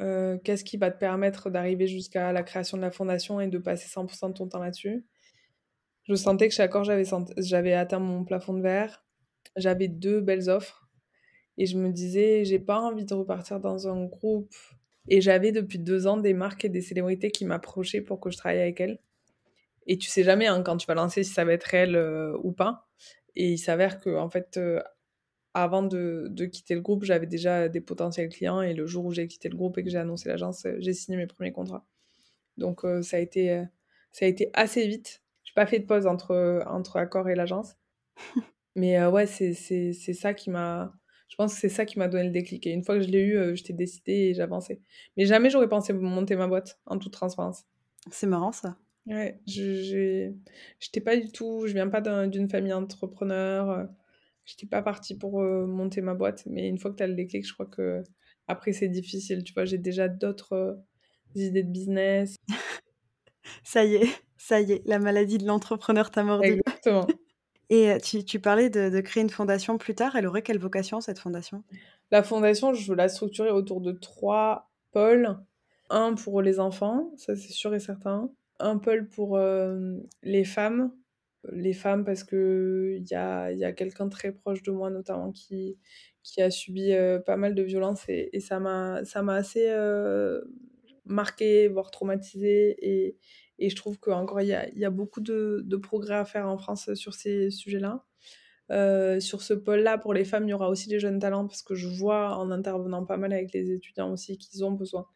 Euh, 0.01 0.38
qu'est-ce 0.45 0.64
qui 0.64 0.77
va 0.77 0.90
te 0.90 0.99
permettre 0.99 1.51
d'arriver 1.51 1.87
jusqu'à 1.87 2.33
la 2.33 2.42
création 2.42 2.77
de 2.77 2.83
la 2.83 2.90
fondation 2.90 3.40
et 3.40 3.49
de 3.49 3.59
passer 3.59 3.88
100% 3.88 4.29
de 4.29 4.35
ton 4.35 4.49
temps 4.49 4.61
là-dessus? 4.61 5.07
Je 6.05 6.14
sentais 6.14 6.49
que 6.49 6.55
chaque 6.55 6.75
heure 6.75 6.85
j'avais 6.85 7.05
j'avais 7.38 7.73
atteint 7.73 8.01
mon 8.01 8.25
plafond 8.25 8.55
de 8.55 8.62
verre. 8.62 9.05
J'avais 9.57 9.88
deux 9.88 10.21
belles 10.21 10.49
offres 10.49 10.82
et 11.59 11.67
je 11.67 11.77
me 11.79 11.91
disais, 11.91 12.45
j'ai 12.45 12.59
pas 12.59 12.81
envie 12.81 13.05
de 13.05 13.15
repartir 13.15 13.61
dans 13.61 13.88
un 13.88 14.05
groupe. 14.05 14.55
Et 15.09 15.21
j'avais 15.21 15.53
depuis 15.53 15.79
deux 15.79 16.07
ans 16.07 16.17
des 16.17 16.33
marques 16.33 16.65
et 16.65 16.69
des 16.69 16.81
célébrités 16.81 17.31
qui 17.31 17.45
m'approchaient 17.45 18.01
pour 18.01 18.21
que 18.21 18.31
je 18.31 18.37
travaille 18.37 18.61
avec 18.61 18.81
elles. 18.81 18.99
Et 19.87 19.99
tu 19.99 20.09
sais 20.09 20.23
jamais 20.23 20.47
hein, 20.47 20.62
quand 20.62 20.77
tu 20.77 20.87
vas 20.87 20.95
lancer 20.95 21.25
si 21.25 21.33
ça 21.33 21.45
va 21.45 21.53
être 21.53 21.65
réel 21.65 21.97
euh, 21.97 22.37
ou 22.43 22.53
pas. 22.53 22.88
Et 23.35 23.53
il 23.53 23.59
s'avère 23.59 24.01
que, 24.01 24.17
en 24.17 24.31
fait, 24.31 24.57
euh, 24.57 24.81
avant 25.55 25.83
de, 25.83 26.29
de, 26.31 26.47
quitter 26.47 26.75
le 26.75 26.81
groupe, 26.81 27.05
j'avais 27.05 27.27
déjà 27.27 27.69
des 27.69 27.81
potentiels 27.81 28.29
clients. 28.29 28.62
Et 28.62 28.75
le 28.75 28.87
jour 28.87 29.05
où 29.07 29.12
j'ai 29.12 29.27
quitté 29.27 29.49
le 29.49 29.57
groupe 29.57 29.77
et 29.79 29.83
que 29.83 29.91
j'ai 29.91 29.99
annoncé 29.99 30.29
l'agence, 30.29 30.65
euh, 30.67 30.77
j'ai 30.79 30.93
signé 30.95 31.19
mes 31.19 31.27
premiers 31.27 31.53
contrats. 31.53 31.85
Donc 32.59 32.83
ça, 33.01 33.17
a 33.17 33.21
été, 33.21 33.65
ça 34.12 34.27
a 34.27 34.29
été 34.29 34.51
assez 34.53 34.87
vite. 34.87 35.23
J'ai 35.43 35.55
pas 35.55 35.65
fait 35.65 35.79
de 35.79 35.87
pause 35.87 36.07
entre, 36.07 36.62
entre 36.67 36.99
Accor 36.99 37.31
et 37.31 37.35
l'agence. 37.35 37.77
Mais 38.77 39.03
ouais, 39.07 39.27
c'est 39.27 39.55
ça 39.95 40.35
qui 40.35 40.51
m'a 40.51 40.93
je 41.33 41.37
pense 41.37 41.55
que 41.55 41.61
c'est 41.61 41.71
ça 41.71 41.87
qui 41.87 41.99
m'a 41.99 42.09
donné 42.09 42.25
le 42.25 42.31
déclic 42.31 42.66
et 42.66 42.73
une 42.73 42.85
fois 42.85 42.97
que 42.97 43.01
je 43.01 43.09
l'ai 43.09 43.23
eu, 43.23 43.57
j'étais 43.57 43.73
décidée 43.73 44.12
et 44.12 44.35
j'avançais. 44.35 44.83
Mais 45.16 45.25
jamais 45.25 45.49
j'aurais 45.49 45.68
pensé 45.68 45.95
monter 45.95 46.37
ma 46.37 46.47
boîte, 46.47 46.79
en 46.85 46.99
toute 46.99 47.14
transparence. 47.14 47.64
C'est 48.11 48.27
marrant 48.27 48.53
ça. 48.53 48.77
Ouais, 49.07 49.40
je 49.47 50.31
j'étais 50.79 51.01
pas 51.01 51.16
du 51.16 51.33
tout 51.33 51.66
je 51.66 51.73
viens 51.73 51.88
pas 51.88 52.03
d'une 52.27 52.51
famille 52.51 52.75
entrepreneur, 52.75 53.88
j'étais 54.45 54.66
pas 54.66 54.83
partie 54.83 55.16
pour, 55.16 55.40
monter 55.40 56.03
ma 56.03 56.12
boîte, 56.12 56.45
mais 56.45 56.68
une 56.68 56.77
fois 56.77 56.90
que 56.90 56.97
tu 56.97 57.03
as 57.03 57.07
le 57.07 57.14
déclic, 57.14 57.49
je 57.49 57.55
crois 57.55 57.66
qu'après 57.66 58.73
c'est 58.75 58.88
difficile, 58.88 59.42
tu 59.42 59.55
vois? 59.55 59.64
J'ai 59.64 59.79
déjà 59.79 60.09
d'autres, 60.09 60.79
idées 61.35 61.62
de 61.62 61.73
business. 61.73 62.37
Ça 63.64 63.87
y 63.87 63.95
est, 63.95 64.09
ça 64.37 64.61
y 64.61 64.73
est, 64.73 64.83
la 64.87 64.99
maladie 64.99 65.38
de 65.38 65.47
l'entrepreneur 65.47 66.11
t'a 66.11 66.25
mordu. 66.25 66.61
Exactement. 66.66 67.07
Et 67.70 67.96
tu 68.03 68.25
tu 68.25 68.40
parlais 68.40 68.70
de 68.70 69.01
créer 69.01 69.22
une 69.22 69.31
fondation 69.31 69.79
plus 69.79 69.94
tard, 69.94 70.16
elle 70.16 70.27
aurait 70.27 70.42
quelle 70.42 70.59
vocation 70.59 71.01
cette 71.01 71.18
fondation? 71.18 71.62
La 72.11 72.22
fondation, 72.22 72.75
je 72.75 72.90
veux 72.90 72.96
la 72.96 73.09
structurer 73.09 73.51
autour 73.51 73.81
de 73.81 73.92
3 73.92 74.70
pôles. 74.92 75.38
Un 75.90 76.14
pour 76.14 76.42
les 76.42 76.59
enfants, 76.61 77.11
ça 77.16 77.37
c'est 77.37 77.53
sûr 77.53 77.75
et 77.75 77.81
certain. 77.81 78.31
Un 78.61 78.79
pôle 78.79 79.09
pour, 79.09 79.38
les 80.22 80.44
femmes. 80.44 80.92
Les 81.51 81.72
femmes 81.72 82.05
parce 82.05 82.22
qu'il 82.22 83.05
y 83.11 83.14
a 83.14 83.51
y 83.51 83.64
a 83.64 83.72
quelqu'un 83.72 84.09
très 84.09 84.31
proche 84.31 84.62
de 84.62 84.70
moi 84.70 84.90
notamment 84.90 85.33
qui 85.33 85.77
qui 86.22 86.40
a 86.40 86.51
subi, 86.51 86.92
pas 87.27 87.37
mal 87.37 87.55
de 87.57 87.62
violences 87.62 88.05
et 88.09 88.38
ça 88.40 88.61
m'a 88.61 89.03
assez, 89.35 89.68
marquée, 91.05 91.68
voire 91.68 91.90
traumatisée 91.90 92.77
et 92.81 93.16
et 93.64 93.70
je 93.70 93.77
trouve 93.77 93.98
qu'encore 93.98 94.40
il 94.40 94.48
y 94.48 94.55
a 94.55 94.68
y 94.75 94.85
a 94.85 94.90
beaucoup 94.90 95.20
de 95.20 95.62
de 95.64 95.77
progrès 95.77 96.16
à 96.16 96.25
faire 96.25 96.48
en 96.48 96.59
France 96.59 96.92
sur 96.94 97.14
ces 97.14 97.51
sujets-là. 97.51 98.05
sur 99.20 99.42
ce 99.42 99.55
pôle-là, 99.55 99.98
pour 99.98 100.14
les 100.14 100.25
femmes, 100.25 100.48
il 100.48 100.51
y 100.51 100.55
aura 100.55 100.68
aussi 100.70 100.88
des 100.88 101.01
jeunes 101.01 101.18
talents 101.20 101.46
parce 101.46 101.62
que 101.62 101.75
je 101.75 101.88
vois 101.88 102.37
en 102.37 102.51
intervenant 102.51 103.05
pas 103.05 103.16
mal 103.18 103.33
avec 103.33 103.53
les 103.53 103.72
étudiants 103.72 104.12
aussi 104.12 104.38
qu'ils 104.38 104.64
ont 104.64 104.72
besoin 104.72 105.07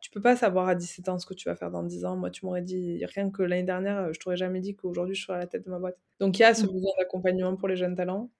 tu 0.00 0.10
peux 0.10 0.20
pas 0.20 0.34
savoir 0.34 0.68
à 0.68 0.74
17 0.74 1.08
ans 1.08 1.18
ce 1.18 1.26
que 1.26 1.34
tu 1.34 1.48
vas 1.48 1.56
faire 1.56 1.70
dans 1.70 1.82
10 1.82 2.04
ans. 2.04 2.16
Moi, 2.16 2.30
tu 2.30 2.44
m'aurais 2.44 2.62
dit 2.62 3.04
rien 3.04 3.30
que 3.30 3.42
l'année 3.42 3.64
dernière, 3.64 4.12
je 4.12 4.18
t'aurais 4.18 4.36
jamais 4.36 4.60
dit 4.60 4.74
qu'aujourd'hui 4.74 5.14
je 5.14 5.24
serais 5.24 5.34
à 5.34 5.38
la 5.38 5.46
tête 5.46 5.64
de 5.64 5.70
ma 5.70 5.78
boîte. 5.78 5.98
Donc 6.18 6.38
il 6.38 6.42
y 6.42 6.44
a 6.44 6.54
ce 6.54 6.64
mmh. 6.64 6.72
besoin 6.72 6.90
d'accompagnement 6.98 7.56
pour 7.56 7.68
les 7.68 7.76
jeunes 7.76 7.94
talents 7.94 8.30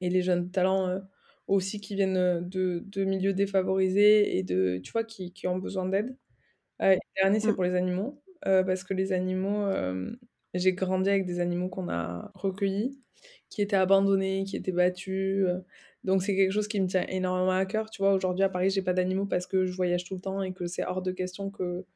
et 0.00 0.10
les 0.10 0.22
jeunes 0.22 0.50
talents 0.50 1.00
aussi 1.46 1.80
qui 1.80 1.94
viennent 1.94 2.48
de, 2.48 2.82
de, 2.84 3.04
milieux 3.04 3.32
défavorisés 3.32 4.36
et 4.38 4.42
de 4.42 4.80
tu 4.82 4.92
vois 4.92 5.04
qui, 5.04 5.32
qui 5.32 5.46
ont 5.46 5.58
besoin 5.58 5.86
d'aide. 5.86 6.16
Euh, 6.82 6.94
le 6.94 7.22
dernier 7.22 7.38
c'est 7.38 7.52
mmh. 7.52 7.54
pour 7.54 7.64
les 7.64 7.76
animaux 7.76 8.20
parce 8.44 8.84
que 8.84 8.94
les 8.94 9.12
animaux 9.12 9.68
j'ai 10.54 10.72
grandi 10.72 11.10
avec 11.10 11.26
des 11.26 11.40
animaux 11.40 11.68
qu'on 11.68 11.88
a 11.88 12.30
recueillis 12.34 12.98
qui 13.50 13.62
étaient 13.62 13.76
abandonnés, 13.76 14.44
qui 14.44 14.56
étaient 14.56 14.72
battus 14.72 15.46
donc 16.04 16.22
c'est 16.22 16.36
quelque 16.36 16.50
chose 16.52 16.68
qui 16.68 16.80
me 16.80 16.86
tient 16.86 17.06
énormément 17.08 17.52
à 17.52 17.64
cœur. 17.64 17.90
Tu 17.90 18.02
vois, 18.02 18.12
aujourd'hui 18.12 18.44
à 18.44 18.50
Paris, 18.50 18.70
j'ai 18.70 18.82
pas 18.82 18.92
d'animaux 18.92 19.24
parce 19.24 19.46
que 19.46 19.64
je 19.64 19.72
voyage 19.74 20.04
tout 20.04 20.14
le 20.14 20.20
temps 20.20 20.42
et 20.42 20.52
que 20.52 20.66
c'est 20.66 20.84
hors 20.84 21.02
de 21.02 21.10
question 21.12 21.50
que, 21.50 21.86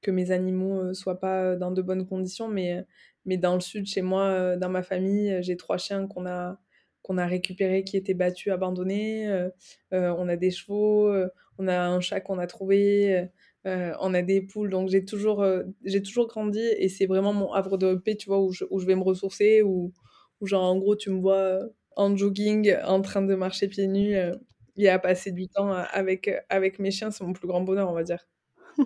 que 0.00 0.10
mes 0.10 0.30
animaux 0.30 0.80
euh, 0.80 0.94
soient 0.94 1.20
pas 1.20 1.42
euh, 1.42 1.56
dans 1.56 1.70
de 1.70 1.82
bonnes 1.82 2.06
conditions. 2.06 2.48
Mais, 2.48 2.78
euh, 2.78 2.82
mais 3.26 3.36
dans 3.36 3.54
le 3.54 3.60
sud, 3.60 3.86
chez 3.86 4.02
moi, 4.02 4.56
dans 4.56 4.70
ma 4.70 4.82
famille, 4.82 5.36
j'ai 5.42 5.56
trois 5.58 5.76
chiens 5.76 6.06
qu'on 6.06 6.26
a, 6.26 6.58
qu'on 7.02 7.18
a 7.18 7.26
récupérés 7.26 7.84
qui 7.84 7.98
étaient 7.98 8.14
battus, 8.14 8.50
abandonnés. 8.52 9.48
on 9.92 10.28
a 10.28 10.36
des 10.36 10.50
chevaux, 10.50 11.14
on 11.58 11.68
a 11.68 11.80
un 11.80 12.00
chat 12.00 12.20
qu'on 12.20 12.38
a 12.38 12.46
trouvé. 12.46 13.28
On 13.64 14.14
a 14.14 14.22
des 14.22 14.40
poules, 14.40 14.70
donc 14.70 14.88
j'ai 14.88 15.04
toujours, 15.04 15.44
j'ai 15.84 16.02
toujours 16.02 16.26
grandi 16.26 16.60
et 16.60 16.88
c'est 16.88 17.06
vraiment 17.06 17.32
mon 17.32 17.52
havre 17.52 17.76
de 17.78 17.94
paix, 17.94 18.16
tu 18.16 18.28
vois, 18.28 18.40
où 18.40 18.52
je, 18.52 18.64
où 18.70 18.80
je 18.80 18.86
vais 18.86 18.94
me 18.94 19.02
ressourcer, 19.02 19.62
ou 19.62 19.92
où 20.40 20.46
genre 20.46 20.64
en 20.64 20.78
gros 20.78 20.96
tu 20.96 21.10
me 21.10 21.20
vois 21.20 21.60
en 21.96 22.16
jogging, 22.16 22.74
en 22.84 23.02
train 23.02 23.22
de 23.22 23.34
marcher 23.34 23.68
pieds 23.68 23.86
nus 23.86 24.16
euh, 24.16 24.34
et 24.76 24.88
à 24.88 24.98
passer 24.98 25.32
du 25.32 25.48
temps 25.48 25.72
euh, 25.72 25.82
avec, 25.92 26.28
euh, 26.28 26.40
avec 26.48 26.78
mes 26.78 26.90
chiens, 26.90 27.10
c'est 27.10 27.24
mon 27.24 27.32
plus 27.32 27.46
grand 27.46 27.60
bonheur, 27.60 27.90
on 27.90 27.94
va 27.94 28.02
dire. 28.02 28.26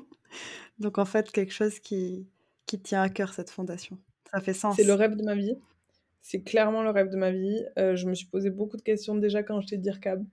Donc 0.78 0.98
en 0.98 1.04
fait, 1.04 1.30
quelque 1.30 1.52
chose 1.52 1.78
qui, 1.78 2.26
qui 2.66 2.80
tient 2.80 3.02
à 3.02 3.08
cœur, 3.08 3.32
cette 3.32 3.50
fondation. 3.50 3.98
Ça 4.30 4.40
fait 4.40 4.54
sens. 4.54 4.76
C'est 4.76 4.84
le 4.84 4.94
rêve 4.94 5.16
de 5.16 5.22
ma 5.22 5.34
vie. 5.34 5.56
C'est 6.22 6.42
clairement 6.42 6.82
le 6.82 6.90
rêve 6.90 7.10
de 7.10 7.16
ma 7.16 7.30
vie. 7.30 7.62
je 7.76 8.06
me 8.08 8.14
suis 8.14 8.26
posé 8.26 8.50
beaucoup 8.50 8.78
de 8.78 8.82
questions 8.82 9.14
déjà 9.14 9.42
quand 9.42 9.60
j'étais 9.60 9.76
DIRCAB. 9.76 10.24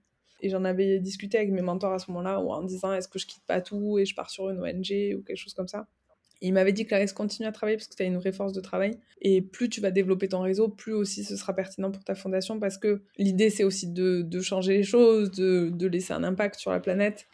Et 0.42 0.50
j'en 0.50 0.64
avais 0.64 0.98
discuté 0.98 1.38
avec 1.38 1.50
mes 1.50 1.62
mentors 1.62 1.92
à 1.92 1.98
ce 1.98 2.10
moment-là, 2.10 2.40
en 2.40 2.62
disant 2.62 2.92
est-ce 2.92 3.08
que 3.08 3.18
je 3.18 3.26
quitte 3.26 3.44
pas 3.46 3.60
tout 3.60 3.98
et 3.98 4.04
je 4.04 4.14
pars 4.14 4.28
sur 4.28 4.50
une 4.50 4.60
ONG 4.60 5.16
ou 5.16 5.22
quelque 5.22 5.36
chose 5.36 5.54
comme 5.54 5.68
ça 5.68 5.86
il 6.42 6.52
m'avait 6.52 6.72
dit, 6.72 6.84
Clarisse, 6.84 7.12
continue 7.12 7.46
à 7.46 7.52
travailler 7.52 7.76
parce 7.76 7.86
que 7.86 7.94
tu 7.94 8.02
as 8.02 8.06
une 8.06 8.18
vraie 8.18 8.32
force 8.32 8.52
de 8.52 8.60
travail. 8.60 8.98
Et 9.20 9.40
plus 9.40 9.68
tu 9.68 9.80
vas 9.80 9.92
développer 9.92 10.28
ton 10.28 10.40
réseau, 10.40 10.68
plus 10.68 10.92
aussi 10.92 11.22
ce 11.22 11.36
sera 11.36 11.54
pertinent 11.54 11.92
pour 11.92 12.02
ta 12.02 12.16
fondation 12.16 12.58
parce 12.58 12.78
que 12.78 13.02
l'idée, 13.16 13.48
c'est 13.48 13.62
aussi 13.62 13.86
de, 13.86 14.40
changer 14.40 14.78
les 14.78 14.82
choses, 14.82 15.30
de, 15.30 15.86
laisser 15.86 16.12
un 16.12 16.24
impact 16.24 16.56
sur 16.56 16.72
la 16.72 16.80
planète, 16.80 17.28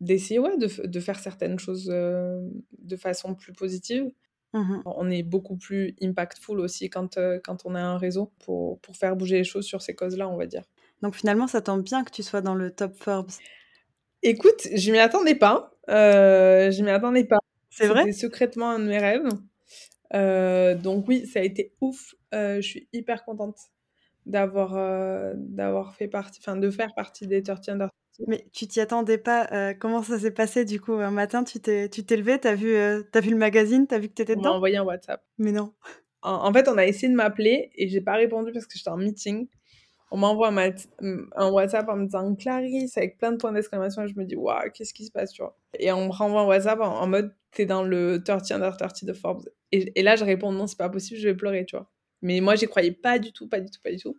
d'essayer 0.00 0.40
ouais, 0.40 0.58
de, 0.58 1.00
faire 1.00 1.20
certaines 1.20 1.60
choses 1.60 1.88
euh, 1.92 2.40
de 2.78 2.96
façon 2.96 3.34
plus 3.34 3.52
positive. 3.52 4.10
Mmh 4.52 4.82
on 4.84 5.08
est 5.08 5.22
beaucoup 5.22 5.56
plus 5.56 5.94
impactful 6.02 6.58
aussi 6.58 6.90
quand, 6.90 7.18
euh, 7.18 7.38
quand 7.44 7.58
on 7.66 7.76
a 7.76 7.80
un 7.80 7.98
réseau 7.98 8.32
pour, 8.40 8.80
pour 8.80 8.96
faire 8.96 9.14
bouger 9.14 9.36
les 9.36 9.44
choses 9.44 9.64
sur 9.64 9.80
ces 9.80 9.94
causes-là, 9.94 10.28
on 10.28 10.36
va 10.36 10.46
dire. 10.46 10.64
Donc 11.02 11.14
finalement, 11.14 11.46
ça 11.46 11.60
tombe 11.60 11.82
bien 11.82 12.04
que 12.04 12.10
tu 12.10 12.22
sois 12.22 12.40
dans 12.40 12.54
le 12.54 12.70
top 12.70 12.94
Forbes. 12.96 13.30
Écoute, 14.22 14.68
je 14.74 14.92
m'y 14.92 14.98
attendais 14.98 15.34
pas. 15.34 15.72
Euh, 15.88 16.70
je 16.70 16.82
m'y 16.82 16.90
attendais 16.90 17.24
pas. 17.24 17.38
C'est 17.70 17.86
vrai? 17.86 18.00
C'était 18.00 18.12
secrètement 18.12 18.70
un 18.70 18.78
de 18.78 18.84
mes 18.84 18.98
rêves. 18.98 19.28
Euh, 20.14 20.74
donc 20.74 21.06
oui, 21.08 21.26
ça 21.26 21.40
a 21.40 21.42
été 21.42 21.72
ouf. 21.80 22.14
Euh, 22.34 22.56
je 22.56 22.66
suis 22.66 22.88
hyper 22.92 23.24
contente 23.24 23.56
d'avoir 24.26 24.76
euh, 24.76 25.32
d'avoir 25.36 25.94
fait 25.94 26.08
partie, 26.08 26.40
enfin 26.42 26.56
de 26.56 26.70
faire 26.70 26.94
partie 26.94 27.26
des 27.26 27.42
30 27.42 27.68
Under 27.70 27.88
Mais 28.26 28.46
tu 28.52 28.66
t'y 28.66 28.80
attendais 28.80 29.18
pas. 29.18 29.74
comment 29.74 30.02
ça 30.02 30.18
s'est 30.18 30.30
passé 30.30 30.64
du 30.64 30.80
coup? 30.80 30.94
Un 30.94 31.10
matin, 31.10 31.44
tu 31.44 31.60
t'es 31.60 31.88
tu 31.88 32.04
t'es 32.04 32.16
levé, 32.16 32.38
t'as 32.38 32.54
vu 32.54 32.76
as 32.76 33.20
vu 33.20 33.30
le 33.30 33.36
magazine, 33.36 33.86
t'as 33.86 33.98
vu 33.98 34.08
que 34.08 34.14
t'étais 34.14 34.36
dedans 34.36 34.50
On 34.50 34.52
m'a 34.52 34.56
envoyé 34.56 34.76
un 34.76 34.84
WhatsApp. 34.84 35.24
Mais 35.38 35.52
non. 35.52 35.72
En, 36.22 36.52
fait, 36.52 36.68
on 36.68 36.76
a 36.76 36.84
essayé 36.84 37.08
de 37.08 37.14
m'appeler 37.16 37.70
et 37.76 37.88
j'ai 37.88 38.02
pas 38.02 38.12
répondu 38.12 38.52
parce 38.52 38.66
que 38.66 38.76
j'étais 38.76 38.90
en 38.90 38.98
meeting 38.98 39.48
on 40.10 40.16
m'envoie 40.16 40.48
un, 40.48 41.50
WhatsApp 41.50 41.88
en 41.88 41.96
me 41.96 42.04
disant 42.06 42.34
Clarisse 42.34 42.96
avec 42.96 43.18
plein 43.18 43.32
de 43.32 43.36
points 43.36 43.52
d'exclamation 43.52 44.02
et 44.02 44.08
je 44.08 44.18
me 44.18 44.24
dis 44.24 44.34
waouh 44.34 44.70
qu'est-ce 44.74 44.92
qui 44.92 45.04
se 45.04 45.12
passe 45.12 45.32
tu 45.32 45.42
vois? 45.42 45.56
Et 45.78 45.92
on 45.92 46.06
me 46.06 46.12
renvoie 46.12 46.42
un 46.42 46.46
WhatsApp 46.46 46.80
en, 46.80 47.06
mode 47.06 47.34
t'es 47.52 47.64
dans 47.64 47.84
le 47.84 48.22
30 48.22 48.50
under 48.52 48.76
30 48.76 49.04
de 49.04 49.12
Forbes. 49.12 49.48
Et, 49.72 50.02
là 50.02 50.16
je 50.16 50.24
réponds 50.24 50.52
non 50.52 50.66
c'est 50.66 50.78
pas 50.78 50.88
possible 50.88 51.20
je 51.20 51.28
vais 51.28 51.34
pleurer 51.34 51.64
tu 51.64 51.76
vois. 51.76 51.88
Mais 52.22 52.40
moi 52.40 52.56
j'y 52.56 52.66
croyais 52.66 52.92
pas 52.92 53.18
du 53.18 53.32
tout 53.32 53.48
pas 53.48 53.60
du 53.60 53.70
tout 53.70 53.80
pas 53.82 53.90
du 53.90 53.98
tout. 53.98 54.16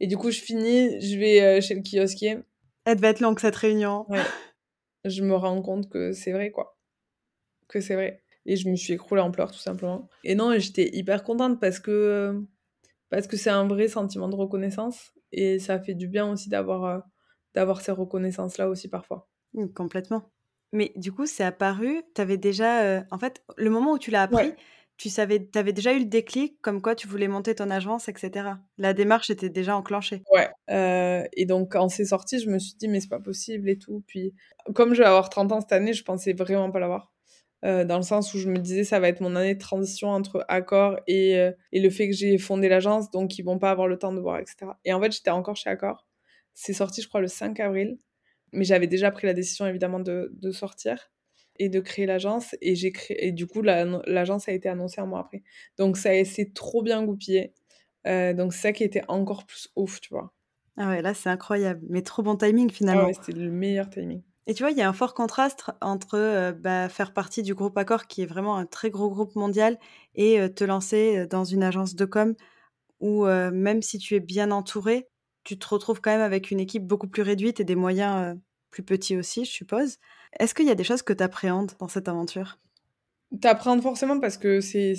Et 0.00 0.06
du 0.06 0.16
coup 0.16 0.30
je 0.30 0.40
finis 0.40 1.00
je 1.00 1.18
vais 1.18 1.42
euh, 1.42 1.60
chez 1.60 1.74
le 1.74 1.82
kiosquier. 1.82 2.38
Elle 2.84 2.96
devait 2.96 3.08
être 3.08 3.20
longue 3.20 3.38
cette 3.38 3.56
réunion. 3.56 4.06
Ouais. 4.08 4.22
je 5.04 5.22
me 5.22 5.34
rends 5.34 5.60
compte 5.60 5.90
que 5.90 6.12
c'est 6.12 6.32
vrai 6.32 6.50
quoi. 6.50 6.78
Que 7.68 7.80
c'est 7.80 7.94
vrai. 7.94 8.22
Et 8.46 8.56
je 8.56 8.68
me 8.68 8.76
suis 8.76 8.94
écroulée 8.94 9.20
en 9.20 9.30
pleurs 9.30 9.52
tout 9.52 9.58
simplement. 9.58 10.08
Et 10.24 10.34
non 10.34 10.58
j'étais 10.58 10.88
hyper 10.96 11.22
contente 11.22 11.60
parce 11.60 11.80
que 11.80 11.90
euh, 11.90 12.40
parce 13.12 13.26
que 13.26 13.36
c'est 13.36 13.50
un 13.50 13.66
vrai 13.66 13.88
sentiment 13.88 14.26
de 14.26 14.36
reconnaissance 14.36 15.12
et 15.32 15.58
ça 15.58 15.78
fait 15.78 15.92
du 15.92 16.08
bien 16.08 16.32
aussi 16.32 16.48
d'avoir 16.48 16.84
euh, 16.86 16.98
d'avoir 17.54 17.82
ces 17.82 17.92
reconnaissances 17.92 18.56
là 18.56 18.70
aussi 18.70 18.88
parfois. 18.88 19.28
Complètement. 19.74 20.32
Mais 20.72 20.92
du 20.96 21.12
coup, 21.12 21.26
c'est 21.26 21.44
apparu, 21.44 22.02
tu 22.14 22.22
avais 22.22 22.38
déjà 22.38 22.80
euh, 22.80 23.02
en 23.10 23.18
fait 23.18 23.44
le 23.58 23.68
moment 23.68 23.92
où 23.92 23.98
tu 23.98 24.10
l'as 24.10 24.22
appris, 24.22 24.54
tu 24.96 25.10
savais 25.10 25.46
avais 25.54 25.74
déjà 25.74 25.92
eu 25.92 25.98
le 25.98 26.04
déclic 26.06 26.58
comme 26.62 26.80
quoi 26.80 26.94
tu 26.94 27.06
voulais 27.06 27.28
monter 27.28 27.54
ton 27.54 27.68
agence 27.68 28.08
etc. 28.08 28.48
La 28.78 28.94
démarche 28.94 29.28
était 29.28 29.50
déjà 29.50 29.76
enclenchée. 29.76 30.22
Ouais. 30.32 30.48
Euh, 30.70 31.22
et 31.34 31.44
donc 31.44 31.72
quand 31.72 31.90
c'est 31.90 32.06
sorti, 32.06 32.38
je 32.38 32.48
me 32.48 32.58
suis 32.58 32.76
dit 32.78 32.88
mais 32.88 33.00
c'est 33.00 33.10
pas 33.10 33.20
possible 33.20 33.68
et 33.68 33.76
tout. 33.76 34.02
Puis 34.06 34.32
comme 34.74 34.94
je 34.94 35.02
vais 35.02 35.08
avoir 35.08 35.28
30 35.28 35.52
ans 35.52 35.60
cette 35.60 35.72
année, 35.72 35.92
je 35.92 36.02
pensais 36.02 36.32
vraiment 36.32 36.70
pas 36.70 36.80
l'avoir. 36.80 37.11
Euh, 37.64 37.84
dans 37.84 37.96
le 37.96 38.02
sens 38.02 38.34
où 38.34 38.38
je 38.38 38.48
me 38.48 38.58
disais 38.58 38.82
ça 38.82 38.98
va 38.98 39.08
être 39.08 39.20
mon 39.20 39.36
année 39.36 39.54
de 39.54 39.60
transition 39.60 40.08
entre 40.08 40.44
Accor 40.48 40.98
et, 41.06 41.38
euh, 41.38 41.52
et 41.70 41.80
le 41.80 41.90
fait 41.90 42.08
que 42.08 42.14
j'ai 42.14 42.36
fondé 42.36 42.68
l'agence, 42.68 43.10
donc 43.12 43.38
ils 43.38 43.44
vont 43.44 43.60
pas 43.60 43.70
avoir 43.70 43.86
le 43.86 43.98
temps 43.98 44.12
de 44.12 44.20
voir, 44.20 44.40
etc. 44.40 44.72
Et 44.84 44.92
en 44.92 45.00
fait, 45.00 45.12
j'étais 45.12 45.30
encore 45.30 45.54
chez 45.54 45.70
Accor. 45.70 46.08
C'est 46.54 46.72
sorti, 46.72 47.02
je 47.02 47.08
crois, 47.08 47.20
le 47.20 47.28
5 47.28 47.60
avril. 47.60 47.98
Mais 48.52 48.64
j'avais 48.64 48.86
déjà 48.86 49.10
pris 49.10 49.26
la 49.26 49.32
décision, 49.32 49.66
évidemment, 49.66 50.00
de, 50.00 50.30
de 50.34 50.50
sortir 50.50 51.10
et 51.58 51.68
de 51.68 51.80
créer 51.80 52.06
l'agence. 52.06 52.54
Et, 52.60 52.74
j'ai 52.74 52.92
créé, 52.92 53.26
et 53.26 53.32
du 53.32 53.46
coup, 53.46 53.62
l'agence 53.62 54.48
a 54.48 54.52
été 54.52 54.68
annoncée 54.68 55.00
un 55.00 55.06
mois 55.06 55.20
après. 55.20 55.42
Donc, 55.78 55.96
ça 55.96 56.10
s'est 56.24 56.50
trop 56.54 56.82
bien 56.82 57.02
goupillé. 57.04 57.54
Euh, 58.06 58.34
donc, 58.34 58.52
c'est 58.52 58.60
ça 58.60 58.72
qui 58.72 58.84
était 58.84 59.04
encore 59.08 59.46
plus 59.46 59.70
ouf, 59.76 60.00
tu 60.00 60.10
vois. 60.10 60.34
Ah 60.76 60.88
ouais, 60.88 61.02
là, 61.02 61.14
c'est 61.14 61.28
incroyable. 61.28 61.80
Mais 61.88 62.02
trop 62.02 62.22
bon 62.22 62.36
timing, 62.36 62.70
finalement. 62.70 63.02
Ah 63.04 63.06
ouais, 63.06 63.14
c'était 63.14 63.32
le 63.32 63.50
meilleur 63.50 63.88
timing. 63.88 64.22
Et 64.46 64.54
tu 64.54 64.62
vois, 64.62 64.72
il 64.72 64.78
y 64.78 64.82
a 64.82 64.88
un 64.88 64.92
fort 64.92 65.14
contraste 65.14 65.70
entre 65.80 66.52
bah, 66.60 66.88
faire 66.88 67.12
partie 67.12 67.42
du 67.42 67.54
groupe 67.54 67.78
Accor, 67.78 68.06
qui 68.06 68.22
est 68.22 68.26
vraiment 68.26 68.56
un 68.56 68.66
très 68.66 68.90
gros 68.90 69.08
groupe 69.08 69.36
mondial, 69.36 69.78
et 70.14 70.52
te 70.52 70.64
lancer 70.64 71.26
dans 71.28 71.44
une 71.44 71.62
agence 71.62 71.94
de 71.94 72.04
com 72.04 72.34
où 72.98 73.24
même 73.24 73.82
si 73.82 73.98
tu 73.98 74.16
es 74.16 74.20
bien 74.20 74.50
entouré, 74.50 75.08
tu 75.44 75.58
te 75.58 75.68
retrouves 75.68 76.00
quand 76.00 76.10
même 76.10 76.20
avec 76.20 76.50
une 76.50 76.60
équipe 76.60 76.86
beaucoup 76.86 77.08
plus 77.08 77.22
réduite 77.22 77.60
et 77.60 77.64
des 77.64 77.76
moyens 77.76 78.36
plus 78.72 78.82
petits 78.82 79.16
aussi, 79.16 79.44
je 79.44 79.50
suppose. 79.50 79.98
Est-ce 80.40 80.54
qu'il 80.54 80.66
y 80.66 80.70
a 80.70 80.74
des 80.74 80.82
choses 80.82 81.02
que 81.02 81.12
tu 81.12 81.22
appréhendes 81.22 81.72
dans 81.78 81.88
cette 81.88 82.08
aventure? 82.08 82.58
T'appréhendes 83.40 83.82
forcément 83.82 84.18
parce 84.18 84.38
que 84.38 84.60
c'est, 84.60 84.94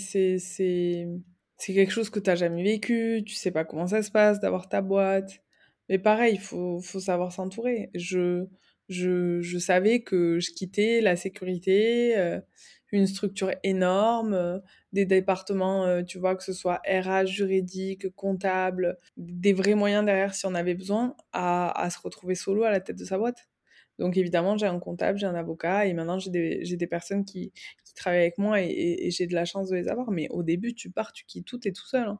quelque 1.66 1.92
chose 1.92 2.10
que 2.10 2.20
tu 2.20 2.30
n'as 2.30 2.36
jamais 2.36 2.64
vécu, 2.64 3.24
tu 3.26 3.36
sais 3.36 3.52
pas 3.52 3.66
comment 3.66 3.88
ça 3.88 4.02
se 4.02 4.12
passe 4.12 4.40
d'avoir 4.40 4.70
ta 4.70 4.82
boîte. 4.82 5.44
Mais 5.90 6.00
pareil, 6.00 6.36
il 6.36 6.40
faut, 6.40 6.80
faut 6.80 7.00
savoir 7.00 7.34
s'entourer. 7.34 7.90
Je, 7.94 8.46
je, 8.90 9.42
je, 9.42 9.58
savais 9.58 10.02
que 10.02 10.40
je 10.40 10.52
quittais 10.52 11.02
la 11.02 11.16
sécurité, 11.16 12.18
euh, 12.18 12.40
une 12.94 13.08
structure 13.08 13.52
énorme, 13.64 14.34
euh, 14.34 14.60
des 14.94 15.06
départements, 15.06 15.86
euh, 15.86 16.04
tu 16.04 16.20
vois, 16.20 16.36
que 16.36 16.44
ce 16.44 16.54
soit 16.54 16.82
RH, 16.88 17.26
juridique, 17.26 18.14
comptable, 18.16 18.98
des 19.18 19.54
vrais 19.54 19.76
moyens 19.76 20.06
derrière 20.06 20.36
si 20.36 20.46
on 20.46 20.54
avait 20.54 20.76
besoin, 20.76 21.16
à, 21.32 21.72
à 21.82 21.90
se 21.90 22.00
retrouver 22.00 22.36
solo 22.36 22.64
à 22.64 22.72
la 22.72 22.80
tête 22.80 22.98
de 22.98 23.06
sa 23.06 23.18
boîte. 23.18 23.48
Donc 24.00 24.18
évidemment, 24.18 24.58
j'ai 24.58 24.68
un 24.68 24.80
comptable, 24.80 25.18
j'ai 25.18 25.26
un 25.26 25.36
avocat, 25.36 25.86
et 25.86 25.94
maintenant 25.94 26.20
j'ai 26.20 26.30
des, 26.30 26.76
des, 26.76 26.88
personnes 26.88 27.26
qui, 27.26 27.52
qui, 27.84 27.94
travaillent 27.96 28.22
avec 28.22 28.38
moi, 28.38 28.62
et, 28.62 28.68
et, 28.68 29.12
j'ai 29.12 29.28
de 29.28 29.34
la 29.34 29.46
chance 29.46 29.70
de 29.70 29.76
les 29.76 29.88
avoir. 29.88 30.12
Mais 30.12 30.28
au 30.30 30.44
début, 30.44 30.74
tu 30.74 30.90
pars, 30.92 31.14
tu 31.14 31.26
quittes 31.26 31.46
tout, 31.46 31.68
et 31.68 31.72
tout 31.72 31.88
seul. 31.88 32.08
Hein. 32.08 32.20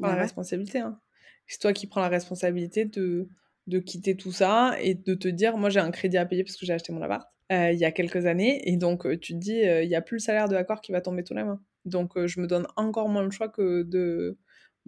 la 0.00 0.14
responsabilité. 0.14 0.80
Hein. 0.80 1.00
C'est 1.46 1.60
toi 1.60 1.72
qui 1.72 1.86
prends 1.86 2.00
la 2.00 2.08
responsabilité 2.08 2.84
de, 2.84 3.28
de 3.68 3.78
quitter 3.78 4.16
tout 4.16 4.32
ça 4.32 4.76
et 4.80 4.94
de 4.94 5.14
te 5.14 5.28
dire, 5.28 5.56
moi 5.56 5.70
j'ai 5.70 5.80
un 5.80 5.90
crédit 5.90 6.16
à 6.16 6.26
payer 6.26 6.42
parce 6.42 6.56
que 6.56 6.66
j'ai 6.66 6.72
acheté 6.72 6.92
mon 6.92 7.02
appart 7.02 7.28
euh, 7.50 7.72
il 7.72 7.78
y 7.78 7.86
a 7.86 7.92
quelques 7.92 8.26
années, 8.26 8.60
et 8.68 8.76
donc 8.76 9.06
euh, 9.06 9.18
tu 9.18 9.32
te 9.32 9.38
dis, 9.38 9.66
euh, 9.66 9.82
il 9.82 9.88
n'y 9.88 9.94
a 9.94 10.02
plus 10.02 10.16
le 10.16 10.20
salaire 10.20 10.48
de 10.48 10.54
l'accord 10.54 10.82
qui 10.82 10.92
va 10.92 11.00
tomber 11.00 11.24
tous 11.24 11.32
les 11.34 11.44
mois. 11.44 11.58
Donc 11.86 12.18
je 12.26 12.40
me 12.40 12.46
donne 12.46 12.66
encore 12.76 13.08
moins 13.08 13.22
le 13.22 13.30
choix 13.30 13.48
que 13.48 13.82
de, 13.82 14.36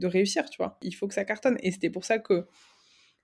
réussir, 0.02 0.48
tu 0.50 0.58
vois. 0.58 0.78
Il 0.82 0.92
faut 0.94 1.08
que 1.08 1.14
ça 1.14 1.24
cartonne. 1.24 1.56
Et 1.62 1.70
c'était 1.72 1.90
pour 1.90 2.04
ça 2.04 2.18
que 2.18 2.46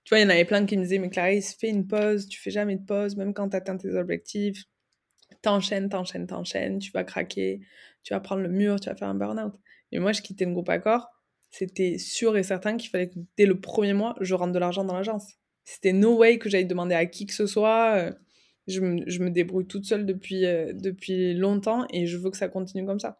tu 0.03 0.09
vois, 0.09 0.19
il 0.19 0.23
y 0.23 0.25
en 0.25 0.29
avait 0.29 0.45
plein 0.45 0.65
qui 0.65 0.77
me 0.77 0.83
disaient, 0.83 0.99
mais 0.99 1.09
Clarisse, 1.09 1.55
fais 1.59 1.69
une 1.69 1.87
pause, 1.87 2.27
tu 2.27 2.39
fais 2.39 2.49
jamais 2.51 2.77
de 2.77 2.85
pause, 2.85 3.15
même 3.15 3.33
quand 3.33 3.49
tu 3.49 3.57
atteins 3.57 3.77
tes 3.77 3.93
objectifs. 3.95 4.63
T'enchaînes, 5.41 5.89
t'enchaînes, 5.89 6.27
t'enchaînes, 6.27 6.79
tu 6.79 6.91
vas 6.91 7.03
craquer, 7.03 7.61
tu 8.03 8.13
vas 8.13 8.19
prendre 8.19 8.41
le 8.41 8.49
mur, 8.49 8.79
tu 8.79 8.89
vas 8.89 8.95
faire 8.95 9.09
un 9.09 9.15
burn-out. 9.15 9.53
Et 9.91 9.99
moi, 9.99 10.13
je 10.13 10.21
quittais 10.21 10.45
le 10.45 10.53
groupe 10.53 10.69
Accord, 10.69 11.09
c'était 11.51 11.97
sûr 11.97 12.37
et 12.37 12.43
certain 12.43 12.77
qu'il 12.77 12.89
fallait 12.89 13.09
que 13.09 13.19
dès 13.37 13.45
le 13.45 13.59
premier 13.59 13.93
mois, 13.93 14.15
je 14.21 14.33
rentre 14.33 14.53
de 14.53 14.59
l'argent 14.59 14.83
dans 14.83 14.95
l'agence. 14.95 15.37
C'était 15.69 15.91
no 15.91 16.15
way 16.15 16.39
que 16.39 16.47
j'aille 16.47 16.65
demander 16.65 16.95
à 16.95 17.05
qui 17.05 17.25
que 17.25 17.33
ce 17.33 17.45
soit. 17.45 17.97
Euh, 17.97 18.11
je 18.67 18.79
me, 18.79 19.03
je 19.05 19.19
me 19.19 19.29
débrouille 19.29 19.67
toute 19.67 19.83
seule 19.83 20.05
depuis, 20.05 20.45
euh, 20.45 20.71
depuis 20.73 21.33
longtemps 21.33 21.85
et 21.89 22.07
je 22.07 22.15
veux 22.17 22.31
que 22.31 22.37
ça 22.37 22.47
continue 22.47 22.85
comme 22.85 23.01
ça. 23.01 23.19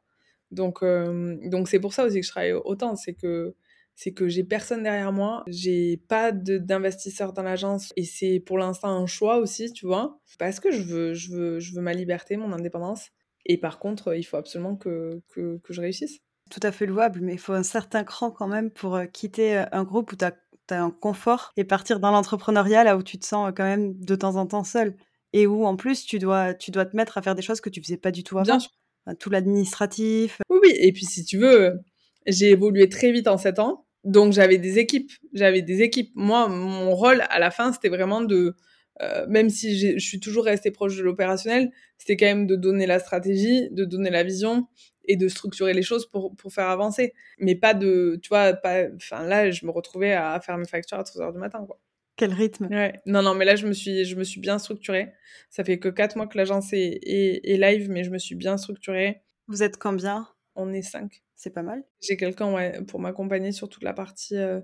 Donc, 0.51 0.81
euh, 0.81 1.35
donc 1.49 1.67
c'est 1.67 1.81
pour 1.81 1.93
ça 1.93 2.05
aussi 2.05 2.21
que 2.21 2.25
je 2.25 2.31
travaille 2.31 2.53
autant. 2.53 2.95
C'est 2.95 3.15
que 3.15 3.53
c'est 3.95 4.13
que 4.13 4.29
j'ai 4.29 4.45
personne 4.45 4.81
derrière 4.81 5.11
moi, 5.11 5.43
j'ai 5.47 5.97
pas 5.97 6.31
d'investisseur 6.31 7.33
dans 7.33 7.43
l'agence 7.43 7.91
et 7.97 8.05
c'est 8.05 8.39
pour 8.39 8.57
l'instant 8.57 8.95
un 8.95 9.07
choix 9.07 9.39
aussi, 9.39 9.73
tu 9.73 9.85
vois, 9.85 10.21
parce 10.39 10.61
que 10.61 10.71
je 10.71 10.83
veux, 10.83 11.13
je 11.13 11.31
veux, 11.33 11.59
je 11.59 11.73
veux 11.73 11.81
ma 11.81 11.93
liberté, 11.93 12.37
mon 12.37 12.53
indépendance. 12.53 13.09
Et 13.45 13.57
par 13.57 13.77
contre, 13.77 14.15
il 14.15 14.23
faut 14.23 14.37
absolument 14.37 14.77
que, 14.77 15.21
que, 15.33 15.57
que 15.57 15.73
je 15.73 15.81
réussisse. 15.81 16.19
Tout 16.49 16.61
à 16.63 16.71
fait 16.71 16.85
louable, 16.85 17.19
mais 17.21 17.33
il 17.33 17.39
faut 17.39 17.53
un 17.53 17.63
certain 17.63 18.05
cran 18.05 18.31
quand 18.31 18.47
même 18.47 18.71
pour 18.71 19.01
quitter 19.11 19.65
un 19.71 19.83
groupe 19.83 20.13
où 20.13 20.15
tu 20.15 20.23
as, 20.23 20.35
un 20.75 20.91
confort 20.91 21.53
et 21.57 21.63
partir 21.63 21.99
dans 21.99 22.11
l'entrepreneuriat 22.11 22.83
là 22.83 22.97
où 22.97 23.03
tu 23.03 23.17
te 23.17 23.25
sens 23.25 23.49
euh, 23.49 23.51
quand 23.51 23.63
même 23.63 23.93
de 23.99 24.15
temps 24.15 24.35
en 24.35 24.45
temps 24.45 24.63
seul 24.63 24.95
et 25.33 25.47
où 25.47 25.65
en 25.65 25.75
plus 25.75 26.05
tu 26.05 26.19
dois, 26.19 26.53
tu 26.53 26.71
dois 26.71 26.85
te 26.85 26.95
mettre 26.95 27.17
à 27.17 27.21
faire 27.21 27.35
des 27.35 27.41
choses 27.41 27.61
que 27.61 27.69
tu 27.69 27.81
faisais 27.81 27.97
pas 27.97 28.11
du 28.11 28.23
tout 28.23 28.37
avant. 28.37 28.57
Bien 28.57 28.59
sûr. 28.59 28.71
tout 29.19 29.29
l'administratif. 29.29 30.39
Oui, 30.49 30.59
oui, 30.63 30.71
et 30.75 30.91
puis 30.93 31.05
si 31.05 31.25
tu 31.25 31.37
veux, 31.37 31.79
j'ai 32.25 32.51
évolué 32.51 32.89
très 32.89 33.11
vite 33.11 33.27
en 33.27 33.37
7 33.37 33.59
ans. 33.59 33.85
Donc 34.03 34.31
j'avais 34.31 34.57
des 34.57 34.79
équipes, 34.79 35.11
j'avais 35.33 35.61
des 35.61 35.81
équipes. 35.81 36.11
Moi, 36.15 36.47
mon 36.47 36.95
rôle 36.95 37.23
à 37.29 37.39
la 37.39 37.51
fin, 37.51 37.73
c'était 37.73 37.89
vraiment 37.89 38.21
de, 38.21 38.55
euh, 39.01 39.25
même 39.27 39.49
si 39.49 39.77
je 39.77 39.99
suis 39.99 40.19
toujours 40.19 40.45
restée 40.45 40.71
proche 40.71 40.95
de 40.97 41.03
l'opérationnel, 41.03 41.71
c'était 41.97 42.15
quand 42.15 42.25
même 42.25 42.47
de 42.47 42.55
donner 42.55 42.85
la 42.85 42.99
stratégie, 42.99 43.69
de 43.71 43.85
donner 43.85 44.09
la 44.09 44.23
vision 44.23 44.67
et 45.07 45.15
de 45.15 45.27
structurer 45.27 45.73
les 45.73 45.81
choses 45.81 46.07
pour, 46.09 46.35
pour 46.35 46.53
faire 46.53 46.69
avancer. 46.69 47.13
Mais 47.39 47.55
pas 47.55 47.73
de, 47.73 48.19
tu 48.21 48.29
vois, 48.29 48.53
pas, 48.53 48.85
enfin 48.95 49.23
là, 49.25 49.49
je 49.51 49.65
me 49.65 49.71
retrouvais 49.71 50.13
à 50.13 50.39
faire 50.39 50.57
mes 50.57 50.67
factures 50.67 50.99
à 50.99 51.03
3 51.03 51.21
heures 51.21 51.33
du 51.33 51.39
matin, 51.39 51.63
quoi. 51.65 51.79
Quel 52.17 52.33
rythme? 52.33 52.67
Ouais. 52.71 52.99
Non, 53.05 53.21
non, 53.21 53.35
mais 53.35 53.45
là, 53.45 53.55
je 53.55 53.67
me 53.67 53.73
suis, 53.73 54.03
je 54.03 54.15
me 54.15 54.23
suis 54.23 54.39
bien 54.41 54.57
structurée. 54.57 55.13
Ça 55.51 55.63
fait 55.63 55.77
que 55.77 55.87
4 55.87 56.15
mois 56.15 56.25
que 56.25 56.37
l'agence 56.37 56.73
est, 56.73 56.99
est, 57.03 57.47
est, 57.47 57.57
live, 57.57 57.89
mais 57.91 58.03
je 58.03 58.09
me 58.09 58.17
suis 58.17 58.35
bien 58.35 58.57
structurée. 58.57 59.21
Vous 59.47 59.61
êtes 59.61 59.77
combien? 59.77 60.27
On 60.55 60.73
est 60.73 60.81
5. 60.81 61.21
C'est 61.35 61.51
pas 61.51 61.61
mal. 61.61 61.83
J'ai 62.01 62.17
quelqu'un 62.17 62.51
ouais, 62.51 62.81
pour 62.85 62.99
m'accompagner 62.99 63.51
sur 63.51 63.69
toute 63.69 63.83
la 63.83 63.93
partie 63.93 64.35
euh, 64.35 64.59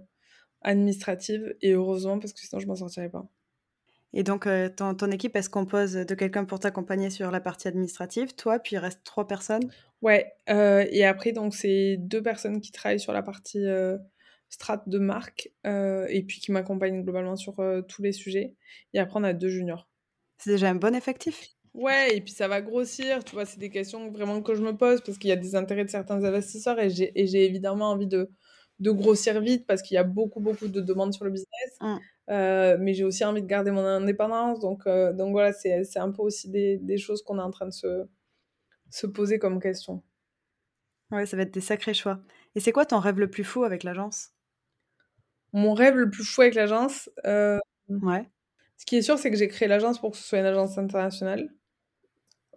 administrative 0.62 1.56
et 1.62 1.74
heureusement 1.74 2.18
parce 2.18 2.34
que 2.34 2.40
sinon 2.40 2.60
je 2.60 2.66
m'en 2.66 2.76
sortirais 2.76 3.10
pas. 3.10 3.30
Et 4.14 4.24
donc 4.24 4.46
euh, 4.46 4.70
ton, 4.70 4.94
ton, 4.94 5.10
équipe, 5.12 5.36
elle 5.36 5.44
se 5.44 5.50
compose 5.50 5.94
de 5.94 6.16
quelqu'un 6.16 6.46
pour 6.46 6.60
t'accompagner 6.60 7.10
sur 7.10 7.32
la 7.32 7.40
partie 7.40 7.68
administrative, 7.68 8.36
toi, 8.36 8.60
puis 8.60 8.76
il 8.76 8.80
reste 8.80 9.04
trois 9.04 9.28
personnes? 9.28 9.72
Ouais, 10.02 10.34
euh, 10.50 10.86
et 10.92 11.06
après 11.06 11.32
donc 11.32 11.56
c'est 11.56 11.98
deux 11.98 12.22
personnes 12.22 12.62
qui 12.62 12.72
travaillent 12.72 13.00
sur 13.00 13.14
la 13.14 13.24
partie 13.24 13.66
strat 14.50 14.84
de 14.86 15.00
marque 15.00 15.50
et 15.66 16.24
puis 16.28 16.40
qui 16.40 16.52
m'accompagnent 16.52 17.02
globalement 17.02 17.36
sur 17.36 17.56
tous 17.88 18.02
les 18.02 18.12
sujets. 18.12 18.54
Et 18.94 19.00
après 19.00 19.20
on 19.20 19.24
a 19.24 19.34
deux 19.34 19.50
juniors. 19.50 19.90
C'est 20.38 20.52
déjà 20.52 20.70
un 20.70 20.76
bon 20.76 20.94
effectif? 20.94 21.56
Ouais, 21.74 22.16
et 22.16 22.22
puis 22.22 22.34
ça 22.34 22.48
va 22.48 22.62
grossir, 22.62 23.24
tu 23.24 23.34
vois, 23.34 23.46
c'est 23.46 23.58
des 23.58 23.72
questions 23.72 24.12
vraiment 24.12 24.44
que 24.44 24.54
je 24.54 24.62
me 24.62 24.78
pose 24.78 25.02
parce 25.02 25.18
qu'il 25.18 25.30
y 25.30 25.34
a 25.34 25.38
des 25.38 25.56
intérêts 25.56 25.86
de 25.86 25.90
certains 25.90 26.24
investisseurs 26.24 26.80
et 26.80 26.90
j'ai 26.92 27.46
évidemment 27.46 27.90
envie 27.90 28.06
de, 28.06 28.30
de 28.80 28.92
grossir 28.92 29.42
vite 29.42 29.66
parce 29.66 29.82
qu'il 29.82 29.96
y 29.96 29.98
a 29.98 30.04
beaucoup, 30.04 30.40
beaucoup 30.40 30.68
de 30.68 30.82
demandes 30.82 31.14
sur 31.14 31.26
le 31.26 31.32
business. 31.32 31.78
Mmh. 31.82 31.98
Euh, 32.30 32.78
mais 32.80 32.94
j'ai 32.94 33.04
aussi 33.04 33.26
envie 33.26 33.42
de 33.42 33.48
garder 33.48 33.72
mon 33.72 33.86
indépendance. 33.86 34.60
Donc, 34.60 34.88
euh, 34.88 35.14
donc 35.14 35.32
voilà, 35.32 35.52
c'est 35.54 35.98
un 35.98 36.12
peu 36.12 36.22
aussi 36.22 36.50
des, 36.50 36.78
des 36.78 36.98
choses 36.98 37.22
qu'on 37.24 37.38
est 37.40 37.44
en 37.44 37.52
train 37.52 37.66
de 37.66 37.74
se, 37.74 38.06
se 38.90 39.08
poser 39.08 39.40
comme 39.40 39.60
question. 39.60 40.04
Ouais, 41.12 41.26
ça 41.26 41.38
va 41.38 41.44
être 41.44 41.54
des 41.54 41.62
sacrés 41.62 41.94
choix. 41.94 42.20
Et 42.56 42.60
c'est 42.60 42.72
quoi 42.72 42.86
ton 42.86 43.00
rêve 43.00 43.20
le 43.20 43.30
plus 43.30 43.44
fou 43.44 43.64
avec 43.64 43.84
l'agence? 43.84 44.32
Mon 45.52 45.74
rêve 45.74 45.96
le 45.96 46.10
plus 46.10 46.24
fou 46.24 46.42
avec 46.42 46.56
l'agence 46.56 47.10
euh, 47.26 47.60
Ouais. 47.90 48.26
Ce 48.78 48.86
qui 48.86 48.98
est 48.98 49.02
sûr, 49.02 49.18
c'est 49.20 49.30
que 49.30 49.38
j'ai 49.38 49.48
créé 49.48 49.68
l'agence 49.68 50.00
pour 50.00 50.12
que 50.12 50.18
ce 50.18 50.24
soit 50.24 50.40
une 50.40 50.46
agence 50.46 50.78
internationale. 50.78 51.50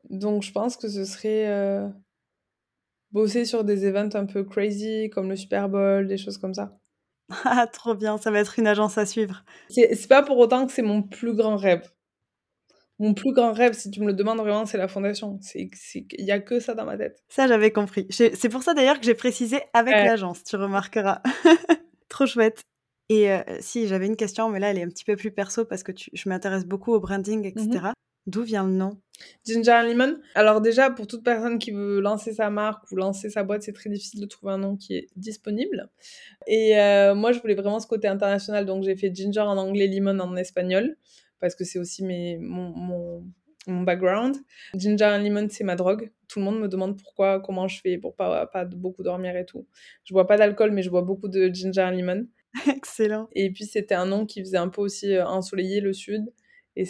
Donc 0.08 0.42
je 0.42 0.52
pense 0.52 0.76
que 0.76 0.88
ce 0.88 1.04
serait 1.04 1.46
bosser 3.10 3.44
sur 3.44 3.64
des 3.64 3.84
events 3.84 4.14
un 4.14 4.26
peu 4.26 4.44
crazy, 4.44 5.10
comme 5.10 5.28
le 5.28 5.36
Super 5.36 5.68
Bowl, 5.68 6.06
des 6.06 6.18
choses 6.18 6.38
comme 6.38 6.54
ça. 6.54 6.78
Ah, 7.44 7.66
trop 7.66 7.94
bien, 7.94 8.18
ça 8.18 8.30
va 8.30 8.40
être 8.40 8.58
une 8.58 8.66
agence 8.66 8.98
à 8.98 9.06
suivre. 9.06 9.44
C'est 9.68 10.08
pas 10.08 10.22
pour 10.22 10.38
autant 10.38 10.66
que 10.66 10.72
c'est 10.72 10.82
mon 10.82 11.02
plus 11.02 11.34
grand 11.34 11.56
rêve. 11.56 11.90
Mon 12.98 13.12
plus 13.12 13.32
grand 13.32 13.52
rêve, 13.52 13.74
si 13.74 13.90
tu 13.90 14.00
me 14.00 14.06
le 14.06 14.14
demandes 14.14 14.38
vraiment, 14.38 14.64
c'est 14.64 14.78
la 14.78 14.88
fondation. 14.88 15.38
Il 15.54 15.70
n'y 16.18 16.30
a 16.30 16.40
que 16.40 16.60
ça 16.60 16.74
dans 16.74 16.86
ma 16.86 16.96
tête. 16.96 17.22
Ça, 17.28 17.46
j'avais 17.46 17.70
compris. 17.70 18.06
C'est 18.10 18.48
pour 18.48 18.62
ça 18.62 18.72
d'ailleurs 18.72 18.98
que 18.98 19.04
j'ai 19.04 19.14
précisé 19.14 19.60
avec 19.74 19.94
l'agence, 19.94 20.44
tu 20.44 20.56
remarqueras. 20.56 21.20
Trop 22.08 22.26
chouette. 22.26 22.62
Et 23.08 23.30
euh, 23.30 23.42
si, 23.60 23.86
j'avais 23.86 24.06
une 24.06 24.16
question, 24.16 24.48
mais 24.48 24.58
là, 24.58 24.70
elle 24.70 24.78
est 24.78 24.82
un 24.82 24.88
petit 24.88 25.04
peu 25.04 25.14
plus 25.14 25.30
perso 25.30 25.64
parce 25.64 25.82
que 25.82 25.92
je 25.94 26.28
m'intéresse 26.28 26.64
beaucoup 26.64 26.92
au 26.92 27.00
branding, 27.00 27.44
etc. 27.44 27.92
D'où 28.26 28.42
vient 28.42 28.66
le 28.66 28.72
nom? 28.72 28.98
Ginger 29.44 29.82
Lemon? 29.88 30.18
Alors 30.34 30.60
déjà, 30.60 30.90
pour 30.90 31.06
toute 31.06 31.22
personne 31.22 31.58
qui 31.58 31.70
veut 31.70 32.00
lancer 32.00 32.32
sa 32.32 32.50
marque 32.50 32.90
ou 32.90 32.96
lancer 32.96 33.30
sa 33.30 33.44
boîte, 33.44 33.62
c'est 33.62 33.72
très 33.72 33.88
difficile 33.88 34.20
de 34.20 34.26
trouver 34.26 34.52
un 34.52 34.58
nom 34.58 34.76
qui 34.76 34.96
est 34.96 35.08
disponible. 35.14 35.88
Et 36.48 36.78
euh, 36.78 37.14
moi, 37.14 37.30
je 37.30 37.40
voulais 37.40 37.54
vraiment 37.54 37.78
ce 37.78 37.86
côté 37.86 38.08
international, 38.08 38.66
donc 38.66 38.82
j'ai 38.82 38.96
fait 38.96 39.14
Ginger 39.14 39.40
en 39.40 39.56
anglais, 39.56 39.86
Lemon 39.86 40.18
en 40.18 40.34
espagnol, 40.36 40.96
parce 41.38 41.54
que 41.54 41.64
c'est 41.64 41.78
aussi 41.78 42.04
mes, 42.04 42.36
mon, 42.38 43.22
mon, 43.68 43.82
background. 43.82 44.36
Ginger 44.74 45.18
Lemon, 45.22 45.46
c'est 45.48 45.64
ma 45.64 45.76
drogue. 45.76 46.10
Tout 46.28 46.40
le 46.40 46.44
monde 46.44 46.60
me 46.60 46.68
demande 46.68 47.00
pourquoi, 47.00 47.40
comment 47.40 47.68
je 47.68 47.80
fais 47.80 47.98
pour 47.98 48.16
pas, 48.16 48.46
pas 48.46 48.64
beaucoup 48.64 49.04
dormir 49.04 49.36
et 49.36 49.44
tout. 49.44 49.66
Je 50.04 50.12
bois 50.14 50.26
pas 50.26 50.36
d'alcool, 50.36 50.72
mais 50.72 50.82
je 50.82 50.90
bois 50.90 51.02
beaucoup 51.02 51.28
de 51.28 51.48
Ginger 51.52 51.90
Lemon. 51.92 52.26
Excellent. 52.68 53.28
Et 53.32 53.52
puis, 53.52 53.66
c'était 53.66 53.94
un 53.94 54.06
nom 54.06 54.26
qui 54.26 54.40
faisait 54.40 54.56
un 54.56 54.68
peu 54.68 54.80
aussi 54.80 55.14
euh, 55.14 55.24
ensoleiller 55.26 55.80
le 55.80 55.92
sud 55.92 56.26
et 56.76 56.84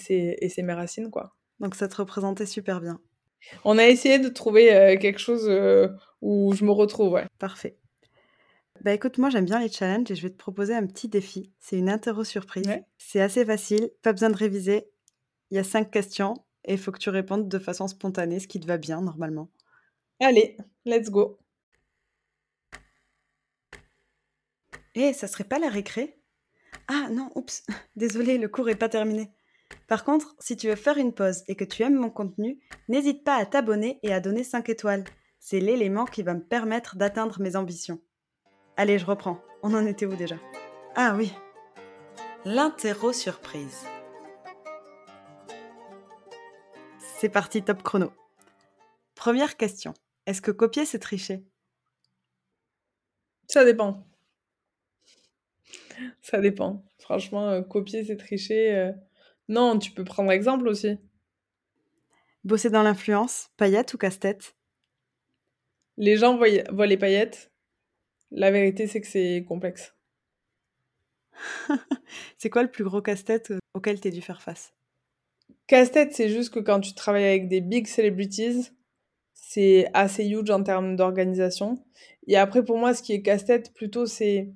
c'est 0.48 0.62
mes 0.62 0.72
racines, 0.72 1.10
quoi. 1.10 1.34
Donc 1.60 1.74
ça 1.74 1.88
te 1.88 1.96
représentait 1.96 2.46
super 2.46 2.80
bien. 2.80 3.00
On 3.64 3.78
a 3.78 3.86
essayé 3.86 4.18
de 4.18 4.28
trouver 4.28 4.74
euh, 4.74 4.98
quelque 4.98 5.18
chose 5.18 5.46
euh, 5.48 5.88
où 6.20 6.52
je 6.54 6.64
me 6.64 6.70
retrouve, 6.70 7.12
ouais. 7.12 7.26
Parfait. 7.38 7.78
Bah 8.82 8.92
écoute, 8.92 9.18
moi 9.18 9.30
j'aime 9.30 9.46
bien 9.46 9.58
les 9.58 9.70
challenges 9.70 10.10
et 10.10 10.14
je 10.14 10.22
vais 10.22 10.30
te 10.30 10.36
proposer 10.36 10.74
un 10.74 10.86
petit 10.86 11.08
défi. 11.08 11.52
C'est 11.58 11.78
une 11.78 11.88
interro 11.88 12.24
surprise. 12.24 12.68
C'est 12.98 13.20
assez 13.20 13.44
facile, 13.44 13.90
pas 14.02 14.12
besoin 14.12 14.30
de 14.30 14.36
réviser. 14.36 14.90
Il 15.50 15.56
y 15.56 15.58
a 15.58 15.64
cinq 15.64 15.90
questions 15.90 16.34
et 16.64 16.74
il 16.74 16.78
faut 16.78 16.92
que 16.92 16.98
tu 16.98 17.10
répondes 17.10 17.48
de 17.48 17.58
façon 17.58 17.88
spontanée, 17.88 18.38
ce 18.38 18.48
qui 18.48 18.60
te 18.60 18.66
va 18.66 18.76
bien 18.76 19.00
normalement. 19.00 19.48
Allez, 20.20 20.56
let's 20.84 21.10
go. 21.10 21.38
Eh, 24.94 25.12
ça 25.12 25.28
serait 25.28 25.44
pas 25.44 25.58
la 25.58 25.68
récré? 25.68 26.18
Ah 26.88 27.08
non, 27.10 27.30
oups, 27.34 27.64
désolé, 27.96 28.38
le 28.38 28.48
cours 28.48 28.68
est 28.68 28.76
pas 28.76 28.88
terminé. 28.88 29.30
Par 29.86 30.04
contre, 30.04 30.34
si 30.40 30.56
tu 30.56 30.68
veux 30.68 30.76
faire 30.76 30.98
une 30.98 31.12
pause 31.12 31.44
et 31.48 31.54
que 31.54 31.64
tu 31.64 31.82
aimes 31.82 31.94
mon 31.96 32.10
contenu, 32.10 32.58
n'hésite 32.88 33.24
pas 33.24 33.36
à 33.36 33.46
t'abonner 33.46 34.00
et 34.02 34.12
à 34.12 34.20
donner 34.20 34.42
5 34.42 34.68
étoiles. 34.68 35.04
C'est 35.38 35.60
l'élément 35.60 36.06
qui 36.06 36.22
va 36.22 36.34
me 36.34 36.42
permettre 36.42 36.96
d'atteindre 36.96 37.40
mes 37.40 37.56
ambitions. 37.56 38.00
Allez, 38.76 38.98
je 38.98 39.06
reprends. 39.06 39.40
On 39.62 39.74
en 39.74 39.86
était 39.86 40.06
où 40.06 40.16
déjà? 40.16 40.36
Ah 40.96 41.14
oui. 41.16 41.32
L'interro 42.44 43.12
surprise. 43.12 43.84
C'est 47.18 47.28
parti, 47.28 47.62
top 47.62 47.82
chrono. 47.82 48.12
Première 49.14 49.56
question. 49.56 49.94
Est-ce 50.26 50.42
que 50.42 50.50
copier, 50.50 50.84
c'est 50.84 50.98
tricher? 50.98 51.44
Ça 53.48 53.64
dépend. 53.64 54.06
Ça 56.20 56.40
dépend. 56.40 56.84
Franchement, 56.98 57.48
euh, 57.48 57.62
copier, 57.62 58.04
c'est 58.04 58.16
tricher. 58.16 58.92
Non, 59.48 59.78
tu 59.78 59.92
peux 59.92 60.04
prendre 60.04 60.32
exemple 60.32 60.68
aussi. 60.68 60.98
Bosser 62.44 62.70
dans 62.70 62.82
l'influence, 62.82 63.50
paillettes 63.56 63.94
ou 63.94 63.98
casse-tête? 63.98 64.56
Les 65.96 66.16
gens 66.16 66.36
voient, 66.36 66.48
voient 66.70 66.86
les 66.86 66.96
paillettes. 66.96 67.52
La 68.30 68.50
vérité, 68.50 68.86
c'est 68.86 69.00
que 69.00 69.06
c'est 69.06 69.44
complexe. 69.48 69.94
C'est 72.38 72.50
quoi 72.50 72.62
le 72.62 72.70
plus 72.70 72.84
gros 72.84 73.02
casse-tête 73.02 73.50
euh, 73.50 73.58
auquel 73.74 74.00
t'es 74.00 74.10
dû 74.10 74.22
faire 74.22 74.42
face? 74.42 74.72
Casse-tête, 75.66 76.14
c'est 76.14 76.28
juste 76.28 76.52
que 76.52 76.60
quand 76.60 76.80
tu 76.80 76.94
travailles 76.94 77.24
avec 77.24 77.48
des 77.48 77.60
big 77.60 77.86
celebrities, 77.86 78.70
c'est 79.34 79.88
assez 79.94 80.24
huge 80.26 80.50
en 80.50 80.62
termes 80.62 80.96
d'organisation. 80.96 81.84
Et 82.26 82.36
après, 82.36 82.64
pour 82.64 82.78
moi, 82.78 82.94
ce 82.94 83.02
qui 83.02 83.12
est 83.12 83.22
casse-tête, 83.22 83.74
plutôt, 83.74 84.06
c'est 84.06 84.52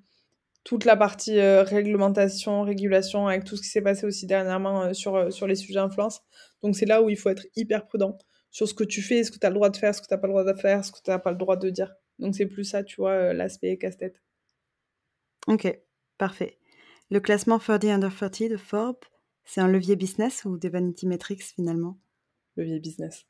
toute 0.64 0.84
la 0.84 0.96
partie 0.96 1.38
euh, 1.38 1.62
réglementation, 1.62 2.62
régulation, 2.62 3.26
avec 3.26 3.44
tout 3.44 3.56
ce 3.56 3.62
qui 3.62 3.68
s'est 3.68 3.82
passé 3.82 4.06
aussi 4.06 4.26
dernièrement 4.26 4.82
euh, 4.82 4.92
sur, 4.92 5.16
euh, 5.16 5.30
sur 5.30 5.46
les 5.46 5.54
sujets 5.54 5.78
influence. 5.78 6.20
Donc, 6.62 6.76
c'est 6.76 6.86
là 6.86 7.02
où 7.02 7.08
il 7.08 7.16
faut 7.16 7.30
être 7.30 7.46
hyper 7.56 7.86
prudent 7.86 8.18
sur 8.50 8.68
ce 8.68 8.74
que 8.74 8.84
tu 8.84 9.02
fais, 9.02 9.24
ce 9.24 9.30
que 9.30 9.38
tu 9.38 9.46
as 9.46 9.50
le 9.50 9.54
droit 9.54 9.70
de 9.70 9.76
faire, 9.76 9.94
ce 9.94 10.02
que 10.02 10.06
tu 10.06 10.14
n'as 10.14 10.18
pas 10.18 10.26
le 10.26 10.32
droit 10.32 10.44
de 10.44 10.58
faire, 10.58 10.84
ce 10.84 10.92
que 10.92 10.98
tu 11.02 11.10
n'as 11.10 11.18
pas 11.18 11.30
le 11.30 11.38
droit 11.38 11.56
de 11.56 11.70
dire. 11.70 11.94
Donc, 12.18 12.34
c'est 12.34 12.46
plus 12.46 12.64
ça, 12.64 12.84
tu 12.84 12.96
vois, 12.96 13.32
l'aspect 13.32 13.78
casse-tête. 13.78 14.22
Ok, 15.46 15.66
parfait. 16.18 16.58
Le 17.10 17.20
classement 17.20 17.58
30 17.58 17.84
Under 17.84 18.14
30 18.14 18.50
de 18.50 18.56
Forbes, 18.56 19.04
c'est 19.44 19.60
un 19.60 19.68
levier 19.68 19.96
business 19.96 20.44
ou 20.44 20.58
des 20.58 20.68
vanity 20.68 21.06
metrics 21.06 21.42
finalement? 21.42 21.98
Levier 22.56 22.78
business. 22.78 23.26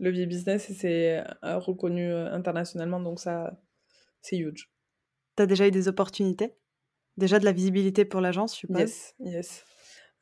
Levier 0.00 0.26
business, 0.26 0.72
c'est 0.72 1.22
reconnu 1.42 2.12
internationalement, 2.12 2.98
donc 2.98 3.20
ça, 3.20 3.62
c'est 4.20 4.36
huge. 4.36 4.73
T'as 5.36 5.46
déjà 5.46 5.66
eu 5.66 5.70
des 5.70 5.88
opportunités? 5.88 6.54
Déjà 7.16 7.38
de 7.38 7.44
la 7.44 7.52
visibilité 7.52 8.04
pour 8.04 8.20
l'agence, 8.20 8.54
je 8.54 8.60
suppose? 8.60 8.80
Yes, 8.80 9.14
yes. 9.20 9.64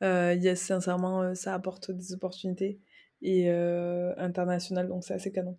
Euh, 0.03 0.33
yes, 0.33 0.61
sincèrement, 0.61 1.21
euh, 1.21 1.33
ça 1.33 1.53
apporte 1.53 1.91
des 1.91 2.13
opportunités 2.13 2.79
et 3.21 3.49
euh, 3.49 4.13
internationales, 4.17 4.87
donc 4.87 5.03
c'est 5.03 5.13
assez 5.13 5.31
canon. 5.31 5.57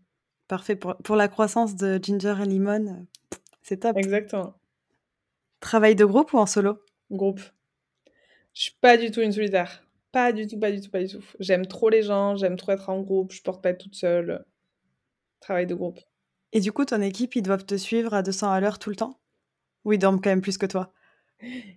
Parfait. 0.49 0.77
Pour, 0.77 0.97
pour 0.97 1.17
la 1.17 1.29
croissance 1.29 1.77
de 1.77 1.99
Ginger 2.03 2.35
et 2.43 2.47
Lemon, 2.47 2.87
euh, 2.87 3.39
c'est 3.63 3.79
top. 3.79 3.97
Exactement. 3.97 4.55
Travail 5.61 5.95
de 5.95 6.05
groupe 6.05 6.33
ou 6.35 6.39
en 6.39 6.47
solo? 6.47 6.79
Groupe. 7.11 7.41
Je 8.53 8.63
suis 8.63 8.77
pas 8.81 8.97
du 8.97 9.11
tout 9.11 9.23
une 9.23 9.33
solitaire. 9.33 9.87
Pas 10.13 10.33
du 10.33 10.47
tout, 10.47 10.59
pas 10.59 10.71
du 10.71 10.81
tout, 10.81 10.91
pas 10.91 11.03
du 11.03 11.09
tout. 11.09 11.25
J'aime 11.41 11.67
trop 11.67 11.89
les 11.89 12.03
gens, 12.03 12.37
j'aime 12.37 12.57
trop 12.57 12.73
être 12.73 12.89
en 12.91 13.01
groupe, 13.01 13.33
je 13.33 13.43
porte 13.43 13.63
pas 13.63 13.71
être 13.71 13.79
toute 13.79 13.97
seule. 13.97 14.45
Travail 15.41 15.67
de 15.67 15.75
groupe. 15.75 15.99
Et 16.53 16.61
du 16.61 16.71
coup, 16.71 16.85
ton 16.85 17.01
équipe, 17.01 17.35
ils 17.35 17.43
doivent 17.43 17.65
te 17.65 17.77
suivre 17.77 18.15
à 18.15 18.23
200 18.23 18.53
à 18.53 18.61
l'heure 18.61 18.79
tout 18.79 18.91
le 18.91 18.97
temps? 18.97 19.19
Ou 19.85 19.93
ils 19.93 19.99
dorment 19.99 20.21
quand 20.21 20.31
même 20.31 20.41
plus 20.41 20.59
que 20.59 20.67
toi 20.67 20.93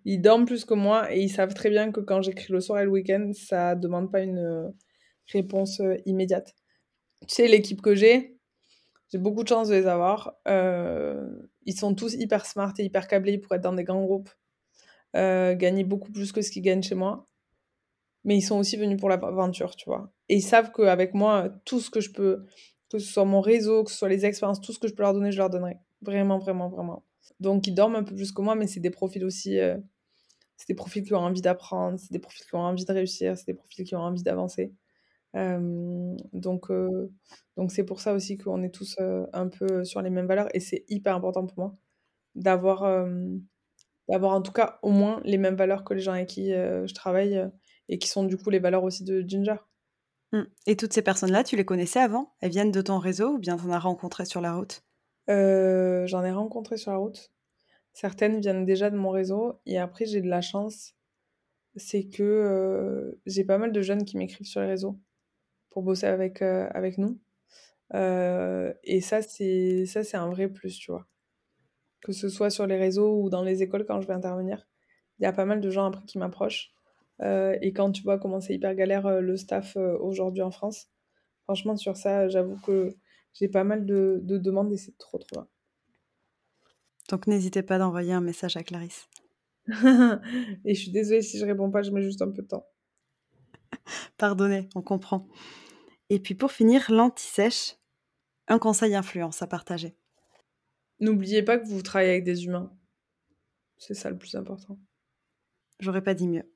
Ils 0.06 0.22
dorment 0.22 0.46
plus 0.46 0.66
que 0.66 0.74
moi 0.74 1.14
et 1.14 1.22
ils 1.22 1.30
savent 1.30 1.54
très 1.54 1.70
bien 1.70 1.92
que 1.92 2.00
quand 2.00 2.22
j'écris 2.22 2.54
le 2.54 2.62
soir 2.62 2.80
et 2.80 2.86
le 2.86 2.92
week-end, 2.92 3.32
ça 3.34 3.76
demande 3.76 4.12
pas 4.12 4.22
une 4.22 4.40
euh, 4.40 4.70
réponse 5.32 5.80
euh, 5.82 5.96
immédiate. 6.06 6.54
Tu 7.28 7.36
sais, 7.36 7.48
l'équipe 7.48 7.82
que 7.82 7.96
j'ai, 7.96 8.38
j'ai 9.12 9.18
beaucoup 9.18 9.44
de 9.44 9.50
chance 9.50 9.70
de 9.70 9.76
les 9.76 9.88
avoir. 9.88 10.36
Euh, 10.48 11.28
ils 11.66 11.78
sont 11.78 11.96
tous 11.96 12.14
hyper 12.14 12.46
smart 12.46 12.74
et 12.78 12.84
hyper 12.84 13.08
câblés 13.08 13.38
pour 13.38 13.54
être 13.56 13.62
dans 13.62 13.74
des 13.74 13.84
grands 13.84 14.04
groupes, 14.04 14.30
gagner 15.14 15.84
beaucoup 15.84 16.12
plus 16.12 16.32
que 16.32 16.42
ce 16.42 16.52
qu'ils 16.52 16.62
gagnent 16.62 16.84
chez 16.84 16.96
moi. 16.96 17.26
Mais 18.24 18.38
ils 18.38 18.42
sont 18.42 18.58
aussi 18.58 18.78
venus 18.78 19.00
pour 19.00 19.10
l'aventure, 19.10 19.76
tu 19.76 19.86
vois. 19.86 20.12
Et 20.30 20.36
ils 20.36 20.42
savent 20.42 20.72
qu'avec 20.72 21.14
moi, 21.14 21.50
tout 21.66 21.80
ce 21.80 21.90
que 21.90 22.02
je 22.02 22.12
peux, 22.12 22.46
que 22.92 23.00
ce 23.00 23.12
soit 23.12 23.26
mon 23.26 23.42
réseau, 23.42 23.84
que 23.84 23.92
ce 23.92 23.98
soit 23.98 24.10
les 24.10 24.26
expériences, 24.26 24.62
tout 24.62 24.74
ce 24.74 24.80
que 24.80 24.88
je 24.88 24.94
peux 24.94 25.04
leur 25.04 25.14
donner, 25.14 25.32
je 25.32 25.38
leur 25.38 25.50
donnerai. 25.50 25.78
Vraiment, 26.02 26.38
vraiment, 26.38 26.70
vraiment. 26.70 27.04
Donc 27.40 27.68
ils 27.68 27.74
dorment 27.76 27.98
un 27.98 28.04
peu 28.04 28.16
plus 28.16 28.32
que 28.32 28.42
moi, 28.42 28.56
mais 28.56 28.68
c'est 28.68 28.80
des 28.80 28.90
profils 28.90 29.24
aussi. 29.26 29.60
euh, 29.60 29.78
c'est 30.58 30.70
des 30.70 30.76
profils 30.76 31.04
qui 31.04 31.14
ont 31.14 31.20
envie 31.20 31.42
d'apprendre, 31.42 32.00
c'est 32.00 32.12
des 32.12 32.20
profils 32.20 32.46
qui 32.46 32.56
ont 32.56 32.62
envie 32.62 32.86
de 32.86 32.94
réussir, 32.94 33.38
c'est 33.38 33.48
des 33.48 33.54
profils 33.54 33.86
qui 33.86 33.96
ont 33.96 34.02
envie 34.02 34.24
d'avancer. 34.24 34.74
Euh, 35.36 36.16
donc 36.34 36.72
euh, 36.72 37.12
donc 37.58 37.72
c'est 37.72 37.84
pour 37.86 38.02
ça 38.02 38.14
aussi 38.14 38.38
qu'on 38.38 38.64
est 38.64 38.72
tous 38.74 38.98
un 39.34 39.48
peu 39.50 39.84
sur 39.86 40.02
les 40.02 40.10
mêmes 40.10 40.28
valeurs 40.28 40.48
et 40.56 40.60
c'est 40.62 40.86
hyper 40.90 41.16
important 41.16 41.46
pour 41.46 41.60
moi 41.60 41.76
d'avoir 42.36 43.08
d'avoir 44.10 44.34
en 44.34 44.42
tout 44.42 44.52
cas 44.54 44.80
au 44.84 44.90
moins 44.92 45.22
les 45.26 45.38
mêmes 45.38 45.56
valeurs 45.56 45.84
que 45.84 45.94
les 45.94 46.02
gens 46.02 46.14
avec 46.14 46.30
qui 46.30 46.50
je 46.52 46.94
travaille 46.94 47.50
et 47.90 48.00
qui 48.00 48.08
sont 48.08 48.24
du 48.24 48.38
coup 48.38 48.50
les 48.50 48.60
valeurs 48.60 48.84
aussi 48.84 49.04
de 49.04 49.22
Ginger. 49.28 49.58
Hmm. 50.32 50.44
Et 50.68 50.78
toutes 50.78 50.94
ces 50.94 51.02
personnes-là, 51.02 51.44
tu 51.44 51.56
les 51.58 51.66
connaissais 51.66 52.00
avant? 52.00 52.34
Elles 52.40 52.52
viennent 52.52 52.72
de 52.72 52.82
ton 52.82 52.98
réseau 52.98 53.34
ou 53.34 53.40
bien 53.40 53.58
t'en 53.58 53.72
as 53.72 53.80
rencontré 53.80 54.24
sur 54.26 54.40
la 54.42 54.54
route? 54.54 54.84
Euh, 55.30 56.08
j'en 56.08 56.24
ai 56.24 56.32
rencontré 56.32 56.78
sur 56.78 56.92
la 56.92 56.98
route. 56.98 57.32
Certaines 57.94 58.40
viennent 58.40 58.66
déjà 58.66 58.90
de 58.90 58.96
mon 58.96 59.10
réseau 59.10 59.60
et 59.66 59.78
après 59.78 60.06
j'ai 60.06 60.22
de 60.22 60.30
la 60.30 60.42
chance, 60.42 60.96
c'est 61.76 62.06
que 62.06 62.24
euh, 62.24 63.20
j'ai 63.26 63.44
pas 63.44 63.58
mal 63.58 63.72
de 63.72 63.82
jeunes 63.82 64.06
qui 64.06 64.18
m'écrivent 64.18 64.48
sur 64.48 64.62
les 64.62 64.68
réseaux 64.68 65.00
pour 65.70 65.84
bosser 65.84 66.08
avec, 66.08 66.42
euh, 66.42 66.68
avec 66.74 66.98
nous. 66.98 67.20
Et 67.94 69.02
ça, 69.02 69.22
c'est 69.22 69.86
ça, 69.86 70.04
c'est 70.04 70.18
un 70.18 70.30
vrai 70.30 70.48
plus, 70.48 70.78
tu 70.78 70.92
vois. 70.92 71.08
Que 72.02 72.12
ce 72.12 72.30
soit 72.30 72.50
sur 72.50 72.68
les 72.68 72.78
réseaux 72.78 73.22
ou 73.22 73.30
dans 73.30 73.44
les 73.44 73.64
écoles 73.64 73.86
quand 73.86 74.02
je 74.02 74.08
vais 74.08 74.14
intervenir, 74.14 74.68
il 75.20 75.24
y 75.24 75.26
a 75.26 75.34
pas 75.34 75.46
mal 75.46 75.62
de 75.62 75.70
gens 75.70 75.86
après 75.86 76.06
qui 76.06 76.18
m'approchent. 76.20 76.74
Et 77.22 77.74
quand 77.74 77.92
tu 77.92 78.04
vois 78.04 78.20
comment 78.20 78.42
c'est 78.42 78.54
hyper 78.56 78.76
galère 78.76 79.22
le 79.22 79.38
staff 79.38 79.78
aujourd'hui 79.78 80.44
en 80.44 80.52
France, 80.52 80.90
franchement, 81.46 81.76
sur 81.78 81.98
ça, 81.98 82.28
j'avoue 82.28 82.60
que 82.62 82.96
j'ai 83.40 83.48
pas 83.48 83.64
mal 83.64 83.86
de, 83.86 84.20
de 84.24 84.38
demandes 84.38 84.72
et 84.74 84.78
c'est 84.78 84.98
trop 84.98 85.18
trop 85.18 85.44
Donc 87.10 87.28
n'hésitez 87.28 87.62
pas 87.62 87.78
d'envoyer 87.78 88.14
un 88.14 88.22
message 88.22 88.58
à 88.58 88.64
Clarisse. 88.64 89.08
bien. 89.68 90.22
et 90.66 90.74
je 90.74 90.82
suis 90.82 90.92
désolée 90.92 91.22
si 91.22 91.38
je 91.38 91.46
réponds 91.46 91.70
pas, 91.70 91.84
je 91.84 91.92
mets 91.92 92.02
juste 92.02 92.22
un 92.22 92.32
peu 92.32 92.42
de 92.42 92.48
temps. 92.48 92.68
Pardonnez, 94.18 94.70
on 94.76 94.82
comprend. 94.82 95.28
Et 96.10 96.20
puis 96.20 96.36
pour 96.36 96.52
finir, 96.52 96.86
l'anti-sèche, 96.90 97.76
un 98.48 98.60
conseil 98.60 98.96
influence 98.96 99.42
à 99.42 99.48
partager. 99.48 99.96
N'oubliez 101.00 101.44
pas 101.44 101.60
que 101.60 101.68
vous 101.68 101.82
travaillez 101.82 102.12
avec 102.12 102.24
des 102.24 102.46
humains. 102.46 102.72
C'est 103.78 103.94
ça 103.94 104.10
le 104.10 104.18
plus 104.18 104.34
important. 104.36 104.80
J'aurais 105.80 106.02
pas 106.02 106.16
dit 106.16 106.28
mieux. 106.28 106.50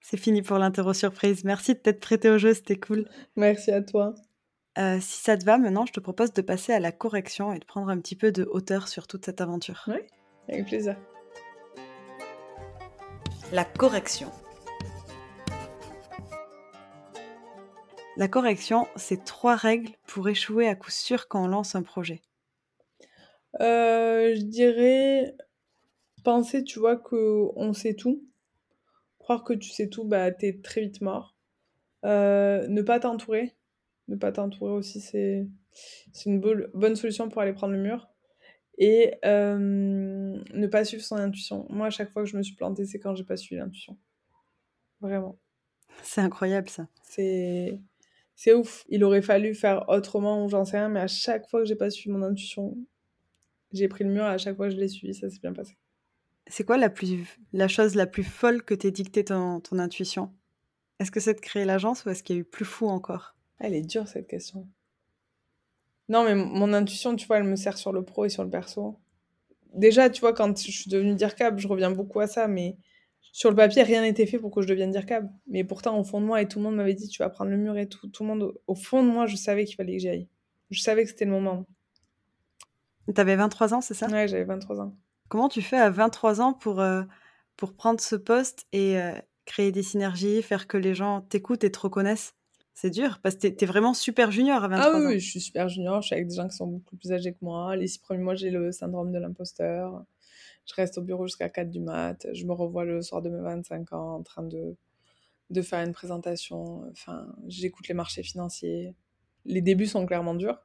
C'est 0.00 0.16
fini 0.16 0.42
pour 0.42 0.58
l'interro 0.58 0.92
surprise. 0.92 1.42
Merci 1.42 1.74
de 1.74 1.78
t'être 1.78 2.00
prêté 2.00 2.30
au 2.30 2.38
jeu, 2.38 2.54
c'était 2.54 2.78
cool. 2.78 3.08
Merci 3.34 3.72
à 3.72 3.82
toi. 3.82 4.14
Euh, 4.78 4.98
si 5.00 5.22
ça 5.22 5.36
te 5.36 5.44
va, 5.44 5.58
maintenant, 5.58 5.84
je 5.84 5.92
te 5.92 6.00
propose 6.00 6.32
de 6.32 6.40
passer 6.40 6.72
à 6.72 6.80
la 6.80 6.92
correction 6.92 7.52
et 7.52 7.58
de 7.58 7.64
prendre 7.64 7.90
un 7.90 7.98
petit 7.98 8.16
peu 8.16 8.32
de 8.32 8.48
hauteur 8.50 8.88
sur 8.88 9.06
toute 9.06 9.24
cette 9.24 9.40
aventure. 9.40 9.84
Ouais, 9.86 10.06
avec 10.48 10.66
plaisir. 10.66 10.96
La 13.52 13.64
correction. 13.64 14.30
La 18.16 18.28
correction, 18.28 18.86
c'est 18.96 19.24
trois 19.24 19.56
règles 19.56 19.90
pour 20.06 20.28
échouer 20.28 20.68
à 20.68 20.74
coup 20.74 20.90
sûr 20.90 21.28
quand 21.28 21.44
on 21.44 21.48
lance 21.48 21.74
un 21.74 21.82
projet. 21.82 22.22
Euh, 23.60 24.34
je 24.34 24.42
dirais 24.42 25.34
penser, 26.24 26.64
tu 26.64 26.78
vois, 26.78 26.96
que 26.96 27.48
on 27.56 27.74
sait 27.74 27.94
tout. 27.94 28.24
Croire 29.18 29.44
que 29.44 29.52
tu 29.52 29.70
sais 29.70 29.88
tout, 29.88 30.04
bah 30.04 30.30
t'es 30.30 30.60
très 30.62 30.80
vite 30.80 31.00
mort. 31.02 31.36
Euh, 32.04 32.66
ne 32.68 32.82
pas 32.82 33.00
t'entourer. 33.00 33.54
Ne 34.08 34.16
pas 34.16 34.32
t'entourer 34.32 34.72
aussi, 34.72 35.00
c'est 35.00 35.46
une 36.26 36.40
bo- 36.40 36.66
bonne 36.74 36.96
solution 36.96 37.28
pour 37.28 37.40
aller 37.42 37.52
prendre 37.52 37.74
le 37.74 37.80
mur. 37.82 38.08
Et 38.78 39.14
euh, 39.24 39.58
ne 39.58 40.66
pas 40.66 40.84
suivre 40.84 41.02
son 41.04 41.16
intuition. 41.16 41.66
Moi, 41.70 41.86
à 41.86 41.90
chaque 41.90 42.10
fois 42.10 42.22
que 42.24 42.28
je 42.28 42.36
me 42.36 42.42
suis 42.42 42.54
plantée, 42.56 42.86
c'est 42.86 42.98
quand 42.98 43.14
j'ai 43.14 43.24
pas 43.24 43.36
suivi 43.36 43.60
l'intuition. 43.60 43.98
Vraiment. 45.00 45.38
C'est 46.02 46.20
incroyable 46.20 46.68
ça. 46.68 46.88
C'est 47.02 47.80
c'est 48.34 48.54
ouf. 48.54 48.84
Il 48.88 49.04
aurait 49.04 49.22
fallu 49.22 49.54
faire 49.54 49.84
autrement 49.88 50.44
ou 50.44 50.48
j'en 50.48 50.64
sais 50.64 50.78
rien, 50.78 50.88
mais 50.88 51.00
à 51.00 51.06
chaque 51.06 51.48
fois 51.48 51.60
que 51.60 51.66
j'ai 51.66 51.76
pas 51.76 51.90
suivi 51.90 52.10
mon 52.10 52.22
intuition, 52.22 52.76
j'ai 53.72 53.88
pris 53.88 54.04
le 54.04 54.10
mur 54.10 54.24
et 54.24 54.28
à 54.28 54.38
chaque 54.38 54.56
fois 54.56 54.68
que 54.68 54.74
je 54.74 54.80
l'ai 54.80 54.88
suivi, 54.88 55.14
ça 55.14 55.30
s'est 55.30 55.38
bien 55.40 55.52
passé. 55.52 55.76
C'est 56.46 56.64
quoi 56.64 56.76
la, 56.76 56.90
plus, 56.90 57.40
la 57.52 57.68
chose 57.68 57.94
la 57.94 58.06
plus 58.06 58.24
folle 58.24 58.62
que 58.62 58.74
t'es 58.74 58.90
dictée 58.90 59.24
ton, 59.24 59.60
ton 59.60 59.78
intuition? 59.78 60.32
Est-ce 60.98 61.10
que 61.10 61.20
c'est 61.20 61.34
de 61.34 61.40
créer 61.40 61.64
l'agence 61.64 62.04
ou 62.04 62.10
est-ce 62.10 62.22
qu'il 62.22 62.36
y 62.36 62.38
a 62.38 62.42
eu 62.42 62.44
plus 62.44 62.64
fou 62.64 62.88
encore? 62.88 63.34
Elle 63.58 63.74
est 63.74 63.82
dure 63.82 64.08
cette 64.08 64.26
question. 64.26 64.66
Non, 66.08 66.24
mais 66.24 66.34
mon 66.34 66.72
intuition, 66.72 67.16
tu 67.16 67.26
vois, 67.26 67.38
elle 67.38 67.44
me 67.44 67.56
sert 67.56 67.78
sur 67.78 67.92
le 67.92 68.04
pro 68.04 68.24
et 68.24 68.28
sur 68.28 68.44
le 68.44 68.50
perso. 68.50 68.98
Déjà, 69.72 70.10
tu 70.10 70.20
vois, 70.20 70.32
quand 70.34 70.56
je 70.58 70.70
suis 70.70 70.90
devenue 70.90 71.14
DIRCAB, 71.14 71.58
je 71.58 71.68
reviens 71.68 71.90
beaucoup 71.90 72.20
à 72.20 72.26
ça, 72.26 72.48
mais 72.48 72.76
sur 73.20 73.48
le 73.48 73.56
papier, 73.56 73.82
rien 73.82 74.02
n'était 74.02 74.26
fait 74.26 74.38
pour 74.38 74.50
que 74.50 74.60
je 74.60 74.66
devienne 74.68 74.90
DIRCAB. 74.90 75.30
Mais 75.46 75.64
pourtant, 75.64 75.98
au 75.98 76.04
fond 76.04 76.20
de 76.20 76.26
moi, 76.26 76.42
et 76.42 76.48
tout 76.48 76.58
le 76.58 76.64
monde 76.64 76.76
m'avait 76.76 76.94
dit, 76.94 77.08
tu 77.08 77.22
vas 77.22 77.30
prendre 77.30 77.50
le 77.50 77.56
mur 77.56 77.78
et 77.78 77.88
tout. 77.88 78.08
Tout 78.08 78.24
le 78.24 78.28
monde, 78.28 78.52
au 78.66 78.74
fond 78.74 79.02
de 79.02 79.08
moi, 79.08 79.26
je 79.26 79.36
savais 79.36 79.64
qu'il 79.64 79.76
fallait 79.76 79.94
que 79.94 80.00
j'y 80.00 80.08
aille. 80.08 80.28
Je 80.70 80.80
savais 80.80 81.04
que 81.04 81.10
c'était 81.10 81.24
le 81.24 81.30
moment. 81.30 81.66
T'avais 83.14 83.36
23 83.36 83.74
ans, 83.74 83.80
c'est 83.80 83.94
ça? 83.94 84.06
Ouais, 84.08 84.28
j'avais 84.28 84.44
23 84.44 84.80
ans. 84.80 84.96
Comment 85.28 85.48
tu 85.48 85.62
fais 85.62 85.78
à 85.78 85.90
23 85.90 86.40
ans 86.40 86.52
pour, 86.52 86.80
euh, 86.80 87.02
pour 87.56 87.74
prendre 87.74 88.00
ce 88.00 88.16
poste 88.16 88.66
et 88.72 89.00
euh, 89.00 89.12
créer 89.44 89.72
des 89.72 89.82
synergies, 89.82 90.42
faire 90.42 90.66
que 90.66 90.76
les 90.76 90.94
gens 90.94 91.22
t'écoutent 91.22 91.64
et 91.64 91.72
te 91.72 91.78
reconnaissent? 91.78 92.34
C'est 92.74 92.90
dur, 92.90 93.20
parce 93.22 93.36
que 93.36 93.48
t'es 93.48 93.64
es 93.64 93.66
vraiment 93.66 93.94
super 93.94 94.30
junior 94.30 94.64
à 94.64 94.68
23 94.68 94.84
ah 94.84 94.96
ans. 94.96 95.00
Ah 95.04 95.08
oui, 95.08 95.20
je 95.20 95.30
suis 95.30 95.40
super 95.40 95.68
junior, 95.68 96.00
je 96.00 96.06
suis 96.06 96.14
avec 96.14 96.28
des 96.28 96.34
gens 96.34 96.48
qui 96.48 96.56
sont 96.56 96.66
beaucoup 96.66 96.96
plus 96.96 97.12
âgés 97.12 97.32
que 97.32 97.38
moi. 97.42 97.76
Les 97.76 97.86
six 97.86 97.98
premiers 97.98 98.22
mois, 98.22 98.34
j'ai 98.34 98.50
le 98.50 98.72
syndrome 98.72 99.12
de 99.12 99.18
l'imposteur. 99.18 100.04
Je 100.66 100.74
reste 100.74 100.96
au 100.98 101.02
bureau 101.02 101.26
jusqu'à 101.26 101.48
4 101.48 101.70
du 101.70 101.80
mat. 101.80 102.26
Je 102.32 102.46
me 102.46 102.52
revois 102.52 102.84
le 102.84 103.02
soir 103.02 103.20
de 103.20 103.28
mes 103.28 103.40
25 103.42 103.92
ans 103.92 104.14
en 104.14 104.22
train 104.22 104.42
de, 104.42 104.76
de 105.50 105.62
faire 105.62 105.84
une 105.84 105.92
présentation. 105.92 106.88
Enfin, 106.90 107.26
j'écoute 107.46 107.88
les 107.88 107.94
marchés 107.94 108.22
financiers. 108.22 108.94
Les 109.44 109.60
débuts 109.60 109.86
sont 109.86 110.06
clairement 110.06 110.34
durs. 110.34 110.58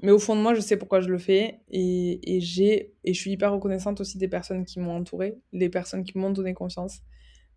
Mais 0.00 0.10
au 0.10 0.18
fond 0.18 0.36
de 0.36 0.40
moi, 0.40 0.54
je 0.54 0.60
sais 0.60 0.76
pourquoi 0.76 1.00
je 1.00 1.08
le 1.08 1.18
fais. 1.18 1.60
Et, 1.70 2.36
et, 2.36 2.40
j'ai, 2.40 2.94
et 3.04 3.14
je 3.14 3.20
suis 3.20 3.32
hyper 3.32 3.52
reconnaissante 3.52 4.00
aussi 4.00 4.18
des 4.18 4.28
personnes 4.28 4.64
qui 4.64 4.80
m'ont 4.80 4.96
entourée, 4.96 5.38
les 5.52 5.68
personnes 5.68 6.04
qui 6.04 6.18
m'ont 6.18 6.30
donné 6.30 6.54
confiance, 6.54 7.00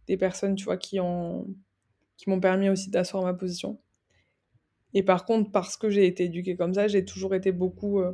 des 0.08 0.18
personnes, 0.18 0.56
tu 0.56 0.66
vois, 0.66 0.78
qui, 0.78 1.00
ont, 1.00 1.48
qui 2.18 2.30
m'ont 2.30 2.40
permis 2.40 2.70
aussi 2.70 2.90
d'asseoir 2.90 3.24
ma 3.24 3.34
position. 3.34 3.80
Et 4.94 5.04
par 5.04 5.26
contre, 5.26 5.52
parce 5.52 5.76
que 5.76 5.90
j'ai 5.90 6.08
été 6.08 6.26
éduquée 6.26 6.56
comme 6.56 6.74
ça, 6.74 6.88
j'ai 6.88 7.04
toujours 7.04 7.36
été 7.36 7.52
beaucoup 7.52 8.00
euh, 8.00 8.14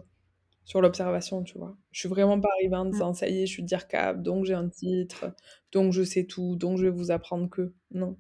sur 0.64 0.82
l'observation, 0.82 1.44
tu 1.44 1.58
vois. 1.58 1.78
Je 1.92 2.00
suis 2.00 2.10
vraiment 2.10 2.42
pas 2.42 2.50
arrivée 2.58 2.76
en 2.76 2.86
disant, 2.86 3.14
ça 3.14 3.30
y 3.30 3.44
est, 3.44 3.46
je 3.46 3.52
suis 3.52 3.64
dire 3.64 3.88
cap, 3.88 4.22
donc 4.22 4.46
j'ai 4.46 4.56
un 4.56 4.68
titre, 4.68 5.34
donc 5.72 5.94
je 5.94 6.02
sais 6.02 6.26
tout, 6.26 6.56
donc 6.56 6.80
je 6.80 6.86
vais 6.86 6.90
vous 6.90 7.12
apprendre 7.12 7.50
que. 7.50 7.74
Non. 7.92 8.18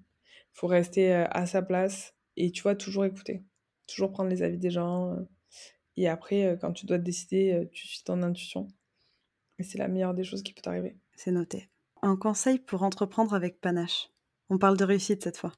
Il 0.54 0.60
faut 0.60 0.68
rester 0.68 1.14
euh, 1.14 1.26
à 1.32 1.48
sa 1.48 1.62
place 1.64 2.14
et, 2.38 2.52
tu 2.52 2.62
vois, 2.62 2.76
toujours 2.76 3.06
écouter. 3.06 3.44
Toujours 3.88 4.12
prendre 4.12 4.30
les 4.30 4.44
avis 4.44 4.60
des 4.60 4.70
gens. 4.70 5.14
Euh, 5.14 5.22
et 5.98 6.08
après, 6.08 6.58
quand 6.62 6.72
tu 6.72 6.86
dois 6.86 7.00
te 7.00 7.04
décider, 7.04 7.68
tu 7.74 7.88
suis 7.88 8.04
ton 8.04 8.22
intuition. 8.22 8.68
Et 9.60 9.64
c'est 9.64 9.78
la 9.78 9.88
meilleure 9.88 10.14
des 10.14 10.24
choses 10.24 10.42
qui 10.42 10.54
peut 10.54 10.62
t'arriver. 10.62 10.96
C'est 11.16 11.32
noté. 11.32 11.70
Un 12.02 12.16
conseil 12.16 12.60
pour 12.60 12.84
entreprendre 12.84 13.34
avec 13.34 13.60
panache. 13.60 14.10
On 14.50 14.58
parle 14.58 14.78
de 14.78 14.86
réussite 14.86 15.24
cette 15.24 15.38
fois. 15.38 15.52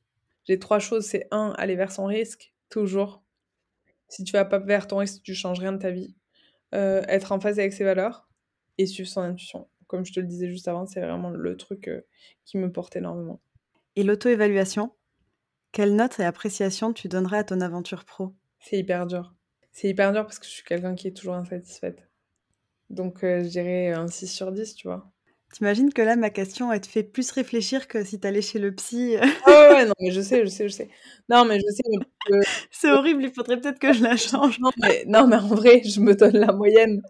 J'ai 0.46 0.60
trois 0.60 0.80
choses. 0.80 1.06
C'est 1.06 1.28
un, 1.32 1.54
aller 1.58 1.76
vers 1.76 1.92
son 1.92 2.06
risque, 2.06 2.54
toujours. 2.70 3.24
Si 4.08 4.24
tu 4.24 4.32
vas 4.34 4.46
pas 4.46 4.60
vers 4.60 4.88
ton 4.88 4.98
risque, 4.98 5.24
tu 5.24 5.34
changes 5.34 5.60
rien 5.60 5.72
de 5.72 5.78
ta 5.78 5.92
vie. 5.92 6.16
Euh, 6.76 7.02
être 7.08 7.32
en 7.32 7.40
phase 7.40 7.60
avec 7.60 7.74
ses 7.74 7.84
valeurs 7.84 8.28
et 8.78 8.86
suivre 8.86 9.10
son 9.10 9.22
intuition. 9.22 9.68
Comme 9.88 10.06
je 10.06 10.14
te 10.14 10.20
le 10.20 10.26
disais 10.26 10.50
juste 10.50 10.68
avant, 10.68 10.86
c'est 10.86 11.02
vraiment 11.02 11.30
le 11.30 11.58
truc 11.58 11.88
euh, 11.88 12.02
qui 12.46 12.58
me 12.58 12.72
porte 12.72 12.96
énormément. 12.96 13.42
Et 13.96 14.04
l'auto-évaluation? 14.04 14.92
Quelle 15.72 15.96
note 15.96 16.20
et 16.20 16.24
appréciation 16.24 16.94
tu 16.94 17.08
donnerais 17.08 17.40
à 17.40 17.44
ton 17.44 17.62
aventure 17.62 18.06
pro? 18.06 18.34
C'est 18.60 18.78
hyper 18.78 19.06
dur. 19.06 19.36
C'est 19.72 19.90
hyper 19.90 20.12
dur 20.14 20.24
parce 20.24 20.40
que 20.40 20.46
je 20.46 20.52
suis 20.52 20.64
quelqu'un 20.64 20.96
qui 20.96 21.08
est 21.08 21.18
toujours 21.18 21.36
insatisfaite. 21.36 22.08
Donc 22.90 23.24
euh, 23.24 23.44
je 23.44 23.50
dirais 23.50 23.90
un 23.90 24.08
6 24.08 24.28
sur 24.28 24.52
10, 24.52 24.76
tu 24.76 24.88
vois. 24.88 25.12
T'imagines 25.54 25.94
que 25.94 26.02
là, 26.02 26.16
ma 26.16 26.32
question, 26.32 26.72
elle 26.72 26.82
te 26.82 26.88
fait 26.88 27.04
plus 27.04 27.30
réfléchir 27.30 27.88
que 27.88 28.04
si 28.04 28.20
t'allais 28.20 28.42
chez 28.42 28.58
le 28.58 28.74
psy. 28.74 29.18
ah 29.46 29.70
ouais, 29.72 29.86
non, 29.86 29.94
mais 30.02 30.10
je 30.10 30.20
sais, 30.20 30.44
je 30.44 30.50
sais, 30.50 30.68
je 30.68 30.74
sais. 30.74 30.90
Non, 31.30 31.46
mais 31.46 31.60
je 31.60 31.72
sais. 31.72 31.84
C'est 32.72 32.90
horrible, 32.90 33.24
il 33.24 33.32
faudrait 33.32 33.62
peut-être 33.62 33.78
que 33.78 33.94
je 33.94 34.02
la 34.02 34.18
change. 34.18 34.60
Non 34.60 34.72
mais, 34.82 35.04
non, 35.06 35.28
mais 35.28 35.36
en 35.36 35.48
vrai, 35.50 35.84
je 35.84 36.00
me 36.00 36.16
donne 36.16 36.38
la 36.38 36.52
moyenne. 36.52 37.04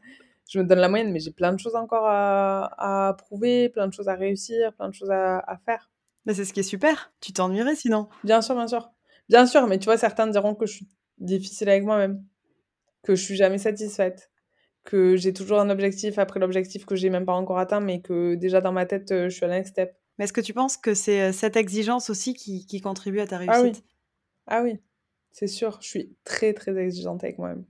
Je 0.49 0.59
me 0.59 0.65
donne 0.65 0.79
la 0.79 0.89
moyenne, 0.89 1.13
mais 1.13 1.21
j'ai 1.21 1.31
plein 1.31 1.53
de 1.53 1.57
choses 1.57 1.75
encore 1.75 2.05
à, 2.05 3.07
à, 3.07 3.13
prouver, 3.13 3.69
plein 3.69 3.87
de 3.87 3.93
choses 3.93 4.09
à 4.09 4.15
réussir, 4.15 4.73
plein 4.73 4.89
de 4.89 4.93
choses 4.93 5.11
à, 5.11 5.39
à 5.39 5.57
faire. 5.65 5.89
Mais 6.25 6.33
c'est 6.33 6.43
ce 6.43 6.51
qui 6.51 6.59
est 6.59 6.63
super. 6.63 7.13
Tu 7.21 7.31
t'ennuierais 7.31 7.75
sinon? 7.75 8.09
Bien 8.25 8.41
sûr, 8.41 8.55
bien 8.55 8.67
sûr. 8.67 8.91
Bien 9.29 9.45
sûr, 9.45 9.67
mais 9.67 9.79
tu 9.79 9.85
vois, 9.85 9.97
certains 9.97 10.27
diront 10.27 10.53
que 10.53 10.65
je 10.65 10.73
suis 10.73 10.89
difficile 11.17 11.69
avec 11.69 11.85
moi-même, 11.85 12.21
que 13.03 13.15
je 13.15 13.23
suis 13.23 13.37
jamais 13.37 13.57
satisfaite 13.57 14.32
que 14.83 15.15
j'ai 15.15 15.33
toujours 15.33 15.59
un 15.59 15.69
objectif 15.69 16.19
après 16.19 16.39
l'objectif 16.39 16.85
que 16.85 16.95
j'ai 16.95 17.09
même 17.09 17.25
pas 17.25 17.33
encore 17.33 17.57
atteint, 17.57 17.79
mais 17.79 18.01
que 18.01 18.35
déjà 18.35 18.61
dans 18.61 18.71
ma 18.71 18.85
tête, 18.85 19.11
euh, 19.11 19.29
je 19.29 19.35
suis 19.35 19.45
à 19.45 19.47
la 19.47 19.57
next 19.57 19.71
step. 19.71 19.95
Mais 20.17 20.25
est-ce 20.25 20.33
que 20.33 20.41
tu 20.41 20.53
penses 20.53 20.77
que 20.77 20.93
c'est 20.93 21.21
euh, 21.21 21.31
cette 21.31 21.55
exigence 21.55 22.09
aussi 22.09 22.33
qui, 22.33 22.65
qui, 22.65 22.81
contribue 22.81 23.19
à 23.19 23.27
ta 23.27 23.37
réussite 23.37 23.83
Ah 24.47 24.61
oui, 24.61 24.71
ah 24.73 24.73
oui. 24.73 24.79
c'est 25.31 25.47
sûr. 25.47 25.79
Je 25.81 25.87
suis 25.87 26.15
très 26.23 26.53
très 26.53 26.77
exigeante 26.77 27.23
avec 27.23 27.37
moi-même. 27.37 27.65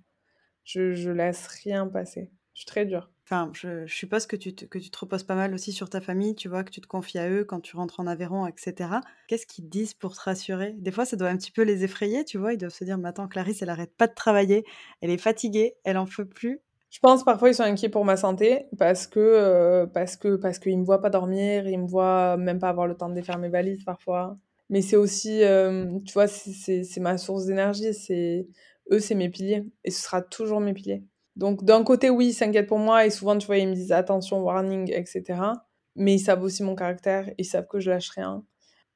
Je, 0.63 0.93
je 0.93 1.11
laisse 1.11 1.47
rien 1.63 1.87
passer. 1.87 2.31
Je 2.53 2.61
suis 2.61 2.65
très 2.65 2.85
dure. 2.85 3.09
Enfin, 3.25 3.49
je, 3.53 3.85
je 3.85 3.95
suppose 3.95 4.27
que 4.27 4.35
tu, 4.35 4.53
te, 4.53 4.65
que 4.65 4.77
tu 4.77 4.89
te 4.89 4.99
reposes 4.99 5.23
pas 5.23 5.35
mal 5.35 5.53
aussi 5.53 5.71
sur 5.71 5.89
ta 5.89 6.01
famille, 6.01 6.35
tu 6.35 6.49
vois, 6.49 6.63
que 6.65 6.71
tu 6.71 6.81
te 6.81 6.87
confies 6.87 7.19
à 7.19 7.29
eux 7.29 7.45
quand 7.45 7.61
tu 7.61 7.77
rentres 7.77 8.01
en 8.01 8.07
Aveyron, 8.07 8.45
etc. 8.47 8.89
Qu'est-ce 9.27 9.47
qu'ils 9.47 9.69
disent 9.69 9.93
pour 9.93 10.13
te 10.13 10.19
rassurer? 10.19 10.73
Des 10.73 10.91
fois, 10.91 11.05
ça 11.05 11.15
doit 11.15 11.29
un 11.29 11.37
petit 11.37 11.51
peu 11.51 11.61
les 11.61 11.85
effrayer, 11.85 12.25
tu 12.25 12.37
vois. 12.37 12.53
Ils 12.53 12.57
doivent 12.57 12.73
se 12.73 12.83
dire, 12.83 12.97
mais 12.97 13.07
attends, 13.07 13.29
Clarisse, 13.29 13.61
elle 13.61 13.69
arrête 13.69 13.95
pas 13.95 14.07
de 14.07 14.13
travailler, 14.13 14.65
elle 14.99 15.09
est 15.09 15.17
fatiguée, 15.17 15.75
elle 15.85 15.97
en 15.97 16.05
peut 16.05 16.27
plus, 16.27 16.59
je 16.93 16.99
pense 16.99 17.23
parfois 17.23 17.49
ils 17.49 17.55
sont 17.55 17.63
inquiets 17.63 17.89
pour 17.89 18.05
ma 18.05 18.17
santé 18.17 18.67
parce 18.77 19.07
que 19.07 19.19
euh, 19.19 19.87
parce 19.87 20.15
que 20.15 20.35
parce 20.35 20.59
qu'ils 20.59 20.77
me 20.77 20.85
voient 20.85 21.01
pas 21.01 21.09
dormir, 21.09 21.67
ils 21.67 21.79
me 21.79 21.87
voient 21.87 22.37
même 22.37 22.59
pas 22.59 22.69
avoir 22.69 22.85
le 22.85 22.95
temps 22.95 23.09
de 23.09 23.15
défaire 23.15 23.39
mes 23.39 23.49
valises 23.49 23.83
parfois. 23.83 24.37
Mais 24.69 24.83
c'est 24.83 24.95
aussi, 24.95 25.43
euh, 25.43 25.99
tu 26.05 26.13
vois, 26.13 26.27
c'est 26.27 26.99
ma 26.99 27.17
source 27.17 27.45
d'énergie. 27.47 27.95
C'est 27.95 28.47
eux, 28.91 28.99
c'est 28.99 29.15
mes 29.15 29.29
piliers 29.29 29.65
et 29.83 29.89
ce 29.89 30.03
sera 30.03 30.21
toujours 30.21 30.59
mes 30.59 30.73
piliers. 30.73 31.03
Donc 31.35 31.63
d'un 31.63 31.83
côté, 31.83 32.11
oui, 32.11 32.27
ils 32.27 32.33
s'inquiètent 32.33 32.67
pour 32.67 32.77
moi 32.77 33.07
et 33.07 33.09
souvent, 33.09 33.35
tu 33.39 33.47
vois, 33.47 33.57
ils 33.57 33.67
me 33.67 33.73
disent 33.73 33.91
attention, 33.91 34.43
warning, 34.43 34.91
etc. 34.93 35.23
Mais 35.95 36.13
ils 36.13 36.19
savent 36.19 36.43
aussi 36.43 36.61
mon 36.61 36.75
caractère, 36.75 37.27
ils 37.39 37.45
savent 37.45 37.67
que 37.67 37.79
je 37.79 37.89
lâche 37.89 38.11
rien. 38.11 38.45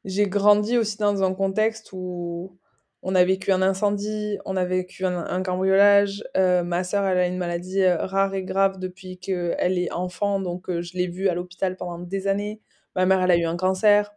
J'ai 0.06 0.28
grandi 0.28 0.78
aussi 0.78 0.98
dans 0.98 1.24
un 1.24 1.34
contexte 1.34 1.90
où 1.94 2.60
on 3.08 3.16
a 3.16 3.24
vécu 3.24 3.54
un 3.54 3.62
incendie, 3.62 4.38
on 4.44 4.58
a 4.58 4.66
vécu 4.66 5.06
un, 5.06 5.42
cambriolage. 5.42 6.26
Euh, 6.36 6.62
ma 6.62 6.84
sœur, 6.84 7.06
elle 7.06 7.18
a 7.18 7.26
une 7.26 7.38
maladie 7.38 7.82
euh, 7.82 8.06
rare 8.06 8.34
et 8.34 8.44
grave 8.44 8.80
depuis 8.80 9.18
qu'elle 9.18 9.80
est 9.80 9.90
enfant, 9.94 10.42
donc 10.42 10.70
euh, 10.70 10.82
je 10.82 10.98
l'ai 10.98 11.08
vue 11.08 11.30
à 11.30 11.34
l'hôpital 11.34 11.78
pendant 11.78 12.00
des 12.00 12.28
années. 12.28 12.60
Ma 12.98 13.06
mère, 13.06 13.22
elle 13.22 13.32
a 13.32 13.38
eu 13.38 13.46
un 13.46 13.56
cancer. 13.56 14.14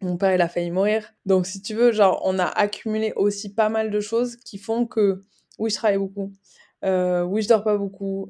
Mon 0.00 0.16
père, 0.16 0.34
il 0.34 0.42
a 0.42 0.48
failli 0.48 0.72
mourir. 0.72 1.14
Donc, 1.24 1.46
si 1.46 1.62
tu 1.62 1.74
veux, 1.74 1.92
genre, 1.92 2.20
on 2.24 2.40
a 2.40 2.46
accumulé 2.46 3.12
aussi 3.14 3.54
pas 3.54 3.68
mal 3.68 3.92
de 3.92 4.00
choses 4.00 4.34
qui 4.34 4.58
font 4.58 4.86
que, 4.86 5.22
oui, 5.60 5.70
je 5.70 5.76
travaille 5.76 5.98
beaucoup. 5.98 6.32
oui, 6.82 7.42
je 7.42 7.48
dors 7.48 7.62
pas 7.62 7.78
beaucoup. 7.78 8.28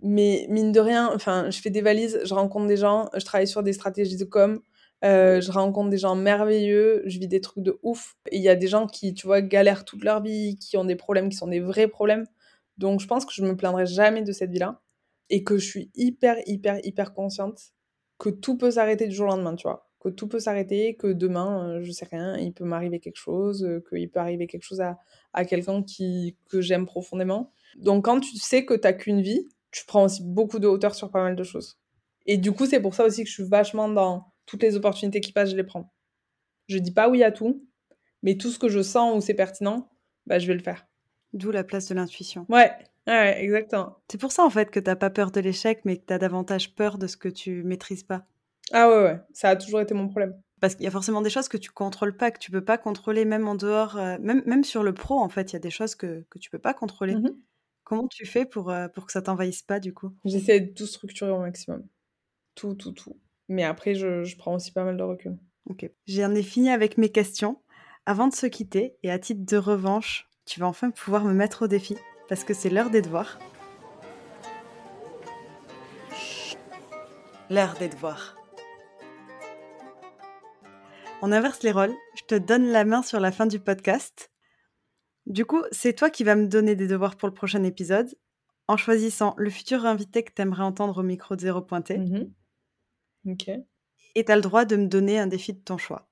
Mais 0.00 0.46
mine 0.48 0.70
de 0.70 0.78
rien, 0.78 1.10
enfin, 1.12 1.50
je 1.50 1.60
fais 1.60 1.70
des 1.70 1.80
valises, 1.80 2.20
je 2.22 2.34
rencontre 2.34 2.68
des 2.68 2.76
gens, 2.76 3.10
je 3.16 3.24
travaille 3.24 3.48
sur 3.48 3.64
des 3.64 3.72
stratégies 3.72 4.16
de 4.16 4.24
com. 4.24 4.60
Euh, 5.04 5.40
je 5.40 5.52
rencontre 5.52 5.90
des 5.90 5.98
gens 5.98 6.16
merveilleux, 6.16 7.02
je 7.06 7.18
vis 7.18 7.28
des 7.28 7.40
trucs 7.40 7.62
de 7.62 7.78
ouf. 7.82 8.16
Il 8.32 8.42
y 8.42 8.48
a 8.48 8.56
des 8.56 8.66
gens 8.66 8.86
qui, 8.86 9.14
tu 9.14 9.26
vois, 9.26 9.40
galèrent 9.40 9.84
toute 9.84 10.02
leur 10.02 10.22
vie, 10.22 10.58
qui 10.58 10.76
ont 10.76 10.84
des 10.84 10.96
problèmes, 10.96 11.28
qui 11.28 11.36
sont 11.36 11.46
des 11.46 11.60
vrais 11.60 11.88
problèmes. 11.88 12.26
Donc 12.78 13.00
je 13.00 13.06
pense 13.06 13.24
que 13.24 13.32
je 13.32 13.42
me 13.44 13.56
plaindrai 13.56 13.86
jamais 13.86 14.22
de 14.22 14.32
cette 14.32 14.50
vie-là. 14.50 14.80
Et 15.30 15.44
que 15.44 15.58
je 15.58 15.66
suis 15.66 15.90
hyper, 15.94 16.36
hyper, 16.46 16.78
hyper 16.84 17.12
consciente 17.12 17.60
que 18.18 18.30
tout 18.30 18.56
peut 18.56 18.70
s'arrêter 18.70 19.06
du 19.06 19.14
jour 19.14 19.26
au 19.26 19.30
lendemain, 19.30 19.54
tu 19.54 19.68
vois. 19.68 19.90
Que 20.00 20.08
tout 20.08 20.26
peut 20.26 20.40
s'arrêter, 20.40 20.96
que 20.96 21.08
demain, 21.08 21.68
euh, 21.68 21.82
je 21.82 21.92
sais 21.92 22.06
rien, 22.10 22.36
il 22.36 22.52
peut 22.52 22.64
m'arriver 22.64 22.98
quelque 22.98 23.16
chose, 23.16 23.62
euh, 23.64 23.84
qu'il 23.88 24.10
peut 24.10 24.20
arriver 24.20 24.46
quelque 24.46 24.62
chose 24.62 24.80
à, 24.80 24.98
à 25.34 25.44
quelqu'un 25.44 25.82
qui, 25.82 26.36
que 26.48 26.60
j'aime 26.60 26.86
profondément. 26.86 27.52
Donc 27.76 28.06
quand 28.06 28.20
tu 28.20 28.36
sais 28.36 28.64
que 28.64 28.74
t'as 28.74 28.92
qu'une 28.94 29.20
vie, 29.20 29.48
tu 29.70 29.84
prends 29.86 30.04
aussi 30.04 30.22
beaucoup 30.24 30.58
de 30.58 30.66
hauteur 30.66 30.94
sur 30.94 31.10
pas 31.10 31.22
mal 31.22 31.36
de 31.36 31.44
choses. 31.44 31.78
Et 32.26 32.38
du 32.38 32.52
coup, 32.52 32.66
c'est 32.66 32.80
pour 32.80 32.94
ça 32.94 33.04
aussi 33.04 33.22
que 33.22 33.28
je 33.28 33.34
suis 33.34 33.48
vachement 33.48 33.88
dans 33.88 34.32
toutes 34.48 34.62
les 34.62 34.74
opportunités 34.76 35.20
qui 35.20 35.30
passent, 35.32 35.50
je 35.50 35.56
les 35.56 35.62
prends. 35.62 35.92
Je 36.68 36.78
dis 36.78 36.90
pas 36.90 37.08
oui 37.08 37.22
à 37.22 37.30
tout, 37.30 37.64
mais 38.22 38.36
tout 38.36 38.50
ce 38.50 38.58
que 38.58 38.68
je 38.68 38.82
sens 38.82 39.16
où 39.16 39.20
c'est 39.20 39.34
pertinent, 39.34 39.90
bah, 40.26 40.38
je 40.38 40.46
vais 40.46 40.54
le 40.54 40.62
faire. 40.62 40.86
D'où 41.34 41.50
la 41.50 41.62
place 41.62 41.86
de 41.88 41.94
l'intuition. 41.94 42.46
Ouais, 42.48 42.72
ouais, 43.06 43.42
exactement. 43.44 43.98
C'est 44.10 44.18
pour 44.18 44.32
ça 44.32 44.44
en 44.44 44.50
fait 44.50 44.70
que 44.70 44.80
t'as 44.80 44.96
pas 44.96 45.10
peur 45.10 45.30
de 45.30 45.40
l'échec, 45.40 45.82
mais 45.84 45.98
que 45.98 46.06
tu 46.06 46.12
as 46.14 46.18
davantage 46.18 46.74
peur 46.74 46.98
de 46.98 47.06
ce 47.06 47.16
que 47.18 47.28
tu 47.28 47.62
maîtrises 47.62 48.02
pas. 48.02 48.26
Ah 48.72 48.88
ouais, 48.88 49.02
ouais, 49.02 49.20
ça 49.32 49.50
a 49.50 49.56
toujours 49.56 49.80
été 49.80 49.94
mon 49.94 50.08
problème. 50.08 50.40
Parce 50.60 50.74
qu'il 50.74 50.84
y 50.84 50.88
a 50.88 50.90
forcément 50.90 51.22
des 51.22 51.30
choses 51.30 51.48
que 51.48 51.58
tu 51.58 51.70
contrôles 51.70 52.16
pas, 52.16 52.30
que 52.30 52.38
tu 52.38 52.50
peux 52.50 52.64
pas 52.64 52.78
contrôler, 52.78 53.24
même 53.24 53.46
en 53.46 53.54
dehors, 53.54 53.96
euh, 53.96 54.16
même, 54.20 54.42
même 54.46 54.64
sur 54.64 54.82
le 54.82 54.92
pro, 54.92 55.18
en 55.20 55.28
fait, 55.28 55.52
il 55.52 55.52
y 55.52 55.56
a 55.56 55.60
des 55.60 55.70
choses 55.70 55.94
que, 55.94 56.24
que 56.30 56.38
tu 56.38 56.50
peux 56.50 56.58
pas 56.58 56.74
contrôler. 56.74 57.14
Mmh 57.14 57.30
Comment 57.84 58.06
tu 58.06 58.26
fais 58.26 58.44
pour, 58.44 58.70
euh, 58.70 58.86
pour 58.88 59.06
que 59.06 59.12
ça 59.12 59.22
t'envahisse 59.22 59.62
pas, 59.62 59.80
du 59.80 59.94
coup? 59.94 60.14
J'essaie 60.26 60.60
de 60.60 60.74
tout 60.74 60.84
structurer 60.86 61.30
au 61.30 61.38
maximum. 61.40 61.86
Tout, 62.54 62.74
tout, 62.74 62.92
tout. 62.92 63.16
Mais 63.48 63.64
après, 63.64 63.94
je, 63.94 64.36
prends 64.36 64.54
aussi 64.54 64.72
pas 64.72 64.84
mal 64.84 64.96
de 64.96 65.02
recul. 65.02 65.36
Ok. 65.68 65.90
J'en 66.06 66.34
ai 66.34 66.42
fini 66.42 66.70
avec 66.70 66.98
mes 66.98 67.10
questions. 67.10 67.60
Avant 68.06 68.28
de 68.28 68.34
se 68.34 68.46
quitter, 68.46 68.96
et 69.02 69.10
à 69.10 69.18
titre 69.18 69.44
de 69.44 69.56
revanche, 69.56 70.28
tu 70.46 70.60
vas 70.60 70.66
enfin 70.66 70.90
pouvoir 70.90 71.24
me 71.24 71.34
mettre 71.34 71.64
au 71.64 71.68
défi, 71.68 71.96
parce 72.28 72.44
que 72.44 72.54
c'est 72.54 72.70
l'heure 72.70 72.90
des 72.90 73.02
devoirs. 73.02 73.38
L'heure 77.50 77.74
des 77.78 77.88
devoirs. 77.88 78.36
On 81.20 81.32
inverse 81.32 81.62
les 81.62 81.72
rôles. 81.72 81.94
Je 82.16 82.24
te 82.24 82.34
donne 82.34 82.66
la 82.68 82.84
main 82.84 83.02
sur 83.02 83.20
la 83.20 83.32
fin 83.32 83.46
du 83.46 83.58
podcast. 83.58 84.30
Du 85.26 85.44
coup, 85.44 85.62
c'est 85.72 85.94
toi 85.94 86.10
qui 86.10 86.24
vas 86.24 86.36
me 86.36 86.46
donner 86.46 86.76
des 86.76 86.86
devoirs 86.86 87.16
pour 87.16 87.28
le 87.28 87.34
prochain 87.34 87.64
épisode, 87.64 88.08
en 88.68 88.76
choisissant 88.76 89.34
le 89.36 89.50
futur 89.50 89.84
invité 89.84 90.22
que 90.22 90.32
tu 90.32 90.40
aimerais 90.40 90.62
entendre 90.62 90.98
au 90.98 91.02
micro 91.02 91.36
de 91.36 91.40
zéro 91.40 91.60
pointé. 91.60 91.98
Mm-hmm. 91.98 92.30
Ok. 93.26 93.50
Et 94.14 94.24
tu 94.24 94.32
as 94.32 94.36
le 94.36 94.42
droit 94.42 94.64
de 94.64 94.76
me 94.76 94.86
donner 94.86 95.18
un 95.18 95.26
défi 95.26 95.52
de 95.52 95.60
ton 95.60 95.78
choix. 95.78 96.08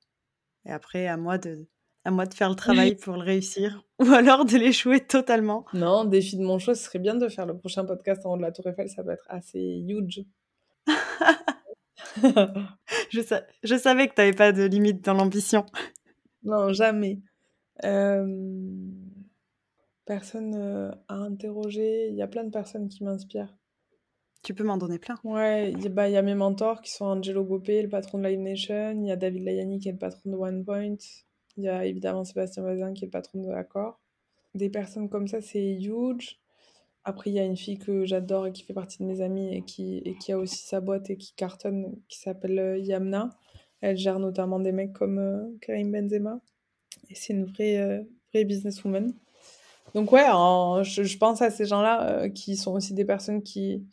Et 0.64 0.70
après, 0.70 1.06
à 1.06 1.16
moi 1.16 1.38
de, 1.38 1.66
à 2.04 2.10
moi 2.10 2.26
de 2.26 2.34
faire 2.34 2.48
le 2.48 2.56
travail 2.56 2.96
pour 2.96 3.14
le 3.14 3.22
réussir 3.22 3.84
ou 4.00 4.12
alors 4.12 4.44
de 4.44 4.56
l'échouer 4.56 5.00
totalement. 5.00 5.64
Non, 5.72 6.04
défi 6.04 6.36
de 6.36 6.42
mon 6.42 6.58
choix, 6.58 6.74
ce 6.74 6.84
serait 6.84 6.98
bien 6.98 7.14
de 7.14 7.28
faire 7.28 7.46
le 7.46 7.56
prochain 7.56 7.84
podcast 7.84 8.24
en 8.26 8.32
haut 8.34 8.36
de 8.36 8.42
la 8.42 8.52
Tour 8.52 8.66
Eiffel, 8.68 8.88
ça 8.88 9.02
peut 9.02 9.10
être 9.10 9.26
assez 9.28 9.84
huge. 9.88 10.24
je, 13.10 13.20
je 13.62 13.76
savais 13.76 14.08
que 14.08 14.14
tu 14.14 14.20
n'avais 14.20 14.34
pas 14.34 14.52
de 14.52 14.64
limite 14.64 15.04
dans 15.04 15.14
l'ambition. 15.14 15.66
Non, 16.42 16.72
jamais. 16.72 17.18
Personne 20.04 20.54
à 21.08 21.14
interroger. 21.16 22.06
Il 22.08 22.14
y 22.14 22.22
a 22.22 22.28
plein 22.28 22.44
de 22.44 22.50
personnes 22.50 22.88
qui 22.88 23.02
m'inspirent. 23.02 23.52
Tu 24.46 24.54
peux 24.54 24.62
m'en 24.62 24.76
donner 24.76 25.00
plein. 25.00 25.16
Ouais, 25.24 25.72
il 25.72 25.88
bah, 25.88 26.08
y 26.08 26.16
a 26.16 26.22
mes 26.22 26.36
mentors 26.36 26.80
qui 26.80 26.92
sont 26.92 27.06
Angelo 27.06 27.42
Bopé, 27.42 27.82
le 27.82 27.88
patron 27.88 28.18
de 28.18 28.28
Live 28.28 28.38
Nation. 28.38 28.92
Il 28.92 29.08
y 29.08 29.10
a 29.10 29.16
David 29.16 29.42
Layani 29.42 29.80
qui 29.80 29.88
est 29.88 29.92
le 29.92 29.98
patron 29.98 30.30
de 30.30 30.36
One 30.36 30.64
Point. 30.64 30.98
Il 31.56 31.64
y 31.64 31.68
a 31.68 31.84
évidemment 31.84 32.22
Sébastien 32.22 32.62
Bazin 32.62 32.92
qui 32.92 33.02
est 33.02 33.08
le 33.08 33.10
patron 33.10 33.42
de 33.42 33.50
Accor. 33.50 33.98
Des 34.54 34.70
personnes 34.70 35.08
comme 35.08 35.26
ça, 35.26 35.40
c'est 35.40 35.74
huge. 35.82 36.38
Après, 37.02 37.30
il 37.30 37.32
y 37.32 37.40
a 37.40 37.44
une 37.44 37.56
fille 37.56 37.80
que 37.80 38.04
j'adore 38.04 38.46
et 38.46 38.52
qui 38.52 38.62
fait 38.62 38.72
partie 38.72 38.98
de 38.98 39.08
mes 39.08 39.20
amis 39.20 39.52
et 39.52 39.62
qui, 39.62 39.98
et 40.04 40.16
qui 40.16 40.30
a 40.30 40.38
aussi 40.38 40.64
sa 40.64 40.80
boîte 40.80 41.10
et 41.10 41.16
qui 41.16 41.34
cartonne, 41.34 41.96
qui 42.06 42.20
s'appelle 42.20 42.60
euh, 42.60 42.78
Yamna. 42.78 43.30
Elle 43.80 43.96
gère 43.96 44.20
notamment 44.20 44.60
des 44.60 44.70
mecs 44.70 44.92
comme 44.92 45.18
euh, 45.18 45.42
Karim 45.60 45.90
Benzema. 45.90 46.38
Et 47.10 47.16
c'est 47.16 47.32
une 47.32 47.46
vraie, 47.46 47.78
euh, 47.78 48.00
vraie 48.32 48.44
businesswoman. 48.44 49.12
Donc 49.96 50.12
ouais, 50.12 50.22
je, 50.22 51.18
pense 51.18 51.42
à 51.42 51.50
ces 51.50 51.66
gens-là 51.66 52.28
qui 52.28 52.56
sont 52.56 52.74
aussi 52.74 52.94
des 52.94 53.04
personnes 53.04 53.42
qui, 53.42 53.84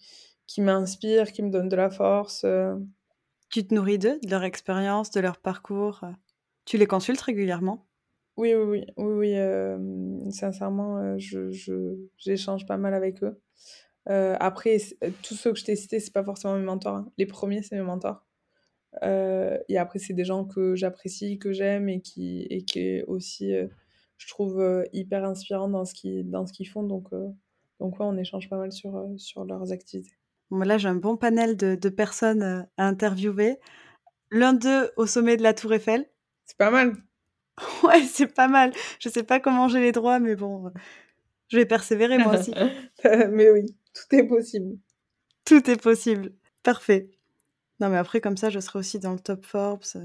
qui 0.54 0.62
m'inspirent, 0.62 1.32
qui 1.32 1.42
me 1.42 1.50
donnent 1.50 1.70
de 1.70 1.76
la 1.76 1.90
force. 1.90 2.46
Tu 3.50 3.66
te 3.66 3.74
nourris 3.74 3.98
d'eux, 3.98 4.20
de 4.24 4.30
leur 4.30 4.44
expérience, 4.44 5.10
de 5.10 5.20
leur 5.20 5.40
parcours 5.40 6.02
Tu 6.66 6.78
les 6.78 6.86
consultes 6.86 7.22
régulièrement? 7.22 7.88
Oui, 8.38 8.54
oui, 8.54 8.64
oui, 8.64 8.86
oui, 8.98 9.14
oui 9.14 9.36
euh, 9.36 10.30
sincèrement, 10.32 10.98
euh, 10.98 11.16
je, 11.18 11.52
je, 11.52 11.96
j'échange 12.18 12.68
pas 12.68 12.78
mal 12.78 12.94
avec 12.94 13.24
eux. 13.24 13.40
Euh, 14.10 14.36
après, 14.40 14.78
tous 15.24 15.34
ceux 15.34 15.54
que 15.54 15.60
je 15.60 15.66
t'ai 15.66 15.76
cités, 15.76 16.00
c'est 16.00 16.14
pas 16.14 16.24
forcément 16.24 16.56
mes 16.56 16.64
mentors. 16.64 16.98
Hein. 16.98 17.12
Les 17.18 17.26
premiers, 17.26 17.64
c'est 17.64 17.76
mes 17.76 17.82
mentors. 17.82 18.24
et 19.04 19.78
après, 19.78 19.98
c'est 19.98 20.14
des 20.14 20.26
gens 20.26 20.46
que 20.46 20.76
j'apprécie, 20.76 21.40
que 21.40 21.52
j'aime 21.52 21.90
et 21.90 22.00
qui, 22.00 22.44
et 22.52 22.64
qui 22.64 23.02
aussi, 23.04 23.54
je 24.18 24.28
trouve, 24.28 24.86
hyper 24.94 25.26
inspirants 25.26 25.70
dans 25.70 25.86
ce 25.86 25.96
qu'ils, 25.96 26.30
dans 26.30 26.46
ce 26.46 26.54
qu'ils 26.54 26.70
font. 26.70 26.84
Donc, 26.84 27.10
donc 27.80 28.00
ouais, 28.00 28.06
on 28.06 28.18
échange 28.18 28.50
pas 28.50 28.58
mal 28.58 28.72
sur, 28.72 29.10
sur 29.18 29.46
leurs 29.46 29.72
activités. 29.72 30.16
Là, 30.62 30.78
j'ai 30.78 30.88
un 30.88 30.96
bon 30.96 31.18
panel 31.18 31.58
de, 31.58 31.76
de 31.76 31.90
personnes 31.90 32.68
à 32.78 32.88
interviewer. 32.88 33.60
L'un 34.32 34.54
d'eux 34.54 34.92
au 34.98 35.06
sommet 35.06 35.38
de 35.38 35.44
la 35.44 35.54
Tour 35.54 35.74
Eiffel. 35.74 36.06
C'est 36.46 36.58
pas 36.58 36.72
mal. 36.72 36.96
Ouais, 37.84 38.02
c'est 38.02 38.34
pas 38.34 38.48
mal. 38.48 38.74
Je 39.00 39.10
sais 39.10 39.24
pas 39.24 39.40
comment 39.40 39.68
j'ai 39.68 39.80
les 39.80 39.92
droits, 39.92 40.20
mais 40.20 40.36
bon, 40.36 40.72
je 41.50 41.58
vais 41.58 41.66
persévérer 41.66 42.18
moi 42.18 42.40
aussi. 42.40 42.54
mais 43.30 43.52
oui, 43.52 43.76
tout 43.94 44.16
est 44.16 44.26
possible. 44.28 44.78
Tout 45.46 45.70
est 45.70 45.82
possible. 45.82 46.34
Parfait. 46.64 47.12
Non, 47.80 47.90
mais 47.90 47.98
après, 47.98 48.22
comme 48.22 48.38
ça, 48.38 48.50
je 48.50 48.60
serai 48.60 48.80
aussi 48.80 49.00
dans 49.00 49.14
le 49.14 49.20
top 49.20 49.46
Forbes. 49.46 49.84
Ça, 49.84 50.00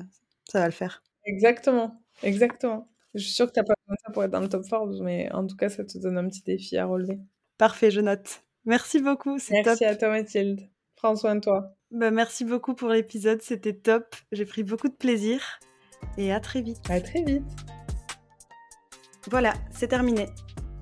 va 0.53 0.67
le 0.67 0.73
faire. 0.73 1.03
Exactement. 1.25 2.03
Exactement. 2.23 2.91
Je 3.15 3.23
suis 3.23 3.33
sûre 3.33 3.47
que 3.47 3.53
tu 3.53 3.61
n'as 3.61 3.65
pas 3.65 3.75
besoin 3.81 3.95
de 3.95 4.01
ça 4.05 4.13
pour 4.13 4.25
être 4.25 4.31
dans 4.31 4.41
le 4.41 4.49
top 4.49 4.67
Forbes, 4.67 5.01
mais 5.03 5.31
en 5.33 5.47
tout 5.47 5.57
cas, 5.57 5.69
ça 5.69 5.85
te 5.85 5.99
donne 5.99 6.19
un 6.19 6.29
petit 6.29 6.43
défi 6.43 6.77
à 6.77 6.87
relever. 6.87 7.19
Parfait, 7.57 7.91
je 7.91 8.01
note. 8.01 8.43
Merci 8.69 9.01
beaucoup. 9.01 9.39
Merci 9.51 9.85
à 9.87 9.97
toi, 9.97 10.11
Mathilde. 10.11 10.61
Prends 10.95 11.17
soin 11.17 11.37
de 11.37 11.41
toi. 11.41 11.75
Bah, 11.91 12.11
merci 12.11 12.45
beaucoup 12.45 12.75
pour 12.75 12.91
l'épisode. 12.91 13.41
C'était 13.41 13.73
top. 13.73 14.15
J'ai 14.31 14.45
pris 14.45 14.63
beaucoup 14.63 14.89
de 14.89 14.95
plaisir 14.95 15.41
et 16.19 16.35
à 16.35 16.39
très 16.39 16.61
vite. 16.61 16.83
À 16.91 17.01
très 17.01 17.23
vite. 17.23 17.47
Voilà, 19.31 19.55
c'est 19.71 19.89
terminé. 19.89 20.27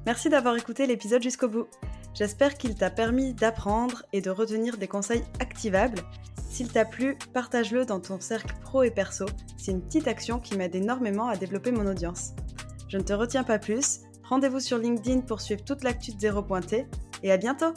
Merci 0.05 0.29
d'avoir 0.29 0.57
écouté 0.57 0.87
l'épisode 0.87 1.23
jusqu'au 1.23 1.49
bout. 1.49 1.69
J'espère 2.13 2.59
qu'il 2.59 2.75
t'a 2.75 2.91
permis 2.91 3.35
d'apprendre 3.35 4.03
et 4.13 4.21
de 4.21 4.31
retenir 4.31 4.79
des 4.79 4.89
conseils 4.89 5.23
activables. 5.39 6.01
S'il 6.51 6.73
t'a 6.73 6.85
plu, 6.85 7.17
partage-le 7.35 7.85
dans 7.85 8.01
ton 8.01 8.19
cercle 8.19 8.53
pro 8.63 8.83
et 8.83 8.91
perso. 8.91 9.27
C'est 9.59 9.71
une 9.71 9.83
petite 9.83 10.09
action 10.09 10.41
qui 10.41 10.57
m'aide 10.57 10.75
énormément 10.75 11.29
à 11.29 11.37
développer 11.37 11.71
mon 11.71 11.87
audience. 11.87 12.33
Je 12.89 12.99
ne 12.99 13.05
te 13.05 13.13
retiens 13.13 13.45
pas 13.45 13.61
plus. 13.61 14.01
Rendez-vous 14.25 14.59
sur 14.59 14.79
LinkedIn 14.79 15.21
pour 15.21 15.41
suivre 15.41 15.63
toute 15.63 15.85
l'actu 15.85 16.13
de 16.13 16.19
Zéro 16.19 16.43
Pointé 16.43 16.87
et 17.23 17.33
à 17.33 17.37
bientôt 17.37 17.73